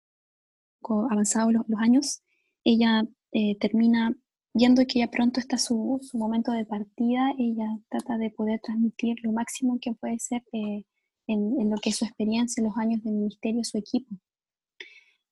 avanzados 1.09 1.53
los, 1.53 1.65
años, 1.79 2.21
ella 2.63 3.03
eh, 3.31 3.57
termina 3.59 4.15
viendo 4.53 4.83
que 4.85 4.99
ya 4.99 5.07
pronto 5.09 5.39
está 5.39 5.57
su, 5.57 5.99
momento 6.13 6.51
de 6.51 6.65
partida, 6.65 7.33
ella 7.37 7.67
trata 7.89 8.17
de 8.17 8.29
poder 8.29 8.59
transmitir 8.61 9.17
lo 9.23 9.31
máximo 9.31 9.79
que 9.81 9.93
puede 9.93 10.19
ser 10.19 10.43
eh, 10.53 10.83
en, 11.27 11.69
lo 11.69 11.77
que 11.77 11.89
es 11.89 11.97
su 11.97 12.05
experiencia, 12.05 12.61
en 12.61 12.67
los 12.67 12.77
años 12.77 13.03
de 13.03 13.11
ministerio, 13.11 13.63
su 13.63 13.77
equipo. 13.77 14.15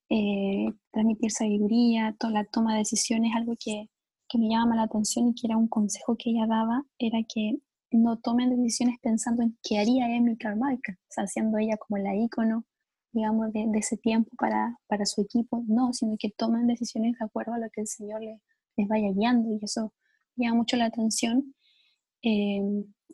Eh, 0.10 0.68
transmitir 0.91 1.32
sabiduría, 1.32 2.16
toda 2.20 2.34
la 2.34 2.43
toma 2.45 2.74
de 2.74 2.80
decisiones, 2.80 3.32
algo 3.36 3.54
que, 3.58 3.89
que, 4.28 4.38
me 4.38 4.49
llama 4.49 4.76
la 4.76 4.84
atención 4.84 5.30
y 5.30 5.36
que 5.36 5.47
era 5.47 5.58
un 5.58 5.68
consejo 5.68 6.18
que 6.18 6.32
ella 6.32 6.47
daba, 6.47 6.84
era 6.99 7.20
que 7.24 7.60
no 7.91 8.18
tomen 8.20 8.49
decisiones 8.49 8.97
pensando 9.02 9.43
en 9.43 9.58
qué 9.64 9.80
haría 9.80 10.06
Amy 10.06 10.38
Carmichael, 10.38 10.97
o 10.97 11.08
sea, 11.10 11.28
siendo 11.28 11.58
ella 11.58 11.78
como 11.78 11.97
la 11.97 12.16
ícono 12.16 12.66
digamos, 13.12 13.51
de, 13.53 13.68
ese 13.76 13.97
tiempo 13.97 14.32
para, 14.38 14.78
para, 14.88 15.05
su 15.05 15.22
equipo, 15.22 15.64
no, 15.68 15.93
sino 15.93 16.16
que 16.20 16.30
toman 16.30 16.68
decisiones 16.68 17.18
de 17.20 17.26
acuerdo 17.26 17.53
a 17.53 17.59
lo 17.59 17.70
que 17.72 17.82
el 17.82 17.88
Señor 17.88 18.22
les, 18.22 18.39
les 18.78 18.88
vaya 18.88 19.12
guiando 19.12 19.49
y 19.51 19.59
eso 19.64 19.93
llama 20.36 20.57
mucho 20.57 20.78
la 20.78 20.86
atención. 20.86 21.53
Eh, 22.24 22.62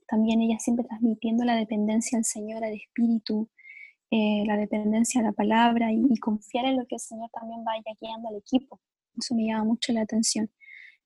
también 0.07 0.41
ella 0.41 0.57
siempre 0.59 0.85
transmitiendo 0.85 1.43
la 1.43 1.55
dependencia 1.55 2.17
al 2.17 2.25
Señor, 2.25 2.63
al 2.63 2.73
Espíritu, 2.73 3.49
eh, 4.09 4.43
la 4.45 4.55
dependencia 4.57 5.21
a 5.21 5.23
la 5.23 5.33
palabra 5.33 5.91
y, 5.91 6.17
confiar 6.19 6.65
en 6.65 6.77
lo 6.77 6.85
que 6.85 6.95
el 6.95 7.01
Señor 7.01 7.29
también 7.31 7.63
vaya 7.63 7.83
guiando 7.99 8.29
al 8.29 8.37
equipo. 8.37 8.79
Eso 9.17 9.35
me 9.35 9.45
llama 9.45 9.65
mucho 9.65 9.91
la 9.93 10.01
atención. 10.01 10.49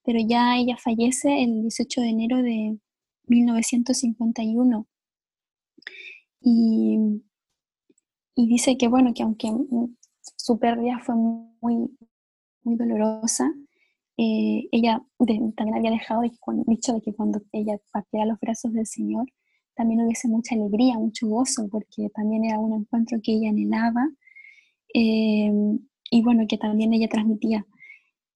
Pero 0.04 0.20
ya 0.28 0.58
ella 0.58 0.78
fallece 0.78 1.44
el 1.44 1.62
18 1.62 2.02
de 2.02 2.10
enero 2.10 2.38
de 2.44 2.78
1951. 3.28 4.88
Y 6.42 6.98
y 8.36 8.48
dice 8.48 8.78
que, 8.78 8.88
bueno, 8.88 9.14
que 9.14 9.24
aunque 9.24 9.52
su 10.36 10.60
pérdida 10.60 11.00
fue 11.04 11.16
muy, 11.16 11.90
muy 12.64 12.76
dolorosa, 12.76 13.52
eh, 14.18 14.68
ella 14.72 15.02
también 15.18 15.76
había 15.76 15.92
dejado 15.92 16.22
dicho 16.68 16.94
de 16.94 17.02
que 17.02 17.14
cuando 17.14 17.42
ella 17.52 17.78
partiera 17.92 18.26
los 18.26 18.40
brazos 18.40 18.74
del 18.74 18.86
Señor, 18.86 19.26
también 19.76 20.02
hubiese 20.02 20.28
mucha 20.28 20.56
alegría, 20.56 20.98
mucho 20.98 21.28
gozo, 21.28 21.68
porque 21.70 22.10
también 22.14 22.46
era 22.46 22.60
un 22.60 22.74
encuentro 22.82 23.20
que 23.24 23.34
ella 23.34 23.50
anhelaba 23.50 24.10
eh, 24.94 25.52
y 26.12 26.22
bueno, 26.24 26.46
que 26.48 26.58
también 26.58 26.94
ella 26.94 27.08
transmitía. 27.08 27.66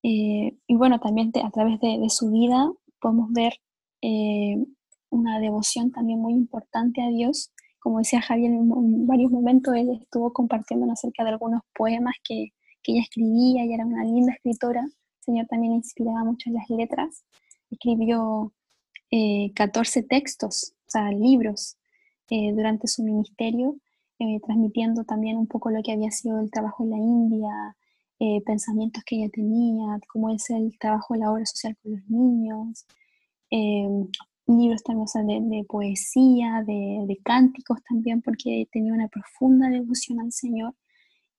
Eh, 0.03 0.57
y 0.67 0.75
bueno, 0.75 0.99
también 0.99 1.31
a 1.43 1.51
través 1.51 1.79
de, 1.81 2.09
su 2.09 2.31
vida 2.31 2.71
podemos 2.99 3.31
ver 3.31 3.53
una 5.09 5.39
devoción 5.39 5.91
también 5.91 6.19
muy 6.19 6.33
importante 6.33 7.01
a 7.01 7.09
Dios. 7.09 7.51
Como 7.85 7.99
decía 7.99 8.19
Javier, 8.19 8.51
en, 8.51 9.05
varios 9.05 9.29
momentos 9.29 9.75
él 9.75 9.99
estuvo 10.01 10.33
compartiendo 10.33 10.91
acerca 10.91 11.23
de 11.23 11.29
algunos 11.29 11.61
poemas 11.71 12.15
que, 12.27 12.47
que 12.81 12.93
ella 12.93 13.03
escribía 13.03 13.63
y 13.63 13.73
era 13.73 13.85
una 13.85 14.03
linda 14.03 14.33
escritora. 14.33 14.89
Señor 15.19 15.45
también 15.45 15.73
inspiraba 15.73 16.23
mucho 16.23 16.49
en 16.49 16.55
las 16.55 16.67
letras. 16.67 17.23
Escribió 17.69 18.51
14 19.53 19.99
eh, 19.99 20.03
textos, 20.09 20.73
o 20.87 20.89
sea, 20.89 21.11
libros, 21.11 21.77
eh, 22.31 22.53
durante 22.53 22.87
su 22.87 23.03
ministerio, 23.03 23.75
eh, 24.17 24.39
transmitiendo 24.43 25.03
también 25.03 25.37
un 25.37 25.45
poco 25.45 25.69
lo 25.69 25.83
que 25.83 25.91
había 25.91 26.09
sido 26.09 26.39
el 26.39 26.49
trabajo 26.49 26.83
en 26.85 26.89
la 26.89 26.97
India, 26.97 27.75
pensamientos 28.47 29.03
que 29.05 29.17
ella 29.17 29.29
tenía, 29.31 29.99
cómo 30.11 30.31
es 30.31 30.49
el 30.49 30.75
trabajo 30.79 31.13
de 31.13 31.19
la 31.19 31.31
obra 31.31 31.45
social 31.45 31.77
con 31.83 31.91
los 31.91 32.09
niños, 32.09 32.87
libros 34.47 34.83
también 34.83 35.49
de, 35.49 35.63
poesía, 35.63 36.63
de, 36.65 37.19
cánticos 37.23 37.79
también, 37.87 38.21
porque 38.21 38.67
tenía 38.71 38.93
una 38.93 39.07
profunda 39.07 39.69
devoción 39.69 40.19
al 40.19 40.31
Señor 40.31 40.75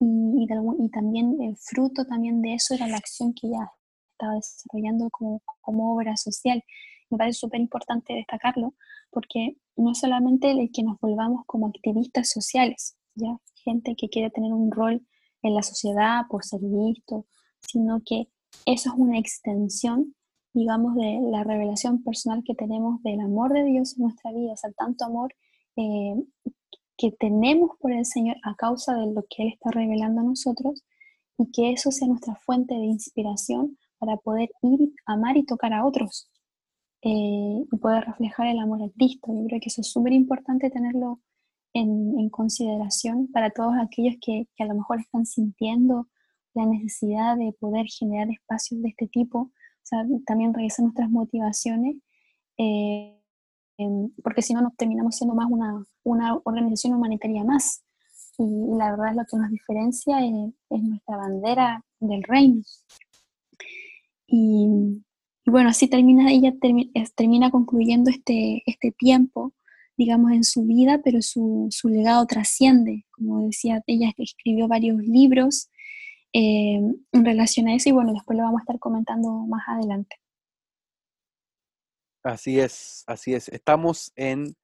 y, 0.01 0.47
también 0.93 1.41
el 1.41 1.57
fruto 1.57 2.05
también 2.05 2.43
de 2.43 2.55
eso 2.55 2.75
era 2.75 2.87
la 2.87 2.97
acción 2.97 3.33
que 3.33 3.49
ella 3.49 3.71
estaba 4.13 4.35
desarrollando 4.35 5.09
como, 5.11 5.43
como 5.61 5.95
obra 5.95 6.17
social. 6.17 6.63
Me 7.11 7.19
parece 7.19 7.39
súper 7.41 7.61
importante 7.61 8.15
destacarlo 8.15 8.75
porque 9.11 9.57
no 9.77 9.93
es 9.93 9.99
solamente 9.99 10.51
el 10.51 10.71
que 10.73 10.83
nos 10.83 10.99
volvamos 11.01 11.45
como 11.47 11.69
activistas 11.69 12.29
sociales, 12.31 12.97
¿ya? 13.15 13.39
gente 13.55 13.95
que 13.97 14.09
quiere 14.09 14.31
tener 14.31 14.53
un 14.53 14.71
rol 14.71 15.07
en 15.43 15.55
la 15.55 15.63
sociedad 15.63 16.23
por 16.29 16.45
ser 16.45 16.61
visto, 16.63 17.27
sino 17.61 18.01
que 18.05 18.29
eso 18.65 18.91
es 18.91 18.95
una 18.97 19.19
extensión, 19.19 20.15
digamos, 20.57 20.95
de 20.95 21.21
la 21.31 21.45
revelación 21.45 22.03
personal 22.03 22.43
que 22.43 22.55
tenemos 22.55 23.03
del 23.03 23.21
amor 23.21 23.53
de 23.53 23.65
Dios 23.65 23.97
en 23.97 24.05
nuestra 24.05 24.33
vida, 24.33 24.53
o 24.53 24.57
sea, 24.57 24.73
tanto 24.73 25.05
amor 25.05 25.35
eh, 25.77 26.15
que 26.97 27.13
tenemos 27.13 27.73
por 27.79 27.93
el 27.93 28.07
Señor 28.07 28.37
a 28.43 28.55
causa 28.55 28.95
de 28.95 29.13
lo 29.13 29.23
que 29.29 29.43
Él 29.43 29.49
está 29.53 29.71
revelando 29.71 30.23
a 30.23 30.25
nosotros 30.25 30.83
y 31.37 31.51
que 31.51 31.73
eso 31.73 31.93
sea 31.93 32.09
nuestra 32.09 32.37
fuente 32.37 32.75
de 32.75 32.87
inspiración 32.87 33.77
para 33.99 34.17
poder 34.17 34.49
ir, 34.63 34.95
amar 35.05 35.37
y 35.37 35.45
tocar 35.45 35.75
a 35.75 35.85
otros 35.85 36.31
eh, 37.03 37.63
y 37.71 37.77
poder 37.77 38.05
reflejar 38.05 38.47
el 38.47 38.59
amor 38.59 38.83
a 38.83 38.89
Cristo. 38.97 39.33
Yo 39.35 39.47
creo 39.47 39.61
que 39.61 39.69
eso 39.69 39.83
es 39.83 39.91
súper 39.93 40.15
importante 40.15 40.71
tenerlo 40.71 41.21
en, 41.75 42.31
consideración 42.31 43.29
para 43.31 43.51
todos 43.51 43.75
aquellos 43.79 44.17
que, 44.21 44.49
a 44.59 44.65
lo 44.65 44.75
mejor 44.75 45.01
están 45.01 45.27
sintiendo 45.27 46.09
la 46.55 46.65
necesidad 46.65 47.37
de 47.37 47.53
poder 47.53 47.87
generar 47.87 48.31
espacios 48.31 48.81
de 48.81 48.89
este 48.89 49.07
tipo, 49.07 49.53
también 50.27 50.55
revisar 50.55 50.85
nuestras 50.85 51.11
motivaciones. 51.11 51.97
Eh, 52.59 53.13
porque 54.23 54.43
si 54.43 54.55
no 54.55 54.63
nos 54.63 54.77
terminamos 54.77 55.17
siendo 55.17 55.35
más 55.35 55.49
una, 55.51 55.85
una, 56.03 56.35
organización 56.45 56.95
humanitaria 56.95 57.45
más. 57.45 57.83
Y 58.39 58.45
la 58.77 58.91
verdad 58.91 59.15
lo 59.15 59.25
que 59.25 59.37
nos 59.37 59.51
diferencia 59.51 60.25
es, 60.25 60.83
nuestra 60.83 61.17
bandera 61.17 61.85
del 62.01 62.23
reino. 62.23 62.63
Y, 64.27 65.03
bueno, 65.47 65.71
así 65.71 65.89
termina, 65.89 66.31
ella 66.31 66.53
termina 67.15 67.51
concluyendo 67.51 68.11
este, 68.11 68.63
este 68.67 68.93
tiempo, 68.93 69.53
digamos, 69.97 70.33
en 70.33 70.45
su 70.45 70.65
vida, 70.65 71.01
pero 71.05 71.23
su, 71.23 71.69
su 71.71 71.89
legado 71.89 72.27
trasciende. 72.27 73.07
Como 73.13 73.47
decía, 73.47 73.83
ella 73.87 74.13
escribió 74.19 74.69
varios 74.69 74.99
libros 74.99 75.71
eh, 76.39 76.79
en 77.13 77.25
relación 77.25 77.67
a 77.67 77.75
eso 77.75 77.89
y 77.89 77.93
bueno, 77.93 78.13
después 78.13 78.37
lo 78.37 78.45
vamos 78.45 78.61
a 78.61 78.65
estar 78.65 78.79
comentando 78.79 79.31
más 79.47 79.67
adelante. 79.67 80.17
Así 82.23 82.61
es, 82.61 83.05
así 83.07 83.33
es. 83.33 83.49
Estamos 83.49 84.13
en 84.17 84.55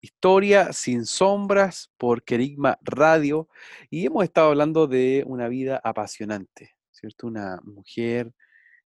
Historia 0.00 0.72
sin 0.72 1.06
sombras 1.06 1.92
por 1.96 2.24
Kerigma 2.24 2.76
Radio 2.82 3.48
y 3.88 4.04
hemos 4.04 4.24
estado 4.24 4.48
hablando 4.48 4.88
de 4.88 5.22
una 5.24 5.46
vida 5.46 5.80
apasionante, 5.84 6.74
¿cierto? 6.90 7.28
Una 7.28 7.60
mujer 7.62 8.32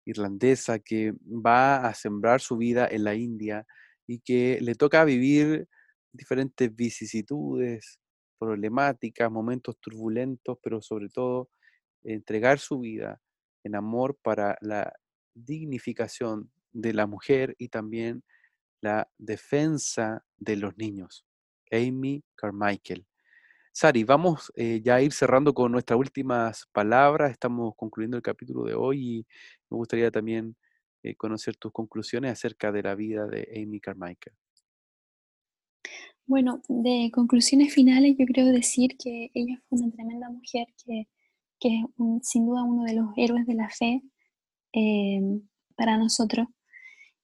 irlandesa 0.03 0.79
que 0.79 1.13
va 1.23 1.87
a 1.87 1.93
sembrar 1.93 2.41
su 2.41 2.57
vida 2.57 2.85
en 2.91 3.05
la 3.05 3.15
India 3.15 3.65
y 4.05 4.19
que 4.19 4.59
le 4.59 4.75
toca 4.75 5.05
vivir 5.05 5.69
diferentes 6.11 6.75
vicisitudes, 6.75 7.97
problemáticas, 8.37 9.31
momentos 9.31 9.77
turbulentos, 9.79 10.57
pero 10.61 10.81
sobre 10.81 11.07
todo 11.07 11.47
entregar 12.05 12.59
su 12.59 12.79
vida 12.79 13.19
en 13.63 13.75
amor 13.75 14.17
para 14.21 14.57
la 14.61 14.93
dignificación 15.33 16.51
de 16.71 16.93
la 16.93 17.07
mujer 17.07 17.55
y 17.57 17.69
también 17.69 18.23
la 18.81 19.09
defensa 19.17 20.23
de 20.37 20.55
los 20.55 20.77
niños. 20.77 21.25
Amy 21.71 22.23
Carmichael. 22.35 23.05
Sari, 23.71 24.03
vamos 24.03 24.53
eh, 24.55 24.81
ya 24.83 24.95
a 24.95 25.01
ir 25.01 25.11
cerrando 25.11 25.53
con 25.53 25.71
nuestras 25.71 25.99
últimas 25.99 26.67
palabras. 26.71 27.31
Estamos 27.31 27.73
concluyendo 27.75 28.15
el 28.15 28.23
capítulo 28.23 28.63
de 28.63 28.73
hoy 28.73 29.17
y 29.17 29.27
me 29.69 29.77
gustaría 29.77 30.11
también 30.11 30.55
eh, 31.03 31.15
conocer 31.15 31.57
tus 31.57 31.73
conclusiones 31.73 32.31
acerca 32.31 32.71
de 32.71 32.83
la 32.83 32.95
vida 32.95 33.27
de 33.27 33.47
Amy 33.61 33.81
Carmichael. 33.81 34.35
Bueno, 36.25 36.61
de 36.67 37.11
conclusiones 37.13 37.73
finales, 37.73 38.15
yo 38.17 38.25
creo 38.25 38.47
decir 38.47 38.97
que 38.97 39.29
ella 39.33 39.61
fue 39.67 39.79
una 39.79 39.91
tremenda 39.91 40.29
mujer 40.29 40.67
que, 40.83 41.07
que 41.65 41.79
es 41.79 42.27
sin 42.27 42.45
duda 42.45 42.63
uno 42.63 42.83
de 42.83 42.93
los 42.93 43.07
héroes 43.15 43.47
de 43.47 43.55
la 43.55 43.69
fe 43.69 44.03
eh, 44.73 45.19
para 45.75 45.97
nosotros 45.97 46.47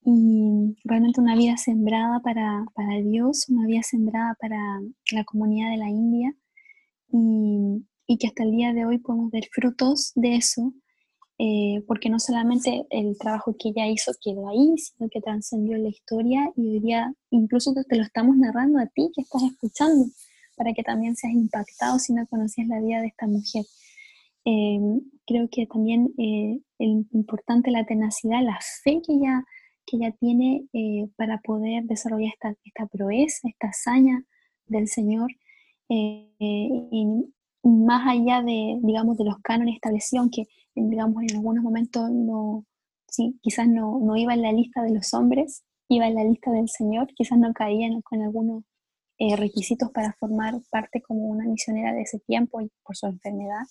y 0.04 0.76
realmente 0.84 1.22
una 1.22 1.36
vida 1.36 1.58
sembrada 1.58 2.22
para, 2.22 2.66
para, 2.74 3.00
Dios, 3.04 3.48
una 3.50 3.68
vida 3.68 3.84
sembrada 3.84 4.36
para 4.39 4.58
la 5.12 5.24
comunidad 5.26 5.70
de 5.70 5.78
la 5.78 5.89
India 5.89 6.34
y, 7.10 7.86
y, 8.08 8.18
que 8.18 8.28
hasta 8.28 8.44
el 8.44 8.52
día 8.52 8.74
de 8.74 8.84
hoy 8.84 8.98
podemos 8.98 9.30
ver 9.30 9.48
frutos 9.52 10.12
de 10.16 10.38
eso, 10.38 10.74
eh, 11.38 11.84
porque 11.86 12.10
no 12.10 12.18
solamente 12.18 12.88
el 12.89 13.16
trabajo 13.20 13.56
que 13.60 13.70
ella 13.70 13.86
hizo 13.86 14.12
quedó 14.24 14.50
ahí, 14.50 14.74
sino 14.78 15.08
que 15.08 15.22
trascendió 15.22 15.78
la 15.78 15.89
historia 15.89 16.52
y 16.56 16.68
hoy 16.68 16.80
día 16.80 17.14
incluso 17.30 17.76
te 17.88 17.96
lo 17.96 18.02
estamos 18.02 18.38
narrando 18.38 18.80
a 18.80 18.88
ti 18.88 19.12
que 19.14 19.22
estás 19.22 19.44
escuchando, 19.44 20.06
para 20.58 20.74
que 20.74 20.82
también 20.82 21.16
seas 21.16 21.34
impactado 21.34 22.00
si 22.00 22.14
no 22.14 22.26
conocías 22.26 22.68
la 22.68 22.80
vida 22.80 23.02
de 23.02 23.08
esta 23.08 23.28
mujer. 23.28 23.66
Eh, 24.46 24.80
creo 25.26 25.48
que 25.52 25.68
también 25.68 26.14
eh, 26.18 26.60
el 26.80 27.06
importante 27.12 27.72
la 27.72 27.86
tenacidad, 27.86 28.44
la 28.44 28.60
fe 28.84 29.02
que 29.06 29.14
ella 29.14 29.46
que 29.86 29.98
ella 29.98 30.12
tiene 30.20 30.66
eh, 30.74 31.08
para 31.16 31.39
poder 31.39 31.84
desarrollar 31.84 32.32
esta, 32.34 32.56
esta, 32.64 32.86
proeza, 32.88 33.48
esta 33.48 33.68
hazaña 33.68 34.24
del 34.66 34.88
Señor, 34.88 35.32
eh, 35.89 36.30
y 36.39 37.06
más 37.64 38.08
allá 38.08 38.42
de, 38.42 38.80
digamos, 38.82 39.18
de 39.18 39.26
los 39.26 39.39
cánones 39.39 39.76
establecidos, 39.76 40.22
aunque, 40.22 40.48
digamos, 40.76 41.24
en 41.24 41.36
algunos 41.36 41.64
momentos 41.64 42.10
no, 42.12 42.66
sí, 43.08 43.38
quizás 43.42 43.68
no, 43.68 44.00
no 44.00 44.16
iba 44.16 44.34
en 44.34 44.42
la 44.42 44.54
lista 44.54 44.82
de 44.82 44.94
los 44.94 45.14
hombres, 45.14 45.64
iba 45.89 46.08
en 46.08 46.16
la 46.16 46.24
lista 46.24 46.52
del 46.52 46.70
Señor, 46.70 47.08
quizás 47.14 47.38
no 47.38 47.54
caía 47.54 47.89
con 48.04 48.22
algunos 48.22 48.64
eh, 49.18 49.36
requisitos 49.36 49.92
para 49.92 50.14
formar 50.14 50.62
parte 50.72 51.02
como 51.02 51.28
una 51.28 51.46
misionera 51.46 51.94
de 51.94 52.04
ese 52.04 52.20
tiempo 52.20 52.62
y 52.62 52.72
por 52.84 52.96
su 52.96 53.08
enfermedad, 53.08 53.64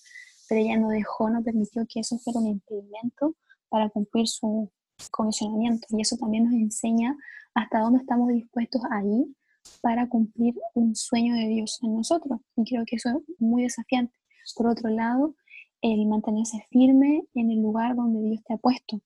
pero 0.50 0.62
ella 0.62 0.76
no 0.76 0.88
dejó, 0.88 1.30
no 1.30 1.44
permitió 1.44 1.86
que 1.88 2.00
eso 2.00 2.18
fuera 2.18 2.40
un 2.40 2.48
impedimento 2.48 3.36
para 3.68 3.88
cumplir 3.88 4.26
su, 4.26 4.68
condicionamiento 5.12 5.86
y 5.90 6.02
eso 6.02 6.16
también 6.16 6.44
nos 6.44 6.52
enseña 6.52 7.16
hasta 7.54 7.78
dónde 7.78 8.00
estamos 8.00 8.28
dispuestos 8.28 8.82
a 8.90 9.02
ir 9.02 9.28
para 9.80 10.08
cumplir 10.08 10.54
un 10.74 10.96
sueño 10.96 11.34
de 11.36 11.46
Dios 11.46 11.78
en 11.82 11.94
nosotros. 11.94 12.40
Y 12.56 12.64
creo 12.64 12.84
que 12.84 12.96
eso 12.96 13.10
es 13.10 13.40
muy 13.40 13.62
desafiante. 13.62 14.12
Por 14.56 14.66
otro 14.66 14.90
lado, 14.90 15.36
el 15.82 16.04
mantenerse 16.06 16.66
firme 16.68 17.22
en 17.34 17.50
el 17.50 17.62
lugar 17.62 17.94
donde 17.94 18.20
Dios 18.20 18.42
te 18.44 18.54
ha 18.54 18.56
puesto. 18.58 19.00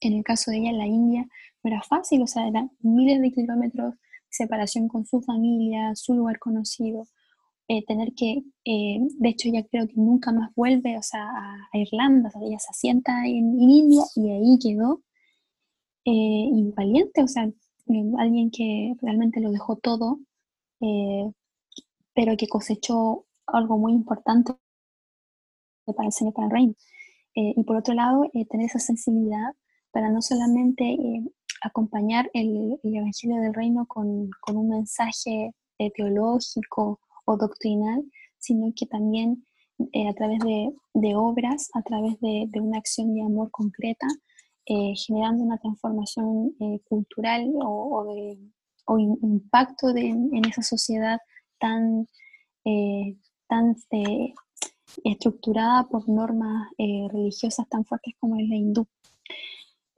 En 0.00 0.14
el 0.14 0.24
caso 0.24 0.50
de 0.50 0.58
ella 0.58 0.70
en 0.70 0.78
la 0.78 0.86
India 0.86 1.28
no 1.62 1.70
era 1.70 1.82
fácil, 1.82 2.22
o 2.22 2.26
sea, 2.26 2.48
eran 2.48 2.70
miles 2.80 3.20
de 3.20 3.32
kilómetros 3.32 3.94
de 3.94 3.98
separación 4.30 4.88
con 4.88 5.04
su 5.04 5.20
familia, 5.20 5.94
su 5.94 6.14
lugar 6.14 6.38
conocido, 6.38 7.06
eh, 7.70 7.84
tener 7.86 8.14
que, 8.14 8.42
eh, 8.64 8.98
de 9.18 9.28
hecho 9.28 9.50
ya 9.52 9.62
creo 9.64 9.86
que 9.86 9.94
nunca 9.96 10.32
más 10.32 10.54
vuelve, 10.54 10.96
o 10.96 11.02
sea, 11.02 11.22
a, 11.72 11.78
Irlanda, 11.78 12.28
o 12.28 12.32
sea, 12.32 12.40
ella 12.42 12.58
se 12.58 12.70
asienta 12.70 13.26
en, 13.26 13.60
India 13.60 14.02
y 14.16 14.30
ahí 14.30 14.58
quedó. 14.58 15.02
Eh, 16.04 16.48
y 16.54 16.72
valiente, 16.74 17.22
o 17.22 17.28
sea, 17.28 17.50
alguien 18.18 18.50
que 18.50 18.94
realmente 19.02 19.40
lo 19.40 19.50
dejó 19.50 19.76
todo, 19.76 20.18
pero 22.14 22.36
que 22.36 22.48
cosechó 22.48 23.26
algo 23.46 23.78
muy 23.78 23.92
importante 23.92 24.54
para 25.86 26.06
el 26.06 26.12
Señor, 26.12 26.34
para 26.34 26.46
el 26.46 26.52
reino. 26.52 26.74
y 27.34 27.62
por 27.64 27.76
otro 27.76 27.94
lado, 27.94 28.24
tener 28.50 28.66
esa 28.66 28.78
sensibilidad 28.78 29.54
para 29.92 30.10
no 30.10 30.22
solamente 30.22 30.96
acompañar 31.62 32.30
el, 32.34 32.78
Evangelio 32.82 33.40
del 33.42 33.54
Reino 33.54 33.86
con, 33.86 34.30
un 34.48 34.68
mensaje 34.68 35.52
teológico 35.96 37.00
o 37.28 37.36
doctrinal, 37.36 38.02
sino 38.38 38.72
que 38.74 38.86
también 38.86 39.44
a 40.08 40.12
través 40.14 40.40
de, 40.40 41.14
obras, 41.14 41.70
a 41.74 41.82
través 41.82 42.18
de, 42.20 42.48
una 42.60 42.78
acción 42.78 43.14
de 43.14 43.22
amor 43.22 43.50
concreta, 43.50 44.06
generando 44.66 45.44
una 45.44 45.58
transformación 45.58 46.56
cultural 46.88 47.48
o, 47.62 48.98
impacto 49.22 49.88
en 49.96 50.44
esa 50.44 50.62
sociedad 50.62 51.18
tan, 51.58 52.08
eh, 52.64 53.16
tan 53.48 53.76
eh, 53.90 54.34
estructurada 55.04 55.88
por 55.88 56.08
normas 56.08 56.68
eh, 56.78 57.06
religiosas 57.10 57.68
tan 57.68 57.84
fuertes 57.84 58.14
como 58.18 58.36
es 58.36 58.48
la 58.48 58.56
hindú. 58.56 58.86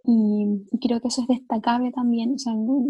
Y, 0.04 0.66
creo 0.80 1.00
que 1.00 1.08
eso 1.08 1.22
es 1.22 1.28
destacable 1.28 1.92
también, 1.92 2.34
o 2.34 2.38
sea, 2.38 2.54
no, 2.54 2.84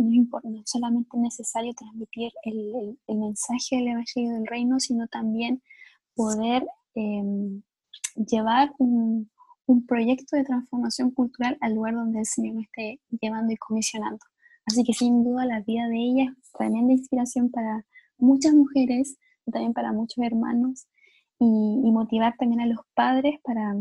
es 0.63 0.71
solamente 0.71 1.17
necesario 1.19 1.73
transmitir 1.75 2.33
el, 2.45 2.99
mensaje 3.09 3.77
del 3.77 3.89
Evangelio 3.89 4.33
del 4.33 4.47
Reino, 4.47 4.79
sino 4.81 5.09
también 5.09 5.63
poder 6.15 6.67
em, 6.95 7.63
llevar 8.15 8.73
un, 8.79 9.31
un, 9.67 9.87
proyecto 9.87 10.37
de 10.37 10.45
transformación 10.45 11.11
cultural 11.11 11.59
al 11.61 11.75
lugar 11.75 11.95
donde 11.95 12.21
el 12.21 12.27
Señor 12.27 12.55
me 12.55 12.63
esté 12.63 13.01
llevando 13.21 13.53
y 13.53 13.57
comisionando. 13.57 14.25
Así 14.67 14.85
que 14.85 14.93
sin 14.93 15.25
duda 15.25 15.47
la 15.47 15.61
vida 15.63 15.89
de 15.89 15.97
ella 15.97 16.35
es 16.41 16.53
tremenda 16.53 16.93
inspiración 16.93 17.51
para 17.51 17.85
muchas 18.19 18.55
mujeres, 18.55 19.17
también 19.51 19.73
para 19.73 19.93
muchos 19.93 20.25
hermanos, 20.25 20.87
y, 21.41 21.91
motivar 21.91 22.37
también 22.39 22.61
a 22.61 22.67
los 22.67 22.81
padres 22.95 23.41
para 23.43 23.75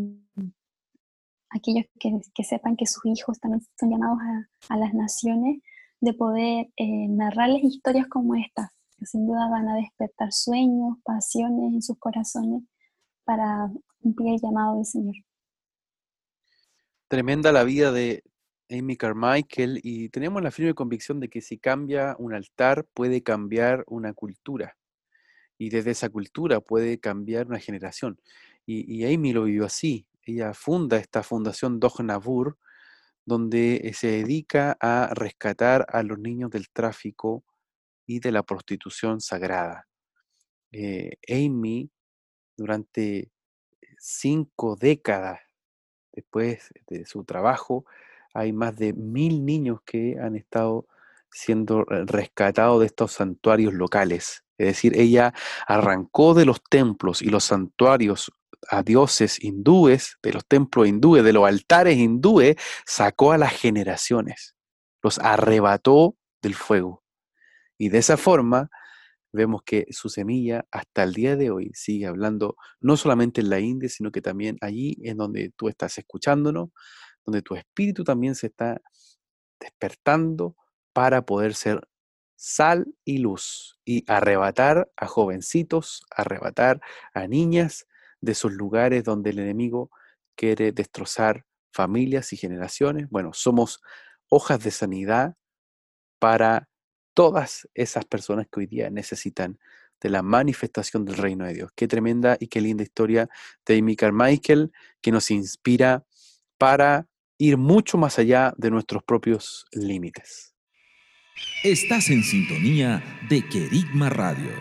aquellos 1.49 1.85
que, 1.99 2.43
sepan 2.43 2.75
que 2.75 2.85
sus 2.85 3.05
hijos 3.05 3.39
también 3.39 3.61
son 3.79 3.91
llamados 3.91 4.19
a, 4.69 4.77
las 4.77 4.93
naciones, 4.93 5.61
de 6.01 6.13
poder 6.13 6.69
eh, 6.77 7.07
narrarles 7.09 7.63
historias 7.63 8.07
como 8.07 8.35
estas, 8.35 8.69
que 8.97 9.05
sin 9.05 9.27
duda 9.27 9.49
van 9.49 9.67
a 9.67 9.75
despertar 9.75 10.31
sueños, 10.31 10.97
pasiones 11.03 11.73
en 11.73 11.81
sus 11.81 11.97
corazones 11.97 12.63
para 13.25 13.69
cumplir 14.01 14.33
el 14.35 14.41
llamado 14.41 14.75
del 14.75 14.85
Señor. 14.85 15.15
Tremenda 17.07 17.51
la 17.51 17.63
vida 17.63 17.91
de 17.91 18.23
Amy 18.69 18.95
Carmichael 18.95 19.79
y 19.83 20.09
tenemos 20.09 20.41
la 20.41 20.51
firme 20.51 20.73
convicción 20.73 21.19
de 21.19 21.27
que 21.27 21.41
si 21.41 21.57
cambia 21.57 22.15
un 22.19 22.33
altar 22.33 22.85
puede 22.93 23.23
cambiar 23.23 23.83
una 23.87 24.13
cultura 24.13 24.77
y 25.57 25.69
desde 25.69 25.91
esa 25.91 26.09
cultura 26.09 26.61
puede 26.61 26.99
cambiar 26.99 27.47
una 27.47 27.59
generación. 27.59 28.19
Y, 28.65 29.03
Amy 29.03 29.33
lo 29.33 29.43
vivió 29.43 29.65
así. 29.65 30.05
Ella 30.23 30.53
funda 30.53 30.97
esta 30.97 31.23
fundación 31.23 31.79
Dog 31.79 32.03
Nabur, 32.03 32.57
donde 33.25 33.81
eh, 33.83 33.93
se 33.93 34.07
dedica 34.07 34.77
a 34.79 35.11
rescatar 35.13 35.85
a 35.89 36.03
los 36.03 36.19
niños 36.19 36.49
del 36.49 36.69
tráfico 36.69 37.43
y 38.05 38.19
de 38.19 38.31
la 38.31 38.43
prostitución 38.43 39.21
sagrada. 39.21 39.87
Eh, 40.71 41.17
Amy, 41.29 41.91
durante 42.57 43.31
cinco 43.97 44.75
décadas 44.75 45.39
después 46.11 46.69
de 46.87 47.05
su 47.05 47.23
trabajo, 47.23 47.85
hay 48.33 48.53
más 48.53 48.75
de 48.77 48.93
mil 48.93 49.45
niños 49.45 49.81
que 49.85 50.17
han 50.19 50.35
estado 50.35 50.87
siendo 51.31 51.83
rescatados 51.85 52.79
de 52.79 52.87
estos 52.87 53.13
santuarios 53.13 53.73
locales. 53.73 54.43
Es 54.57 54.67
decir, 54.67 54.99
ella 54.99 55.33
arrancó 55.67 56.33
de 56.33 56.45
los 56.45 56.61
templos 56.63 57.21
y 57.21 57.29
los 57.29 57.45
santuarios 57.45 58.31
a 58.69 58.83
dioses 58.83 59.43
hindúes, 59.43 60.17
de 60.21 60.33
los 60.33 60.45
templos 60.45 60.87
hindúes, 60.87 61.23
de 61.23 61.33
los 61.33 61.47
altares 61.47 61.97
hindúes, 61.97 62.55
sacó 62.85 63.31
a 63.31 63.37
las 63.37 63.53
generaciones, 63.53 64.55
los 65.01 65.19
arrebató 65.19 66.15
del 66.41 66.55
fuego. 66.55 67.03
Y 67.77 67.89
de 67.89 67.99
esa 67.99 68.17
forma 68.17 68.69
vemos 69.31 69.61
que 69.63 69.85
su 69.91 70.09
semilla 70.09 70.65
hasta 70.71 71.03
el 71.03 71.13
día 71.13 71.35
de 71.35 71.51
hoy 71.51 71.71
sigue 71.73 72.07
hablando 72.07 72.55
no 72.81 72.97
solamente 72.97 73.41
en 73.41 73.49
la 73.49 73.59
India, 73.59 73.89
sino 73.89 74.11
que 74.11 74.21
también 74.21 74.57
allí 74.61 74.97
en 75.03 75.17
donde 75.17 75.51
tú 75.55 75.69
estás 75.69 75.97
escuchándonos, 75.97 76.69
donde 77.25 77.41
tu 77.41 77.55
espíritu 77.55 78.03
también 78.03 78.35
se 78.35 78.47
está 78.47 78.81
despertando 79.59 80.55
para 80.93 81.25
poder 81.25 81.53
ser 81.53 81.87
sal 82.35 82.87
y 83.03 83.17
luz 83.19 83.79
y 83.85 84.03
arrebatar 84.07 84.89
a 84.95 85.07
jovencitos, 85.07 86.03
arrebatar 86.09 86.81
a 87.13 87.27
niñas 87.27 87.85
de 88.21 88.31
esos 88.33 88.51
lugares 88.53 89.03
donde 89.03 89.31
el 89.31 89.39
enemigo 89.39 89.91
quiere 90.35 90.71
destrozar 90.71 91.45
familias 91.71 92.33
y 92.33 92.37
generaciones. 92.37 93.09
Bueno, 93.09 93.31
somos 93.33 93.81
hojas 94.29 94.63
de 94.63 94.71
sanidad 94.71 95.35
para 96.19 96.69
todas 97.13 97.67
esas 97.73 98.05
personas 98.05 98.47
que 98.51 98.61
hoy 98.61 98.67
día 98.67 98.89
necesitan 98.89 99.59
de 100.01 100.09
la 100.09 100.21
manifestación 100.21 101.05
del 101.05 101.17
reino 101.17 101.45
de 101.45 101.53
Dios. 101.53 101.71
Qué 101.75 101.87
tremenda 101.87 102.37
y 102.39 102.47
qué 102.47 102.61
linda 102.61 102.83
historia 102.83 103.29
de 103.65 103.77
Amy 103.77 103.95
Carmichael 103.95 104.71
que 105.01 105.11
nos 105.11 105.29
inspira 105.31 106.05
para 106.57 107.07
ir 107.37 107.57
mucho 107.57 107.97
más 107.97 108.19
allá 108.19 108.53
de 108.57 108.69
nuestros 108.69 109.03
propios 109.03 109.65
límites. 109.71 110.55
Estás 111.63 112.09
en 112.09 112.23
sintonía 112.23 113.03
de 113.29 113.47
Querigma 113.47 114.09
Radio, 114.09 114.51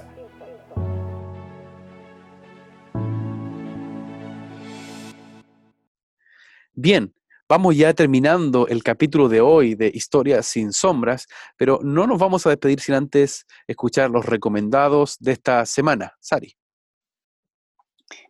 Bien, 6.73 7.13
vamos 7.49 7.75
ya 7.75 7.93
terminando 7.93 8.65
el 8.69 8.81
capítulo 8.81 9.27
de 9.27 9.41
hoy 9.41 9.75
de 9.75 9.91
Historias 9.93 10.45
sin 10.45 10.71
sombras, 10.71 11.27
pero 11.57 11.81
no 11.83 12.07
nos 12.07 12.17
vamos 12.17 12.47
a 12.47 12.49
despedir 12.49 12.79
sin 12.79 12.95
antes 12.95 13.45
escuchar 13.67 14.09
los 14.09 14.25
recomendados 14.25 15.17
de 15.19 15.33
esta 15.33 15.65
semana. 15.65 16.13
Sari. 16.21 16.53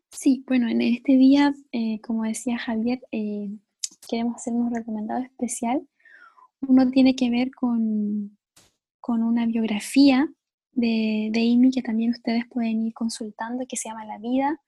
Sí, 0.10 0.44
bueno, 0.48 0.68
en 0.70 0.82
este 0.82 1.18
día, 1.18 1.54
eh, 1.72 2.02
como 2.02 2.24
decía 2.24 2.58
Javier, 2.58 3.00
eh, 3.12 3.50
queremos 4.10 4.38
hacer 4.38 4.54
un 4.54 4.74
recomendado 4.74 5.22
especial. 5.22 5.88
Uno 6.62 6.90
tiene 6.90 7.16
que 7.16 7.30
ver 7.30 7.52
con, 7.52 8.38
con 9.00 9.22
una 9.22 9.46
biografía 9.46 10.28
de, 10.72 11.30
de 11.32 11.40
Amy 11.42 11.70
que 11.70 11.84
también 11.84 12.10
ustedes 12.10 12.46
pueden 12.50 12.88
ir 12.88 12.94
consultando, 12.94 13.66
que 13.70 13.78
se 13.78 13.90
llama 13.90 14.04
La 14.06 14.18
vida 14.18 14.60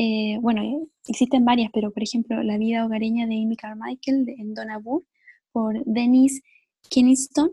eh, 0.00 0.38
bueno, 0.40 0.62
eh, 0.62 0.78
existen 1.08 1.44
varias, 1.44 1.72
pero 1.74 1.90
por 1.90 2.04
ejemplo, 2.04 2.40
La 2.44 2.56
vida 2.56 2.86
hogareña 2.86 3.26
de 3.26 3.42
Amy 3.42 3.56
Carmichael 3.56 4.28
en 4.28 4.54
Donabur 4.54 5.04
por 5.50 5.84
Denise 5.84 6.42
Kiniston. 6.88 7.50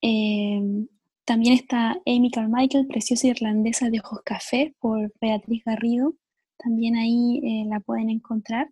Eh, 0.00 0.86
también 1.24 1.54
está 1.54 2.00
Amy 2.06 2.30
Carmichael, 2.30 2.86
Preciosa 2.86 3.26
Irlandesa 3.26 3.90
de 3.90 3.98
Ojos 3.98 4.20
Café 4.24 4.74
por 4.78 5.12
Beatriz 5.20 5.64
Garrido. 5.64 6.14
También 6.56 6.96
ahí 6.96 7.64
la 7.66 7.80
pueden 7.80 8.10
encontrar. 8.10 8.70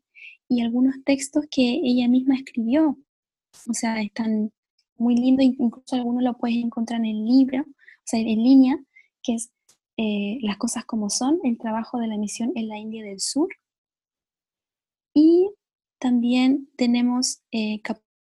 Y 0.48 0.62
algunos 0.62 0.94
textos 1.04 1.46
que 1.50 1.80
ella 1.82 2.06
misma 2.08 2.36
escribió. 2.36 2.96
O 3.68 3.74
sea, 3.74 4.00
están 4.00 4.52
muy 4.96 5.16
lindos, 5.16 5.46
incluso 5.46 5.96
algunos 5.96 6.22
lo 6.22 6.36
puedes 6.38 6.58
encontrar 6.58 7.00
en 7.00 7.06
el 7.06 7.24
libro, 7.24 7.62
o 7.62 8.04
sea, 8.04 8.20
en 8.20 8.42
línea, 8.42 8.78
que 9.22 9.34
es 9.34 9.50
eh, 9.98 10.38
las 10.42 10.58
cosas 10.58 10.84
como 10.84 11.10
son, 11.10 11.40
el 11.42 11.58
trabajo 11.58 11.98
de 11.98 12.06
la 12.06 12.16
misión 12.16 12.52
en 12.54 12.68
la 12.68 12.78
India 12.78 13.02
del 13.02 13.18
Sur. 13.18 13.48
Y 15.12 15.50
también 15.98 16.68
tenemos 16.76 17.42
eh, 17.50 17.82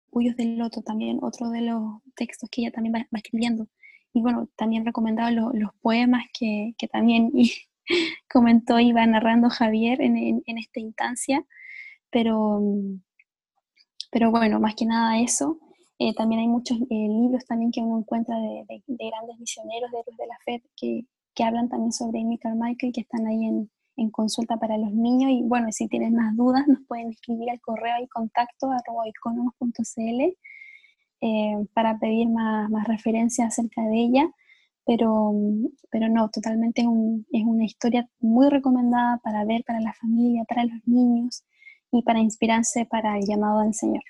Huyos 0.09 0.35
del 0.35 0.57
Loto, 0.57 0.81
también 0.81 1.19
otro 1.21 1.51
de 1.51 1.61
los 1.61 2.01
textos 2.15 2.49
que 2.49 2.61
ella 2.61 2.71
también 2.71 2.95
va, 2.95 3.07
escribiendo. 3.19 3.67
Y 4.13 4.21
bueno, 4.21 4.49
también 4.55 4.83
recomendaba 4.83 5.29
los 5.29 5.71
poemas 5.81 6.25
que, 6.33 6.73
que 6.79 6.87
también 6.87 7.31
comentó 8.31 8.79
y 8.79 8.91
va 8.91 9.05
narrando 9.05 9.51
Javier 9.51 10.01
en, 10.01 10.41
en, 10.43 10.57
esta 10.57 10.79
instancia. 10.79 11.45
Pero, 12.09 12.63
pero 14.11 14.31
bueno, 14.31 14.59
más 14.59 14.73
que 14.73 14.87
nada 14.87 15.19
eso. 15.19 15.59
Eh, 15.99 16.15
también 16.15 16.41
hay 16.41 16.47
muchos 16.47 16.79
eh, 16.81 16.85
libros 16.89 17.45
también 17.45 17.71
que 17.71 17.81
uno 17.81 17.99
encuentra 17.99 18.35
de, 18.37 18.65
de, 18.87 19.09
grandes 19.09 19.37
misioneros, 19.37 19.91
de 19.91 19.99
héroes 19.99 20.17
de 20.17 20.27
la 20.27 20.37
fe, 20.45 20.63
que, 20.75 21.05
que 21.33 21.43
hablan 21.43 21.69
también 21.69 21.91
sobre 21.91 22.21
Amy 22.21 22.37
Carmichael, 22.37 22.93
que 22.93 23.01
están 23.01 23.27
ahí 23.27 23.45
en, 23.45 23.69
en 23.97 24.09
consulta 24.11 24.57
para 24.57 24.77
los 24.77 24.93
niños. 24.93 25.31
Y 25.31 25.43
bueno, 25.43 25.67
si 25.71 25.87
tienen 25.87 26.15
más 26.15 26.35
dudas, 26.35 26.67
nos 26.67 26.79
pueden 26.87 27.09
escribir 27.09 27.49
al 27.49 27.61
correo 27.61 27.95
y 28.01 28.07
contacto 28.07 28.71
arroba 28.71 29.05
eh, 31.21 31.67
para 31.73 31.99
pedir 31.99 32.29
más, 32.29 32.69
más 32.69 32.87
referencias 32.87 33.47
acerca 33.47 33.81
de 33.83 33.97
ella. 33.97 34.29
Pero, 34.85 35.33
pero 35.91 36.09
no, 36.09 36.29
totalmente 36.29 36.81
es, 36.81 36.87
es 37.31 37.43
una 37.45 37.65
historia 37.65 38.09
muy 38.19 38.49
recomendada 38.49 39.19
para 39.23 39.45
ver 39.45 39.63
para 39.65 39.79
la 39.81 39.93
familia, 39.93 40.45
para 40.47 40.65
los 40.65 40.79
niños 40.87 41.43
y 41.91 42.01
para 42.01 42.19
inspirarse 42.19 42.85
para 42.85 43.17
el 43.17 43.25
llamado 43.27 43.61
del 43.61 43.73
Señor. 43.73 44.03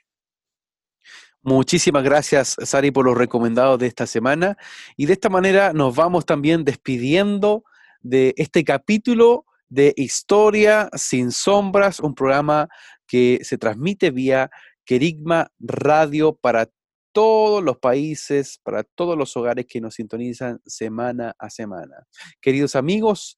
Muchísimas 1.41 2.03
gracias, 2.03 2.55
Sari, 2.63 2.91
por 2.91 3.05
los 3.05 3.17
recomendados 3.17 3.79
de 3.79 3.87
esta 3.87 4.05
semana. 4.05 4.57
Y 4.97 5.05
de 5.05 5.13
esta 5.13 5.29
manera 5.29 5.71
nos 5.73 5.95
vamos 5.95 6.25
también 6.25 6.65
despidiendo 6.65 7.63
de 8.01 8.33
este 8.37 8.63
capítulo 8.63 9.45
de 9.69 9.93
Historia 9.95 10.89
sin 10.93 11.31
Sombras, 11.31 11.99
un 11.99 12.13
programa 12.13 12.67
que 13.07 13.39
se 13.43 13.57
transmite 13.57 14.11
vía 14.11 14.49
Querigma 14.83 15.51
Radio 15.59 16.35
para 16.35 16.69
todos 17.11 17.63
los 17.63 17.77
países, 17.77 18.59
para 18.63 18.83
todos 18.83 19.17
los 19.17 19.35
hogares 19.37 19.65
que 19.67 19.81
nos 19.81 19.95
sintonizan 19.95 20.59
semana 20.65 21.35
a 21.39 21.49
semana. 21.49 22.07
Queridos 22.41 22.75
amigos, 22.75 23.37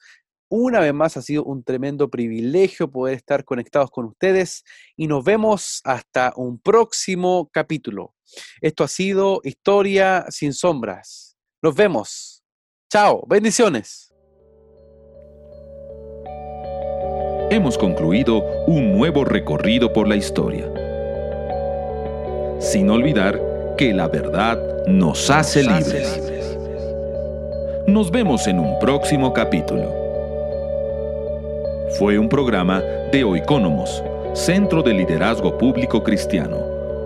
una 0.52 0.80
vez 0.80 0.93
más 0.93 1.18
ha 1.18 1.22
sido 1.22 1.43
un 1.45 1.64
tremendo 1.64 2.10
privilegio 2.10 2.91
poder 2.91 3.16
estar 3.16 3.45
conectados 3.45 3.89
con 3.89 4.06
ustedes 4.06 4.64
y 4.95 5.08
nos 5.08 5.24
vemos 5.24 5.82
hasta 5.84 6.34
un 6.36 6.60
próximo 6.60 7.49
capítulo. 7.52 8.14
Esto 8.62 8.84
ha 8.84 8.88
sido 8.88 9.41
Historia 9.43 10.26
sin 10.30 10.54
Sombras. 10.54 11.38
Nos 11.62 11.76
vemos. 11.76 12.43
Chao, 12.91 13.26
bendiciones. 13.28 14.12
hemos 17.52 17.78
concluido 17.78 18.45
un 18.66 18.93
nuevo 18.93 19.26
recorrido 19.26 19.91
por 19.91 20.08
la 20.08 20.16
historia. 20.16 20.72
Sin 22.60 22.89
olvidar 22.89 23.41
que 23.78 23.93
la 23.93 24.08
verdad 24.08 24.58
nos 24.88 25.30
hace 25.30 25.62
libres. 25.62 26.22
Nos 27.88 28.10
vemos 28.10 28.47
en 28.47 28.58
un 28.58 28.80
próximo 28.80 29.34
capítulo. 29.34 30.01
Fue 31.98 32.18
un 32.18 32.30
programa 32.30 32.82
de 33.12 33.24
Oicónomos, 33.24 34.02
Centro 34.34 34.82
de 34.82 34.94
Liderazgo 34.94 35.58
Público 35.58 36.04
Cristiano, 36.04 36.58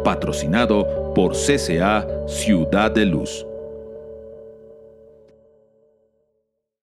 patrocinado 0.04 1.12
por 1.16 1.34
CCA 1.34 2.08
Ciudad 2.28 2.92
de 2.92 3.06
Luz. 3.06 3.46